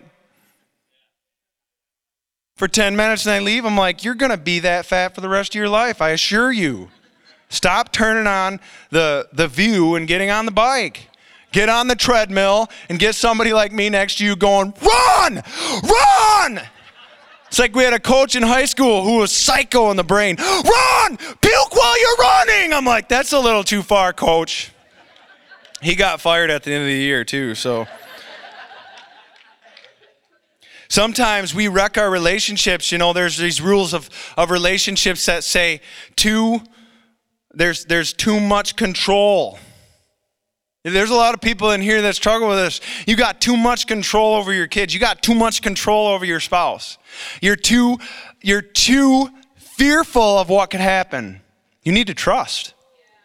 for 2.56 2.68
10 2.68 2.96
minutes 2.96 3.26
and 3.26 3.34
they 3.34 3.40
leave. 3.40 3.64
I'm 3.64 3.76
like, 3.76 4.04
you're 4.04 4.14
going 4.14 4.30
to 4.30 4.36
be 4.36 4.58
that 4.60 4.86
fat 4.86 5.14
for 5.14 5.20
the 5.20 5.28
rest 5.28 5.54
of 5.54 5.58
your 5.58 5.68
life, 5.68 6.02
I 6.02 6.10
assure 6.10 6.52
you. 6.52 6.88
Stop 7.48 7.92
turning 7.92 8.26
on 8.26 8.60
the, 8.90 9.28
the 9.32 9.48
view 9.48 9.94
and 9.94 10.08
getting 10.08 10.30
on 10.30 10.44
the 10.44 10.52
bike. 10.52 11.08
Get 11.52 11.68
on 11.68 11.86
the 11.86 11.94
treadmill 11.94 12.68
and 12.88 12.98
get 12.98 13.14
somebody 13.14 13.52
like 13.52 13.72
me 13.72 13.88
next 13.88 14.18
to 14.18 14.24
you 14.24 14.34
going, 14.34 14.74
run, 14.82 15.42
run. 15.82 16.60
It's 17.54 17.60
like 17.60 17.76
we 17.76 17.84
had 17.84 17.92
a 17.92 18.00
coach 18.00 18.34
in 18.34 18.42
high 18.42 18.64
school 18.64 19.04
who 19.04 19.18
was 19.18 19.30
psycho 19.30 19.92
in 19.92 19.96
the 19.96 20.02
brain. 20.02 20.34
Run! 20.38 21.16
Puke 21.16 21.76
while 21.76 22.00
you're 22.00 22.16
running! 22.16 22.72
I'm 22.72 22.84
like, 22.84 23.08
that's 23.08 23.32
a 23.32 23.38
little 23.38 23.62
too 23.62 23.84
far, 23.84 24.12
coach. 24.12 24.72
He 25.80 25.94
got 25.94 26.20
fired 26.20 26.50
at 26.50 26.64
the 26.64 26.72
end 26.72 26.82
of 26.82 26.88
the 26.88 26.96
year, 26.96 27.22
too, 27.22 27.54
so. 27.54 27.86
Sometimes 30.88 31.54
we 31.54 31.68
wreck 31.68 31.96
our 31.96 32.10
relationships. 32.10 32.90
You 32.90 32.98
know, 32.98 33.12
there's 33.12 33.36
these 33.36 33.60
rules 33.60 33.94
of, 33.94 34.10
of 34.36 34.50
relationships 34.50 35.24
that 35.26 35.44
say 35.44 35.80
too, 36.16 36.60
there's, 37.52 37.84
there's 37.84 38.12
too 38.12 38.40
much 38.40 38.74
control. 38.74 39.60
There's 40.84 41.08
a 41.08 41.14
lot 41.14 41.32
of 41.32 41.40
people 41.40 41.70
in 41.70 41.80
here 41.80 42.02
that 42.02 42.14
struggle 42.14 42.46
with 42.48 42.58
this. 42.58 42.82
You 43.06 43.16
got 43.16 43.40
too 43.40 43.56
much 43.56 43.86
control 43.86 44.34
over 44.34 44.52
your 44.52 44.66
kids. 44.66 44.92
You 44.92 45.00
got 45.00 45.22
too 45.22 45.34
much 45.34 45.62
control 45.62 46.08
over 46.08 46.26
your 46.26 46.40
spouse. 46.40 46.98
You're 47.40 47.56
too, 47.56 47.96
you're 48.42 48.60
too 48.60 49.30
fearful 49.56 50.38
of 50.38 50.50
what 50.50 50.68
could 50.68 50.80
happen. 50.80 51.40
You 51.84 51.92
need 51.92 52.08
to 52.08 52.14
trust. 52.14 52.74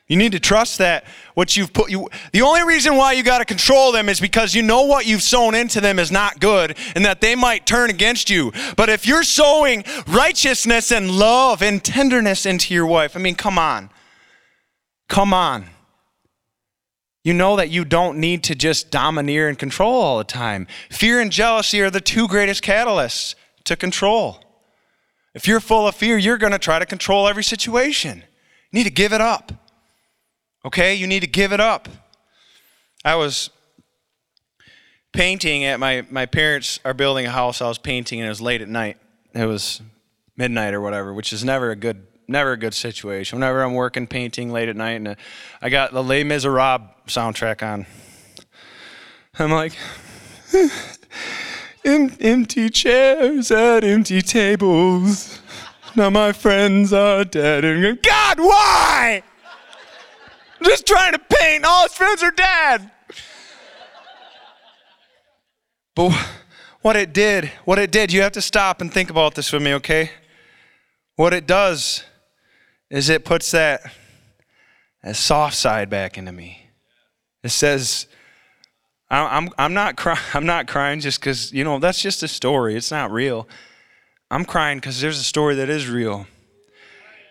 You 0.08 0.16
need 0.16 0.32
to 0.32 0.40
trust 0.40 0.78
that 0.78 1.04
what 1.34 1.56
you've 1.58 1.72
put 1.72 1.92
you 1.92 2.10
the 2.32 2.42
only 2.42 2.64
reason 2.64 2.96
why 2.96 3.12
you 3.12 3.24
got 3.24 3.40
to 3.40 3.46
control 3.46 3.92
them 3.92 4.10
is 4.10 4.20
because 4.20 4.56
you 4.56 4.64
know 4.64 4.84
what 4.84 5.06
you've 5.06 5.22
sown 5.22 5.54
into 5.54 5.82
them 5.82 6.00
is 6.00 6.12
not 6.12 6.40
good 6.40 6.76
and 6.96 7.06
that 7.06 7.22
they 7.22 7.36
might 7.36 7.68
turn 7.68 7.90
against 7.90 8.30
you. 8.30 8.54
But 8.78 8.88
if 8.88 9.06
you're 9.06 9.22
sowing 9.22 9.84
righteousness 10.08 10.94
and 10.94 11.12
love 11.12 11.62
and 11.62 11.84
tenderness 11.84 12.46
into 12.46 12.74
your 12.74 12.88
wife, 12.88 13.18
I 13.18 13.20
mean, 13.20 13.36
come 13.36 13.60
on. 13.60 13.90
Come 15.10 15.34
on 15.34 15.66
you 17.30 17.36
know 17.36 17.58
that 17.58 17.70
you 17.70 17.86
don't 17.86 18.18
need 18.18 18.42
to 18.42 18.56
just 18.56 18.90
domineer 18.90 19.48
and 19.48 19.60
control 19.60 20.02
all 20.02 20.18
the 20.18 20.24
time. 20.24 20.66
Fear 20.90 21.22
and 21.22 21.32
jealousy 21.32 21.80
are 21.80 21.92
the 21.92 22.02
two 22.02 22.28
greatest 22.28 22.64
catalysts 22.64 23.36
to 23.66 23.76
control. 23.76 24.44
If 25.36 25.48
you're 25.48 25.60
full 25.60 25.88
of 25.88 25.94
fear, 25.94 26.18
you're 26.18 26.40
going 26.40 26.54
to 26.54 26.58
try 26.58 26.80
to 26.80 26.88
control 26.88 27.28
every 27.28 27.44
situation. 27.44 28.24
You 28.72 28.80
need 28.80 28.86
to 28.86 28.90
give 28.90 29.14
it 29.14 29.22
up. 29.22 29.52
Okay? 30.66 30.96
You 30.96 31.06
need 31.06 31.20
to 31.20 31.28
give 31.28 31.54
it 31.54 31.60
up. 31.60 31.88
I 33.06 33.14
was 33.14 33.52
painting 35.14 35.66
at 35.66 35.80
my, 35.80 36.08
my 36.10 36.26
parents 36.26 36.80
are 36.84 36.96
building 36.96 37.28
a 37.28 37.30
house. 37.30 37.62
I 37.62 37.68
was 37.68 37.78
painting 37.78 38.20
and 38.20 38.26
it 38.26 38.30
was 38.30 38.42
late 38.42 38.64
at 38.64 38.70
night. 38.70 38.98
It 39.36 39.46
was 39.46 39.84
midnight 40.36 40.74
or 40.74 40.82
whatever, 40.82 41.14
which 41.14 41.32
is 41.32 41.44
never 41.44 41.70
a 41.70 41.76
good 41.76 42.08
never 42.30 42.54
a 42.54 42.58
good 42.58 42.74
situation. 42.74 43.40
Whenever 43.40 43.64
I'm 43.64 43.74
working 43.74 44.08
painting 44.08 44.52
late 44.52 44.70
at 44.70 44.76
night 44.76 44.92
and 44.92 45.08
uh, 45.10 45.16
I 45.62 45.70
got 45.70 45.92
the 45.92 46.04
Les 46.04 46.24
Miserables 46.24 46.90
soundtrack 47.08 47.62
on, 47.68 47.86
I'm 49.38 49.52
like, 49.52 49.74
empty 51.84 52.70
chairs 52.70 53.52
at 53.52 53.84
empty 53.84 54.22
tables. 54.22 55.40
Now 55.96 56.10
my 56.10 56.32
friends 56.32 56.94
are 56.94 57.26
dead 57.26 57.66
and 57.66 58.02
God, 58.02 58.40
why? 58.40 59.24
I'm 60.60 60.66
just 60.66 60.86
trying 60.86 61.14
to 61.14 61.20
paint. 61.20 61.66
All 61.66 61.84
his 61.84 61.94
friends 61.94 62.22
are 62.22 62.32
dead. 62.32 62.92
But 65.96 66.14
what 66.82 66.96
it 66.96 67.12
did, 67.12 67.52
what 67.66 67.80
it 67.80 67.92
did, 67.92 68.14
you 68.14 68.22
have 68.22 68.34
to 68.34 68.42
stop 68.42 68.82
and 68.82 68.94
think 68.94 69.10
about 69.10 69.36
this 69.36 69.52
with 69.52 69.62
me, 69.62 69.74
okay? 69.76 70.12
What 71.16 71.34
it 71.34 71.48
does 71.48 72.04
is 72.90 73.10
it 73.10 73.26
puts 73.26 73.52
that, 73.52 73.82
that 75.04 75.16
soft 75.16 75.56
side 75.56 75.90
back 75.90 76.18
into 76.18 76.32
me. 76.32 76.70
It 77.44 77.50
says, 77.50 78.08
I'm, 79.10 79.50
I'm, 79.58 79.74
not, 79.74 79.96
cry- 79.96 80.20
I'm 80.34 80.46
not 80.46 80.68
crying 80.68 81.00
just 81.00 81.20
because, 81.20 81.52
you 81.52 81.64
know, 81.64 81.80
that's 81.80 82.02
just 82.02 82.24
a 82.24 82.28
story. 82.28 82.76
It's 82.76 82.92
not 82.92 83.12
real. 83.12 83.48
I'm 84.32 84.46
crying 84.46 84.78
because 84.78 85.02
there's 85.02 85.20
a 85.20 85.24
story 85.24 85.56
that 85.56 85.70
is 85.70 85.90
real. 85.90 86.28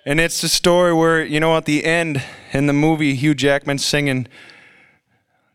And 0.05 0.21
it's 0.21 0.41
the 0.41 0.49
story 0.49 0.93
where, 0.93 1.25
you 1.25 1.39
know, 1.39 1.57
at 1.57 1.65
the 1.65 1.85
end 1.85 2.23
in 2.53 2.67
the 2.67 2.73
movie, 2.73 3.15
Hugh 3.15 3.35
Jackman 3.35 3.79
singing, 3.79 4.27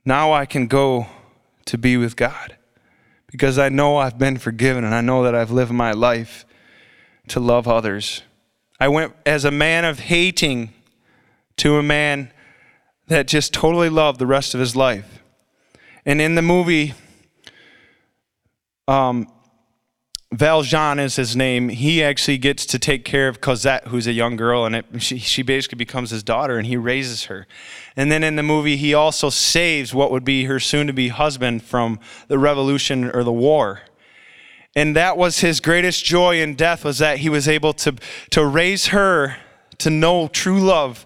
Now 0.06 0.32
I 0.32 0.46
can 0.46 0.68
go 0.68 1.08
to 1.66 1.78
be 1.78 1.98
with 1.98 2.16
God 2.16 2.58
because 3.28 3.58
I 3.58 3.70
know 3.70 3.98
I've 3.98 4.20
been 4.20 4.38
forgiven 4.38 4.84
and 4.84 4.94
I 4.94 5.02
know 5.02 5.24
that 5.24 5.34
I've 5.34 5.50
lived 5.50 5.72
my 5.72 5.92
life 5.92 6.46
to 7.30 7.40
love 7.40 7.68
others. 7.68 8.22
I 8.84 8.90
went 8.90 9.14
as 9.26 9.46
a 9.46 9.50
man 9.50 9.86
of 9.86 9.98
hating 9.98 10.74
to 11.56 11.78
a 11.78 11.82
man 11.84 12.34
that 13.08 13.28
just 13.28 13.54
totally 13.54 13.88
loved 13.88 14.20
the 14.20 14.28
rest 14.28 14.54
of 14.54 14.60
his 14.60 14.76
life. 14.76 15.24
And 16.06 16.20
in 16.20 16.36
the 16.36 16.42
movie, 16.42 16.94
um, 18.90 19.32
Valjean 20.34 21.00
is 21.00 21.16
his 21.16 21.34
name. 21.34 21.70
He 21.70 22.04
actually 22.04 22.38
gets 22.38 22.66
to 22.66 22.78
take 22.78 23.06
care 23.06 23.30
of 23.30 23.40
Cosette, 23.40 23.88
who's 23.88 24.06
a 24.06 24.12
young 24.12 24.36
girl, 24.36 24.66
and 24.66 24.76
it, 24.76 24.86
she, 24.98 25.18
she 25.18 25.44
basically 25.44 25.78
becomes 25.78 26.10
his 26.10 26.22
daughter, 26.22 26.58
and 26.58 26.68
he 26.68 26.76
raises 26.76 27.24
her. 27.28 27.48
And 27.96 28.12
then 28.12 28.22
in 28.22 28.36
the 28.36 28.44
movie, 28.44 28.76
he 28.76 28.94
also 28.94 29.30
saves 29.30 29.94
what 29.94 30.12
would 30.12 30.26
be 30.26 30.44
her 30.44 30.60
soon 30.60 30.88
to 30.88 30.94
be 30.94 31.08
husband 31.08 31.64
from 31.64 32.02
the 32.28 32.38
revolution 32.38 33.06
or 33.06 33.24
the 33.24 33.32
war. 33.32 33.84
And 34.76 34.96
that 34.96 35.18
was 35.18 35.40
his 35.40 35.60
greatest 35.60 36.04
joy 36.04 36.42
in 36.42 36.56
death 36.56 36.84
was 36.84 36.98
that 36.98 37.20
he 37.20 37.30
was 37.30 37.48
able 37.48 37.74
to, 37.74 37.96
to 38.32 38.46
raise 38.46 38.88
her 38.88 39.38
to 39.80 39.90
know 39.90 40.28
true 40.28 40.60
love 40.60 41.06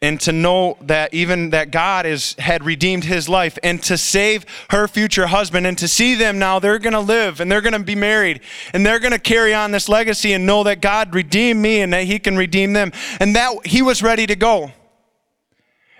and 0.00 0.20
to 0.20 0.32
know 0.32 0.76
that 0.80 1.14
even 1.14 1.50
that 1.50 1.70
God 1.70 2.06
is 2.06 2.34
had 2.34 2.64
redeemed 2.64 3.04
his 3.04 3.28
life 3.28 3.56
and 3.62 3.80
to 3.84 3.96
save 3.96 4.44
her 4.70 4.88
future 4.88 5.28
husband 5.28 5.66
and 5.66 5.78
to 5.78 5.86
see 5.86 6.16
them 6.16 6.40
now 6.40 6.58
they're 6.58 6.80
going 6.80 6.92
to 6.92 7.00
live 7.00 7.40
and 7.40 7.50
they're 7.50 7.60
going 7.60 7.72
to 7.72 7.78
be 7.78 7.94
married 7.94 8.40
and 8.72 8.84
they're 8.84 8.98
going 8.98 9.12
to 9.12 9.18
carry 9.18 9.54
on 9.54 9.70
this 9.70 9.88
legacy 9.88 10.32
and 10.32 10.44
know 10.44 10.64
that 10.64 10.80
God 10.80 11.14
redeemed 11.14 11.62
me 11.62 11.80
and 11.80 11.92
that 11.92 12.04
he 12.04 12.18
can 12.18 12.36
redeem 12.36 12.72
them 12.72 12.92
and 13.20 13.34
that 13.36 13.64
he 13.64 13.80
was 13.80 14.02
ready 14.02 14.26
to 14.26 14.34
go. 14.34 14.72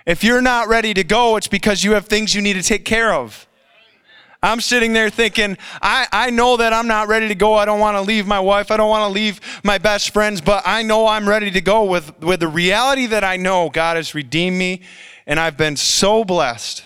If 0.05 0.21
you're 0.23 0.41
not 0.41 0.67
ready 0.67 0.93
to 0.93 1.03
go, 1.05 1.37
it's 1.37 1.47
because 1.47 1.83
you 1.83 1.93
have 1.93 2.07
things 2.07 2.35
you 2.35 2.41
need 2.41 2.53
to 2.53 2.63
take 2.63 2.83
care 2.83 3.13
of. 3.13 3.47
I'm 4.43 4.59
sitting 4.59 4.91
there 4.91 5.09
thinking, 5.09 5.57
I, 5.81 6.05
I 6.11 6.29
know 6.29 6.57
that 6.57 6.73
I'm 6.73 6.87
not 6.87 7.07
ready 7.07 7.29
to 7.29 7.35
go. 7.35 7.55
I 7.55 7.63
don't 7.63 7.79
want 7.79 7.95
to 7.95 8.01
leave 8.01 8.27
my 8.27 8.41
wife. 8.41 8.71
I 8.71 8.77
don't 8.77 8.89
want 8.89 9.09
to 9.09 9.13
leave 9.13 9.39
my 9.63 9.77
best 9.77 10.11
friends, 10.11 10.41
but 10.41 10.61
I 10.65 10.83
know 10.83 11.07
I'm 11.07 11.27
ready 11.27 11.49
to 11.51 11.61
go 11.61 11.85
with, 11.85 12.19
with 12.19 12.41
the 12.41 12.49
reality 12.49 13.07
that 13.07 13.23
I 13.23 13.37
know 13.37 13.69
God 13.69 13.95
has 13.95 14.13
redeemed 14.13 14.57
me 14.57 14.81
and 15.25 15.39
I've 15.39 15.55
been 15.55 15.77
so 15.77 16.25
blessed. 16.25 16.83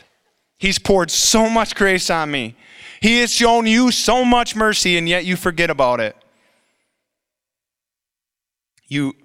He's 0.59 0.77
poured 0.77 1.09
so 1.09 1.49
much 1.49 1.75
grace 1.75 2.11
on 2.11 2.29
me. 2.29 2.55
He 3.01 3.19
has 3.21 3.33
shown 3.33 3.65
you 3.65 3.91
so 3.91 4.23
much 4.23 4.55
mercy, 4.55 4.97
and 4.97 5.09
yet 5.09 5.25
you 5.25 5.35
forget 5.35 5.69
about 5.69 5.99
it. 5.99 6.15
You, 8.87 9.15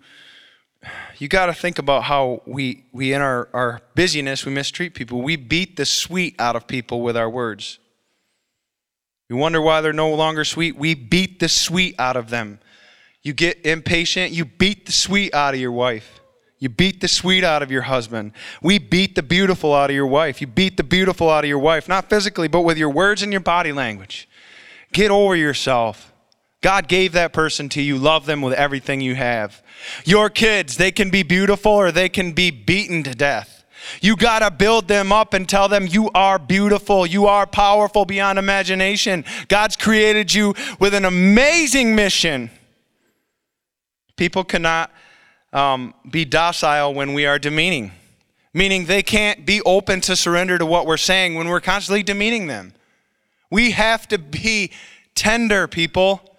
you 1.19 1.29
got 1.29 1.47
to 1.47 1.55
think 1.55 1.79
about 1.79 2.05
how 2.05 2.43
we, 2.47 2.85
we, 2.93 3.13
in 3.13 3.21
our, 3.21 3.49
our 3.53 3.81
busyness, 3.95 4.45
we 4.45 4.53
mistreat 4.53 4.95
people. 4.95 5.23
We 5.23 5.37
beat 5.37 5.77
the 5.77 5.85
sweet 5.87 6.35
out 6.39 6.57
of 6.57 6.67
people 6.67 7.03
with 7.03 7.17
our 7.17 7.31
words. 7.31 7.79
You 9.33 9.39
wonder 9.39 9.63
why 9.63 9.81
they're 9.81 9.95
no 9.95 10.13
longer 10.13 10.45
sweet? 10.45 10.77
We 10.77 10.95
beat 10.95 11.41
the 11.41 11.49
sweet 11.49 11.95
out 11.99 12.17
of 12.19 12.29
them. 12.29 12.59
You 13.23 13.33
get 13.33 13.65
impatient, 13.65 14.31
you 14.31 14.45
beat 14.45 14.85
the 14.85 14.93
sweet 14.93 15.33
out 15.33 15.55
of 15.55 15.61
your 15.61 15.73
wife. 15.73 16.21
You 16.59 16.69
beat 16.69 17.01
the 17.01 17.09
sweet 17.09 17.43
out 17.43 17.63
of 17.63 17.71
your 17.71 17.81
husband. 17.81 18.33
We 18.61 18.79
beat 18.79 19.15
the 19.15 19.23
beautiful 19.23 19.73
out 19.73 19.89
of 19.89 19.97
your 19.97 20.07
wife. 20.07 20.43
You 20.43 20.49
beat 20.49 20.77
the 20.77 20.85
beautiful 20.85 21.31
out 21.31 21.45
of 21.45 21.49
your 21.49 21.59
wife, 21.59 21.89
not 21.89 22.11
physically, 22.11 22.47
but 22.47 22.61
with 22.61 22.77
your 22.77 22.91
words 22.91 23.23
and 23.23 23.33
your 23.33 23.41
body 23.41 23.73
language. 23.73 24.29
Get 24.93 25.11
over 25.11 25.35
yourself. 25.35 26.13
God 26.61 26.87
gave 26.87 27.13
that 27.13 27.33
person 27.33 27.71
to 27.71 27.81
you. 27.81 27.97
Love 27.97 28.27
them 28.27 28.43
with 28.43 28.53
everything 28.53 29.01
you 29.01 29.15
have. 29.15 29.63
Your 30.05 30.29
kids, 30.29 30.77
they 30.77 30.93
can 30.93 31.09
be 31.09 31.23
beautiful 31.23 31.73
or 31.73 31.91
they 31.91 32.11
can 32.11 32.33
be 32.33 32.51
beaten 32.51 33.03
to 33.05 33.15
death. 33.15 33.62
You 34.01 34.17
got 34.17 34.41
to 34.41 34.51
build 34.51 34.89
them 34.89 35.13
up 35.13 35.35
and 35.35 35.49
tell 35.49 35.69
them 35.69 35.87
you 35.87 36.11
are 36.15 36.39
beautiful. 36.39 37.07
You 37.07 37.27
are 37.27 37.47
powerful 37.47 38.05
beyond 38.05 38.39
imagination. 38.39 39.25
God's 39.49 39.77
created 39.77 40.33
you 40.35 40.55
with 40.79 40.95
an 40.95 41.05
amazing 41.05 41.95
mission. 41.95 42.51
People 44.17 44.45
cannot 44.45 44.91
um, 45.53 45.95
be 46.11 46.25
docile 46.25 46.95
when 46.95 47.13
we 47.13 47.27
are 47.27 47.39
demeaning, 47.39 47.93
meaning 48.55 48.87
they 48.87 49.03
can't 49.03 49.45
be 49.45 49.61
open 49.63 50.01
to 50.03 50.17
surrender 50.17 50.59
to 50.59 50.67
what 50.67 50.87
we're 50.87 50.97
saying 50.97 51.35
when 51.35 51.49
we're 51.49 51.61
constantly 51.61 52.03
demeaning 52.03 52.47
them. 52.47 52.75
We 53.51 53.73
have 53.73 54.09
to 54.09 54.19
be 54.19 54.73
tender, 55.15 55.69
people. 55.69 56.32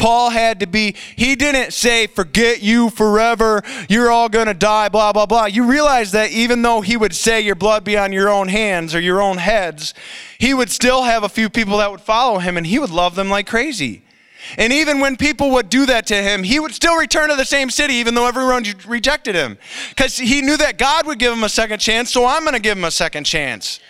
Paul 0.00 0.30
had 0.30 0.60
to 0.60 0.66
be, 0.66 0.96
he 1.14 1.36
didn't 1.36 1.74
say, 1.74 2.06
forget 2.06 2.62
you 2.62 2.88
forever, 2.88 3.62
you're 3.86 4.10
all 4.10 4.30
going 4.30 4.46
to 4.46 4.54
die, 4.54 4.88
blah, 4.88 5.12
blah, 5.12 5.26
blah. 5.26 5.44
You 5.44 5.64
realize 5.66 6.12
that 6.12 6.30
even 6.30 6.62
though 6.62 6.80
he 6.80 6.96
would 6.96 7.14
say, 7.14 7.42
your 7.42 7.54
blood 7.54 7.84
be 7.84 7.98
on 7.98 8.10
your 8.10 8.30
own 8.30 8.48
hands 8.48 8.94
or 8.94 9.00
your 9.00 9.20
own 9.20 9.36
heads, 9.36 9.92
he 10.38 10.54
would 10.54 10.70
still 10.70 11.02
have 11.02 11.22
a 11.22 11.28
few 11.28 11.50
people 11.50 11.76
that 11.78 11.90
would 11.90 12.00
follow 12.00 12.38
him 12.38 12.56
and 12.56 12.66
he 12.66 12.78
would 12.78 12.88
love 12.88 13.14
them 13.14 13.28
like 13.28 13.46
crazy. 13.46 14.02
And 14.56 14.72
even 14.72 15.00
when 15.00 15.18
people 15.18 15.50
would 15.50 15.68
do 15.68 15.84
that 15.84 16.06
to 16.06 16.14
him, 16.14 16.44
he 16.44 16.58
would 16.58 16.72
still 16.72 16.96
return 16.96 17.28
to 17.28 17.36
the 17.36 17.44
same 17.44 17.68
city, 17.68 17.96
even 17.96 18.14
though 18.14 18.26
everyone 18.26 18.64
rejected 18.88 19.34
him. 19.34 19.58
Because 19.90 20.16
he 20.16 20.40
knew 20.40 20.56
that 20.56 20.78
God 20.78 21.06
would 21.06 21.18
give 21.18 21.30
him 21.30 21.44
a 21.44 21.48
second 21.50 21.78
chance, 21.78 22.10
so 22.10 22.24
I'm 22.24 22.42
going 22.44 22.54
to 22.54 22.60
give 22.60 22.78
him 22.78 22.84
a 22.84 22.90
second 22.90 23.24
chance. 23.24 23.80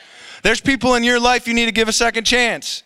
There's 0.43 0.61
people 0.61 0.97
in 0.97 1.05
your 1.05 1.21
life 1.21 1.47
you 1.47 1.55
need 1.55 1.67
to 1.67 1.73
give 1.73 1.87
a 1.87 1.93
second 1.93 2.25
chance. 2.25 2.83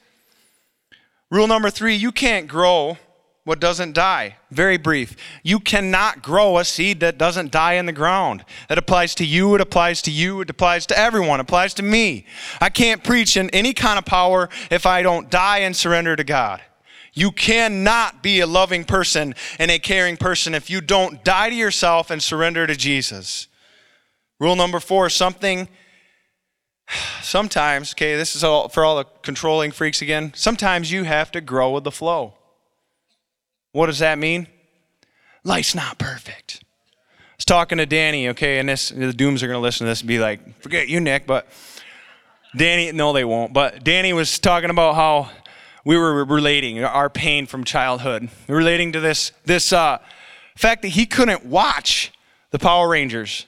Rule 1.30 1.46
number 1.46 1.70
three 1.70 1.94
you 1.94 2.12
can't 2.12 2.46
grow 2.46 2.98
what 3.44 3.60
doesn't 3.60 3.92
die. 3.92 4.36
Very 4.50 4.78
brief. 4.78 5.16
You 5.42 5.60
cannot 5.60 6.22
grow 6.22 6.56
a 6.56 6.64
seed 6.64 7.00
that 7.00 7.18
doesn't 7.18 7.52
die 7.52 7.74
in 7.74 7.84
the 7.84 7.92
ground. 7.92 8.44
That 8.68 8.78
applies 8.78 9.14
to 9.16 9.24
you, 9.24 9.54
it 9.54 9.60
applies 9.60 10.00
to 10.02 10.10
you, 10.10 10.40
it 10.40 10.50
applies 10.50 10.86
to 10.86 10.98
everyone, 10.98 11.40
it 11.40 11.42
applies 11.42 11.74
to 11.74 11.82
me. 11.82 12.26
I 12.60 12.70
can't 12.70 13.04
preach 13.04 13.36
in 13.36 13.50
any 13.50 13.74
kind 13.74 13.98
of 13.98 14.06
power 14.06 14.48
if 14.70 14.86
I 14.86 15.02
don't 15.02 15.30
die 15.30 15.58
and 15.58 15.76
surrender 15.76 16.16
to 16.16 16.24
God. 16.24 16.62
You 17.12 17.30
cannot 17.30 18.22
be 18.22 18.40
a 18.40 18.46
loving 18.46 18.84
person 18.84 19.34
and 19.58 19.70
a 19.70 19.78
caring 19.78 20.16
person 20.16 20.54
if 20.54 20.70
you 20.70 20.80
don't 20.80 21.22
die 21.22 21.50
to 21.50 21.54
yourself 21.54 22.10
and 22.10 22.22
surrender 22.22 22.66
to 22.66 22.74
Jesus. 22.74 23.46
Rule 24.40 24.56
number 24.56 24.80
four 24.80 25.10
something, 25.10 25.68
sometimes, 27.22 27.92
okay, 27.92 28.16
this 28.16 28.34
is 28.34 28.42
all 28.42 28.68
for 28.70 28.84
all 28.86 28.96
the 28.96 29.04
controlling 29.22 29.70
freaks 29.70 30.00
again. 30.00 30.32
Sometimes 30.34 30.90
you 30.90 31.04
have 31.04 31.30
to 31.32 31.42
grow 31.42 31.70
with 31.70 31.84
the 31.84 31.92
flow. 31.92 32.34
What 33.74 33.86
does 33.86 33.98
that 33.98 34.20
mean? 34.20 34.46
Life's 35.42 35.74
not 35.74 35.98
perfect. 35.98 36.60
I 36.62 37.36
was 37.36 37.44
talking 37.44 37.78
to 37.78 37.86
Danny, 37.86 38.28
okay, 38.28 38.60
and 38.60 38.68
this 38.68 38.90
the 38.90 39.12
Dooms 39.12 39.42
are 39.42 39.48
gonna 39.48 39.58
listen 39.58 39.84
to 39.84 39.90
this 39.90 40.00
and 40.00 40.06
be 40.06 40.20
like, 40.20 40.62
forget 40.62 40.86
you, 40.86 41.00
Nick, 41.00 41.26
but 41.26 41.48
Danny, 42.56 42.92
no, 42.92 43.12
they 43.12 43.24
won't. 43.24 43.52
But 43.52 43.82
Danny 43.82 44.12
was 44.12 44.38
talking 44.38 44.70
about 44.70 44.94
how 44.94 45.28
we 45.84 45.98
were 45.98 46.24
relating 46.24 46.84
our 46.84 47.10
pain 47.10 47.46
from 47.46 47.64
childhood, 47.64 48.28
relating 48.46 48.92
to 48.92 49.00
this 49.00 49.32
this 49.44 49.72
uh, 49.72 49.98
fact 50.54 50.82
that 50.82 50.88
he 50.90 51.04
couldn't 51.04 51.44
watch 51.44 52.12
the 52.52 52.60
Power 52.60 52.88
Rangers. 52.88 53.44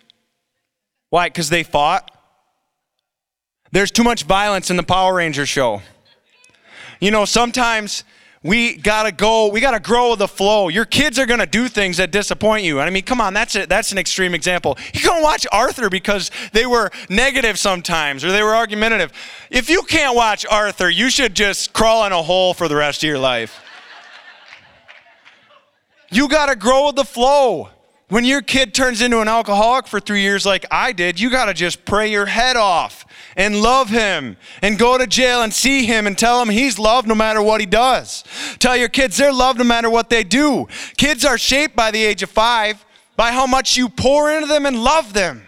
Why? 1.11 1.29
Because 1.29 1.51
they 1.51 1.63
fought. 1.63 2.11
There's 3.71 3.93
too 3.93 4.03
much 4.03 4.25
violence 4.25 4.73
in 4.73 4.77
the 4.77 4.83
Power 4.83 5.15
Ranger 5.15 5.47
show. 5.47 5.83
You 6.99 7.13
know, 7.13 7.27
sometimes 7.27 8.03
we 8.47 8.77
gotta 8.77 9.11
go 9.11 9.49
we 9.49 9.61
gotta 9.61 9.81
grow 9.81 10.11
with 10.11 10.21
the 10.21 10.29
flow. 10.29 10.69
Your 10.69 10.85
kids 10.85 11.19
are 11.19 11.27
gonna 11.27 11.47
do 11.47 11.69
things 11.69 11.97
that 11.97 12.11
disappoint 12.11 12.65
you. 12.65 12.79
And 12.79 12.89
i 12.89 12.91
mean 12.91 13.03
come 13.03 13.21
on 13.21 13.35
that's 13.35 13.57
it 13.57 13.69
that's 13.69 13.93
an 13.93 13.99
extreme 13.99 14.35
example. 14.35 14.79
You 14.95 15.01
can 15.01 15.23
watch 15.23 15.47
arthur 15.53 15.91
because 15.91 16.31
they 16.53 16.67
were 16.67 16.91
negative 17.09 17.59
sometimes 17.59 18.25
or 18.25 18.33
they 18.33 18.43
were 18.43 18.55
argumentative. 18.55 19.13
If 19.51 19.69
you 19.69 19.83
can't 19.83 20.15
watch 20.15 20.47
arthur 20.47 20.89
you 20.89 21.11
should 21.11 21.35
just 21.35 21.73
crawl 21.73 22.07
in 22.07 22.13
a 22.13 22.23
hole 22.23 22.55
for 22.55 22.69
the 22.69 22.77
rest 22.77 23.03
of 23.03 23.09
your 23.09 23.19
life. 23.19 23.61
You 26.11 26.29
gotta 26.29 26.57
grow 26.57 26.87
with 26.87 26.97
the 26.97 27.05
flow. 27.05 27.71
When 28.09 28.25
your 28.25 28.41
kid 28.41 28.73
turns 28.73 29.03
into 29.03 29.21
an 29.21 29.27
alcoholic 29.27 29.89
for 29.89 29.99
three 29.99 30.21
years 30.21 30.47
like 30.47 30.65
i 30.71 30.93
did 30.93 31.19
you 31.19 31.31
gotta 31.31 31.55
just 31.55 31.85
pray 31.85 32.11
your 32.11 32.27
head 32.27 32.57
off 32.57 33.06
and 33.37 33.61
love 33.61 33.91
him 33.91 34.37
and 34.63 34.79
go 34.79 34.97
to 34.99 35.07
jail 35.07 35.43
and 35.43 35.53
see 35.53 35.85
him 35.85 36.07
and 36.07 36.17
tell 36.17 36.41
him 36.41 36.49
he's 36.49 36.79
loved 36.79 37.07
no 37.07 37.15
matter 37.15 37.43
what 37.43 37.61
he 37.61 37.67
does. 37.67 38.25
Tell 38.59 38.77
your 38.77 38.89
kids 38.89 39.17
they're 39.17 39.33
loved 39.33 39.59
no 39.59 39.65
matter 39.65 39.91
what 39.91 40.11
they 40.11 40.25
do. 40.25 40.67
Kids 40.97 41.25
are 41.25 41.39
shaped 41.39 41.77
by 41.77 41.91
the 41.91 42.03
age 42.03 42.23
of 42.23 42.31
five 42.31 42.85
by 43.17 43.33
how 43.33 43.47
much 43.47 43.77
you 43.77 43.89
pour 43.89 44.31
into 44.31 44.47
them 44.47 44.67
and 44.67 44.83
love 44.83 45.13
them. 45.13 45.47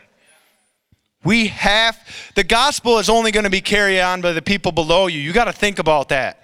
We 1.25 1.49
have, 1.49 1.99
the 2.35 2.45
gospel 2.45 2.99
is 2.99 3.11
only 3.11 3.33
going 3.33 3.45
to 3.45 3.51
be 3.51 3.61
carried 3.61 4.01
on 4.01 4.21
by 4.21 4.33
the 4.33 4.43
people 4.43 4.73
below 4.73 5.09
you. 5.09 5.19
You 5.19 5.33
got 5.33 5.45
to 5.45 5.53
think 5.53 5.79
about 5.79 6.11
that. 6.11 6.43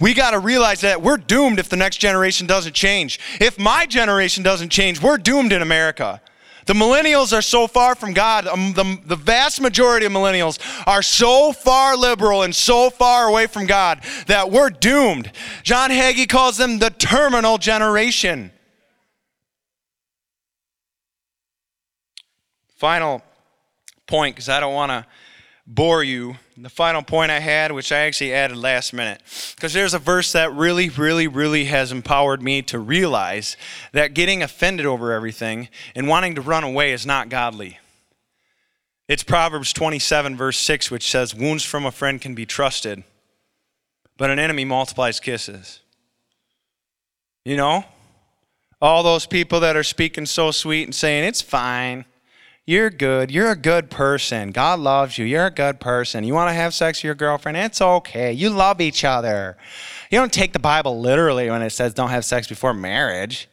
We 0.00 0.14
got 0.14 0.30
to 0.30 0.38
realize 0.38 0.80
that 0.80 1.02
we're 1.02 1.18
doomed 1.18 1.58
if 1.58 1.68
the 1.68 1.76
next 1.76 1.98
generation 1.98 2.46
doesn't 2.46 2.72
change. 2.72 3.20
If 3.40 3.58
my 3.58 3.86
generation 3.86 4.42
doesn't 4.42 4.70
change, 4.70 5.00
we're 5.00 5.18
doomed 5.18 5.52
in 5.52 5.62
America. 5.62 6.20
The 6.66 6.72
millennials 6.72 7.36
are 7.36 7.42
so 7.42 7.66
far 7.66 7.94
from 7.94 8.12
God. 8.12 8.46
Um, 8.46 8.72
the, 8.72 8.98
the 9.04 9.16
vast 9.16 9.60
majority 9.60 10.06
of 10.06 10.12
millennials 10.12 10.58
are 10.86 11.02
so 11.02 11.52
far 11.52 11.96
liberal 11.96 12.42
and 12.42 12.54
so 12.54 12.90
far 12.90 13.28
away 13.28 13.46
from 13.46 13.66
God 13.66 14.02
that 14.26 14.50
we're 14.50 14.70
doomed. 14.70 15.30
John 15.62 15.90
Hagee 15.90 16.28
calls 16.28 16.56
them 16.56 16.78
the 16.78 16.90
terminal 16.90 17.58
generation. 17.58 18.50
Final 22.76 23.22
point, 24.06 24.34
because 24.34 24.48
I 24.48 24.60
don't 24.60 24.74
want 24.74 24.90
to 24.90 25.06
bore 25.66 26.04
you 26.04 26.36
the 26.56 26.68
final 26.68 27.02
point 27.02 27.30
I 27.30 27.40
had, 27.40 27.72
which 27.72 27.90
I 27.90 28.00
actually 28.00 28.32
added 28.32 28.56
last 28.56 28.92
minute, 28.92 29.20
because 29.56 29.72
there's 29.72 29.94
a 29.94 29.98
verse 29.98 30.32
that 30.32 30.52
really, 30.52 30.88
really, 30.88 31.26
really 31.26 31.64
has 31.64 31.90
empowered 31.90 32.42
me 32.42 32.62
to 32.62 32.78
realize 32.78 33.56
that 33.92 34.14
getting 34.14 34.42
offended 34.42 34.86
over 34.86 35.12
everything 35.12 35.68
and 35.94 36.06
wanting 36.06 36.34
to 36.36 36.40
run 36.40 36.64
away 36.64 36.92
is 36.92 37.06
not 37.06 37.28
godly. 37.28 37.78
It's 39.08 39.22
Proverbs 39.22 39.72
27, 39.72 40.36
verse 40.36 40.58
6, 40.58 40.90
which 40.90 41.10
says, 41.10 41.34
Wounds 41.34 41.64
from 41.64 41.84
a 41.84 41.90
friend 41.90 42.20
can 42.20 42.34
be 42.34 42.46
trusted, 42.46 43.04
but 44.16 44.30
an 44.30 44.38
enemy 44.38 44.64
multiplies 44.64 45.20
kisses. 45.20 45.80
You 47.44 47.56
know? 47.56 47.84
All 48.80 49.02
those 49.02 49.26
people 49.26 49.60
that 49.60 49.76
are 49.76 49.82
speaking 49.82 50.26
so 50.26 50.50
sweet 50.50 50.84
and 50.84 50.94
saying, 50.94 51.24
It's 51.24 51.42
fine. 51.42 52.04
You're 52.66 52.88
good. 52.88 53.30
You're 53.30 53.50
a 53.50 53.56
good 53.56 53.90
person. 53.90 54.50
God 54.50 54.80
loves 54.80 55.18
you. 55.18 55.26
You're 55.26 55.46
a 55.46 55.50
good 55.50 55.80
person. 55.80 56.24
You 56.24 56.32
want 56.32 56.48
to 56.48 56.54
have 56.54 56.72
sex 56.72 56.98
with 56.98 57.04
your 57.04 57.14
girlfriend? 57.14 57.58
It's 57.58 57.82
okay. 57.82 58.32
You 58.32 58.48
love 58.48 58.80
each 58.80 59.04
other. 59.04 59.58
You 60.10 60.18
don't 60.18 60.32
take 60.32 60.54
the 60.54 60.58
Bible 60.58 60.98
literally 60.98 61.50
when 61.50 61.60
it 61.60 61.70
says 61.70 61.92
don't 61.92 62.08
have 62.08 62.24
sex 62.24 62.46
before 62.46 62.72
marriage. 62.72 63.48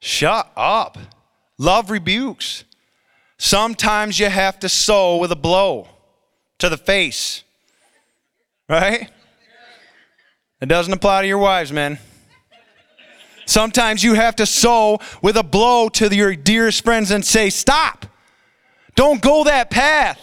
Shut 0.00 0.50
up. 0.54 0.98
Love 1.56 1.90
rebukes. 1.90 2.64
Sometimes 3.38 4.18
you 4.18 4.28
have 4.28 4.58
to 4.60 4.68
sow 4.68 5.16
with 5.16 5.32
a 5.32 5.36
blow 5.36 5.88
to 6.58 6.68
the 6.68 6.76
face. 6.76 7.42
Right? 8.68 9.10
It 10.60 10.66
doesn't 10.66 10.92
apply 10.92 11.22
to 11.22 11.28
your 11.28 11.38
wives, 11.38 11.72
men. 11.72 11.98
Sometimes 13.46 14.04
you 14.04 14.14
have 14.14 14.36
to 14.36 14.46
sow 14.46 15.00
with 15.22 15.36
a 15.38 15.42
blow 15.42 15.88
to 15.88 16.14
your 16.14 16.36
dearest 16.36 16.84
friends 16.84 17.10
and 17.10 17.24
say, 17.24 17.48
Stop. 17.48 18.06
Don't 18.94 19.20
go 19.20 19.44
that 19.44 19.70
path. 19.70 20.18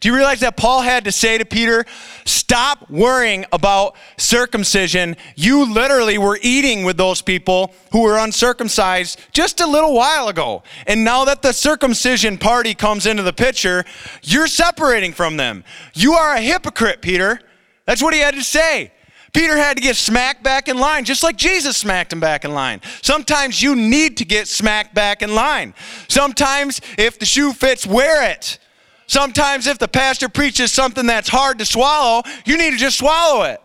Do 0.00 0.08
you 0.08 0.14
realize 0.14 0.40
that 0.40 0.56
Paul 0.56 0.82
had 0.82 1.04
to 1.06 1.12
say 1.12 1.38
to 1.38 1.44
Peter, 1.44 1.84
Stop 2.24 2.88
worrying 2.88 3.44
about 3.52 3.96
circumcision? 4.16 5.16
You 5.34 5.72
literally 5.72 6.18
were 6.18 6.38
eating 6.40 6.84
with 6.84 6.96
those 6.96 7.20
people 7.20 7.74
who 7.90 8.02
were 8.02 8.16
uncircumcised 8.16 9.18
just 9.32 9.60
a 9.60 9.66
little 9.66 9.94
while 9.94 10.28
ago. 10.28 10.62
And 10.86 11.04
now 11.04 11.24
that 11.24 11.42
the 11.42 11.52
circumcision 11.52 12.38
party 12.38 12.74
comes 12.74 13.06
into 13.06 13.24
the 13.24 13.32
picture, 13.32 13.84
you're 14.22 14.46
separating 14.46 15.12
from 15.12 15.36
them. 15.36 15.64
You 15.94 16.12
are 16.12 16.34
a 16.34 16.40
hypocrite, 16.40 17.02
Peter. 17.02 17.40
That's 17.84 18.02
what 18.02 18.14
he 18.14 18.20
had 18.20 18.34
to 18.34 18.42
say. 18.42 18.92
Peter 19.32 19.56
had 19.56 19.76
to 19.76 19.82
get 19.82 19.96
smacked 19.96 20.42
back 20.42 20.68
in 20.68 20.78
line, 20.78 21.04
just 21.04 21.22
like 21.22 21.36
Jesus 21.36 21.76
smacked 21.76 22.12
him 22.12 22.20
back 22.20 22.44
in 22.44 22.54
line. 22.54 22.80
Sometimes 23.02 23.62
you 23.62 23.76
need 23.76 24.16
to 24.18 24.24
get 24.24 24.48
smacked 24.48 24.94
back 24.94 25.22
in 25.22 25.34
line. 25.34 25.74
Sometimes, 26.08 26.80
if 26.96 27.18
the 27.18 27.26
shoe 27.26 27.52
fits, 27.52 27.86
wear 27.86 28.30
it. 28.30 28.58
Sometimes, 29.06 29.66
if 29.66 29.78
the 29.78 29.88
pastor 29.88 30.28
preaches 30.28 30.72
something 30.72 31.06
that's 31.06 31.28
hard 31.28 31.58
to 31.58 31.66
swallow, 31.66 32.22
you 32.44 32.56
need 32.56 32.70
to 32.72 32.78
just 32.78 32.98
swallow 32.98 33.44
it. 33.44 33.60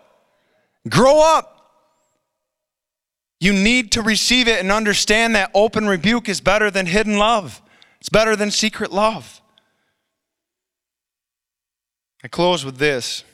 Grow 0.89 1.21
up. 1.21 1.49
You 3.39 3.53
need 3.53 3.91
to 3.93 4.01
receive 4.01 4.47
it 4.47 4.59
and 4.59 4.71
understand 4.71 5.35
that 5.35 5.51
open 5.53 5.87
rebuke 5.87 6.29
is 6.29 6.39
better 6.39 6.71
than 6.71 6.85
hidden 6.85 7.17
love, 7.17 7.61
it's 7.99 8.09
better 8.09 8.35
than 8.35 8.51
secret 8.51 8.91
love. 8.91 9.41
I 12.23 12.29
close 12.29 12.63
with 12.63 12.77
this. 12.77 13.25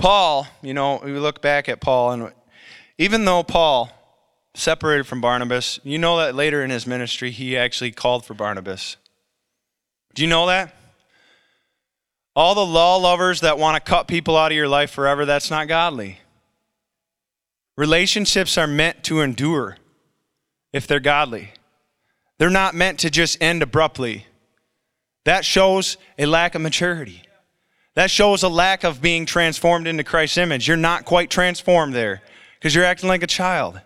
Paul, 0.00 0.46
you 0.62 0.72
know, 0.72 0.98
we 1.04 1.12
look 1.12 1.42
back 1.42 1.68
at 1.68 1.82
Paul, 1.82 2.12
and 2.12 2.32
even 2.96 3.26
though 3.26 3.42
Paul 3.42 3.90
separated 4.54 5.06
from 5.06 5.20
Barnabas, 5.20 5.78
you 5.84 5.98
know 5.98 6.16
that 6.16 6.34
later 6.34 6.64
in 6.64 6.70
his 6.70 6.86
ministry, 6.86 7.30
he 7.30 7.54
actually 7.54 7.92
called 7.92 8.24
for 8.24 8.32
Barnabas. 8.32 8.96
Do 10.14 10.22
you 10.22 10.28
know 10.28 10.46
that? 10.46 10.74
All 12.34 12.54
the 12.54 12.64
law 12.64 12.96
lovers 12.96 13.42
that 13.42 13.58
want 13.58 13.76
to 13.76 13.90
cut 13.90 14.08
people 14.08 14.38
out 14.38 14.52
of 14.52 14.56
your 14.56 14.68
life 14.68 14.90
forever, 14.90 15.26
that's 15.26 15.50
not 15.50 15.68
godly. 15.68 16.18
Relationships 17.76 18.56
are 18.56 18.66
meant 18.66 19.04
to 19.04 19.20
endure 19.20 19.76
if 20.72 20.86
they're 20.86 20.98
godly. 20.98 21.50
They're 22.38 22.48
not 22.48 22.74
meant 22.74 23.00
to 23.00 23.10
just 23.10 23.42
end 23.42 23.62
abruptly. 23.62 24.26
That 25.24 25.44
shows 25.44 25.98
a 26.18 26.24
lack 26.24 26.54
of 26.54 26.62
maturity. 26.62 27.22
That 27.94 28.10
shows 28.10 28.42
a 28.42 28.48
lack 28.48 28.84
of 28.84 29.02
being 29.02 29.26
transformed 29.26 29.86
into 29.86 30.04
Christ's 30.04 30.38
image. 30.38 30.68
You're 30.68 30.76
not 30.76 31.04
quite 31.04 31.28
transformed 31.28 31.94
there 31.94 32.22
because 32.58 32.74
you're 32.74 32.84
acting 32.84 33.08
like 33.08 33.22
a 33.22 33.26
child. 33.26 33.80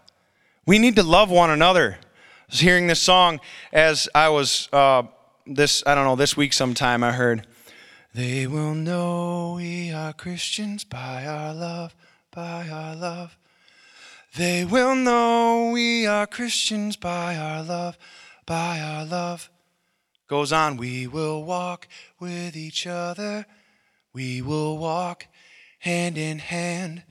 We 0.67 0.79
need 0.79 0.97
to 0.97 1.03
love 1.03 1.31
one 1.31 1.51
another. 1.51 1.99
I 2.01 2.45
was 2.51 2.61
hearing 2.61 2.87
this 2.87 3.01
song 3.01 3.41
as 3.73 4.09
I 4.15 4.29
was, 4.29 4.69
uh, 4.73 5.05
this, 5.47 5.83
I 5.87 5.95
don't 5.95 6.05
know, 6.05 6.17
this 6.17 6.37
week 6.37 6.53
sometime 6.53 7.03
I 7.03 7.13
heard, 7.13 7.47
They 8.15 8.47
will 8.47 8.75
know 8.75 9.55
we 9.57 9.91
are 9.91 10.13
Christians 10.13 10.85
by 10.85 11.27
our 11.27 11.55
love, 11.55 11.95
by 12.31 12.69
our 12.69 12.95
love. 12.95 13.37
They 14.37 14.65
will 14.65 14.95
know 14.95 15.71
we 15.73 16.07
are 16.07 16.27
Christians 16.27 16.97
by 16.97 17.37
our 17.37 17.63
love, 17.63 17.97
by 18.47 18.81
our 18.81 19.05
love. 19.05 19.51
Goes 20.29 20.53
on, 20.53 20.77
we 20.77 21.07
will 21.07 21.43
walk 21.45 21.89
with 22.19 22.57
each 22.57 22.87
other 22.87 23.47
we 24.15 24.41
will 24.41 24.79
walk 24.79 25.27
hand 25.81 26.17
in 26.17 26.39
hand. 26.39 27.03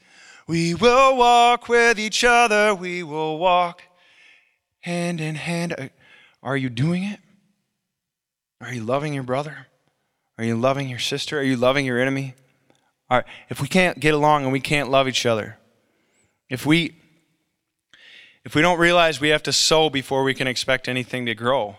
We 0.48 0.74
will 0.74 1.16
walk 1.16 1.70
with 1.70 2.00
each 2.00 2.24
other. 2.24 2.74
We 2.74 3.04
will 3.04 3.38
walk 3.38 3.84
hand 4.80 5.22
in 5.22 5.36
hand. 5.36 5.76
Uh, 5.78 5.90
are 6.42 6.58
you 6.58 6.70
doing 6.70 7.04
it? 7.04 7.20
Are 8.62 8.74
you 8.74 8.84
loving 8.84 9.14
your 9.14 9.24
brother? 9.24 9.68
Are 10.38 10.44
you 10.44 10.56
loving 10.56 10.90
your 10.90 11.00
sister? 11.00 11.40
Are 11.40 11.44
you 11.44 11.58
loving 11.58 11.86
your 11.86 12.00
enemy? 12.00 12.34
All 13.10 13.18
right, 13.18 13.28
if 13.50 13.62
we 13.62 13.68
can't 13.68 14.00
get 14.00 14.14
along 14.14 14.44
and 14.44 14.52
we 14.52 14.60
can't 14.60 14.90
love 14.90 15.08
each 15.08 15.26
other, 15.26 15.58
if 16.50 16.66
we 16.66 16.96
if 18.46 18.56
we 18.56 18.62
don't 18.62 18.80
realize 18.80 19.22
we 19.22 19.30
have 19.30 19.44
to 19.44 19.54
sow 19.54 19.90
before 19.90 20.24
we 20.24 20.34
can 20.34 20.48
expect 20.48 20.90
anything 20.90 21.26
to 21.28 21.36
grow, 21.36 21.78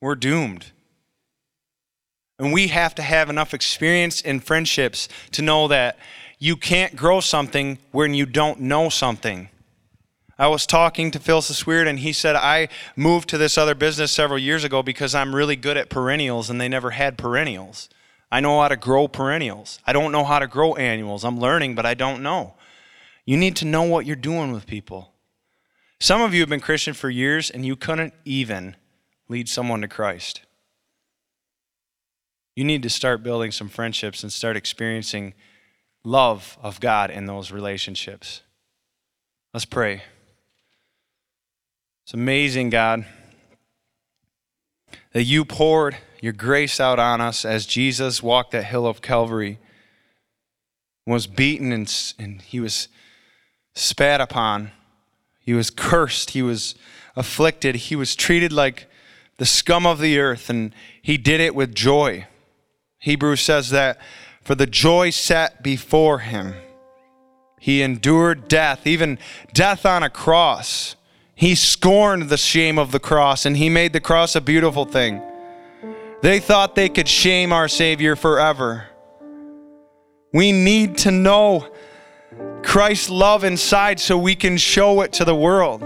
we're 0.00 0.14
doomed. 0.14 0.70
And 2.42 2.52
we 2.52 2.66
have 2.66 2.92
to 2.96 3.02
have 3.02 3.30
enough 3.30 3.54
experience 3.54 4.20
in 4.20 4.40
friendships 4.40 5.08
to 5.30 5.42
know 5.42 5.68
that 5.68 5.96
you 6.40 6.56
can't 6.56 6.96
grow 6.96 7.20
something 7.20 7.78
when 7.92 8.14
you 8.14 8.26
don't 8.26 8.58
know 8.58 8.88
something. 8.88 9.48
I 10.36 10.48
was 10.48 10.66
talking 10.66 11.12
to 11.12 11.20
Phil 11.20 11.40
Sisweird, 11.40 11.86
and 11.86 12.00
he 12.00 12.12
said, 12.12 12.34
I 12.34 12.66
moved 12.96 13.28
to 13.28 13.38
this 13.38 13.56
other 13.56 13.76
business 13.76 14.10
several 14.10 14.40
years 14.40 14.64
ago 14.64 14.82
because 14.82 15.14
I'm 15.14 15.36
really 15.36 15.54
good 15.54 15.76
at 15.76 15.88
perennials, 15.88 16.50
and 16.50 16.60
they 16.60 16.68
never 16.68 16.90
had 16.90 17.16
perennials. 17.16 17.88
I 18.32 18.40
know 18.40 18.60
how 18.60 18.66
to 18.66 18.76
grow 18.76 19.06
perennials. 19.06 19.78
I 19.86 19.92
don't 19.92 20.10
know 20.10 20.24
how 20.24 20.40
to 20.40 20.48
grow 20.48 20.74
annuals. 20.74 21.22
I'm 21.22 21.38
learning, 21.38 21.76
but 21.76 21.86
I 21.86 21.94
don't 21.94 22.24
know. 22.24 22.54
You 23.24 23.36
need 23.36 23.54
to 23.58 23.64
know 23.64 23.84
what 23.84 24.04
you're 24.04 24.16
doing 24.16 24.50
with 24.50 24.66
people. 24.66 25.12
Some 26.00 26.20
of 26.20 26.34
you 26.34 26.40
have 26.40 26.48
been 26.48 26.58
Christian 26.58 26.94
for 26.94 27.08
years, 27.08 27.50
and 27.50 27.64
you 27.64 27.76
couldn't 27.76 28.14
even 28.24 28.74
lead 29.28 29.48
someone 29.48 29.80
to 29.82 29.86
Christ. 29.86 30.40
You 32.54 32.64
need 32.64 32.82
to 32.82 32.90
start 32.90 33.22
building 33.22 33.50
some 33.50 33.68
friendships 33.68 34.22
and 34.22 34.32
start 34.32 34.56
experiencing 34.56 35.34
love 36.04 36.58
of 36.62 36.80
God 36.80 37.10
in 37.10 37.26
those 37.26 37.50
relationships. 37.50 38.42
Let's 39.54 39.64
pray. 39.64 40.02
It's 42.04 42.14
amazing, 42.14 42.70
God, 42.70 43.06
that 45.12 45.24
you 45.24 45.44
poured 45.44 45.96
your 46.20 46.32
grace 46.32 46.80
out 46.80 46.98
on 46.98 47.20
us 47.20 47.44
as 47.44 47.66
Jesus 47.66 48.22
walked 48.22 48.52
that 48.52 48.64
hill 48.64 48.86
of 48.86 49.02
Calvary, 49.02 49.58
was 51.06 51.26
beaten 51.26 51.72
and, 51.72 52.14
and 52.18 52.42
he 52.42 52.60
was 52.60 52.88
spat 53.74 54.20
upon, 54.20 54.70
he 55.40 55.52
was 55.52 55.70
cursed, 55.70 56.30
he 56.30 56.42
was 56.42 56.74
afflicted, 57.16 57.74
he 57.74 57.96
was 57.96 58.14
treated 58.14 58.52
like 58.52 58.88
the 59.38 59.46
scum 59.46 59.86
of 59.86 59.98
the 59.98 60.18
earth, 60.18 60.48
and 60.48 60.74
he 61.00 61.16
did 61.16 61.40
it 61.40 61.54
with 61.54 61.74
joy. 61.74 62.26
Hebrews 63.02 63.40
says 63.40 63.70
that 63.70 63.98
for 64.42 64.54
the 64.54 64.66
joy 64.66 65.10
set 65.10 65.60
before 65.60 66.20
him, 66.20 66.54
he 67.58 67.82
endured 67.82 68.46
death, 68.46 68.86
even 68.86 69.18
death 69.52 69.84
on 69.84 70.04
a 70.04 70.10
cross. 70.10 70.94
He 71.34 71.56
scorned 71.56 72.28
the 72.28 72.36
shame 72.36 72.78
of 72.78 72.92
the 72.92 73.00
cross 73.00 73.44
and 73.44 73.56
he 73.56 73.68
made 73.68 73.92
the 73.92 74.00
cross 74.00 74.36
a 74.36 74.40
beautiful 74.40 74.84
thing. 74.84 75.20
They 76.22 76.38
thought 76.38 76.76
they 76.76 76.88
could 76.88 77.08
shame 77.08 77.52
our 77.52 77.66
Savior 77.66 78.14
forever. 78.14 78.86
We 80.32 80.52
need 80.52 80.98
to 80.98 81.10
know 81.10 81.72
Christ's 82.62 83.10
love 83.10 83.42
inside 83.42 83.98
so 83.98 84.16
we 84.16 84.36
can 84.36 84.56
show 84.56 85.00
it 85.00 85.12
to 85.14 85.24
the 85.24 85.34
world. 85.34 85.82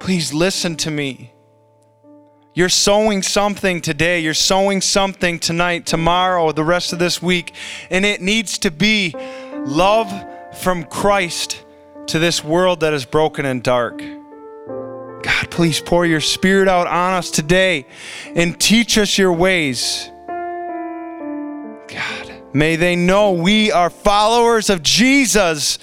Please 0.00 0.34
listen 0.34 0.74
to 0.78 0.90
me. 0.90 1.31
You're 2.54 2.68
sowing 2.68 3.22
something 3.22 3.80
today. 3.80 4.20
You're 4.20 4.34
sowing 4.34 4.82
something 4.82 5.38
tonight, 5.38 5.86
tomorrow, 5.86 6.52
the 6.52 6.64
rest 6.64 6.92
of 6.92 6.98
this 6.98 7.22
week. 7.22 7.54
And 7.90 8.04
it 8.04 8.20
needs 8.20 8.58
to 8.58 8.70
be 8.70 9.14
love 9.64 10.12
from 10.58 10.84
Christ 10.84 11.64
to 12.08 12.18
this 12.18 12.44
world 12.44 12.80
that 12.80 12.92
is 12.92 13.06
broken 13.06 13.46
and 13.46 13.62
dark. 13.62 14.02
God, 15.22 15.50
please 15.50 15.80
pour 15.80 16.04
your 16.04 16.20
spirit 16.20 16.68
out 16.68 16.86
on 16.86 17.14
us 17.14 17.30
today 17.30 17.86
and 18.34 18.60
teach 18.60 18.98
us 18.98 19.16
your 19.16 19.32
ways. 19.32 20.10
God, 21.88 22.32
may 22.52 22.76
they 22.76 22.96
know 22.96 23.32
we 23.32 23.72
are 23.72 23.88
followers 23.88 24.68
of 24.68 24.82
Jesus 24.82 25.78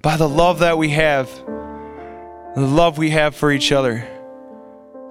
by 0.00 0.16
the 0.16 0.28
love 0.28 0.58
that 0.60 0.78
we 0.78 0.88
have, 0.88 1.28
the 2.56 2.66
love 2.66 2.98
we 2.98 3.10
have 3.10 3.36
for 3.36 3.52
each 3.52 3.70
other. 3.70 4.08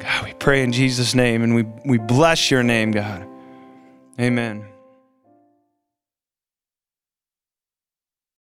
God, 0.01 0.25
we 0.25 0.33
pray 0.33 0.63
in 0.63 0.71
Jesus' 0.71 1.13
name 1.13 1.43
and 1.43 1.53
we, 1.53 1.63
we 1.85 1.99
bless 1.99 2.49
your 2.49 2.63
name, 2.63 2.91
God. 2.91 3.27
Amen. 4.19 4.70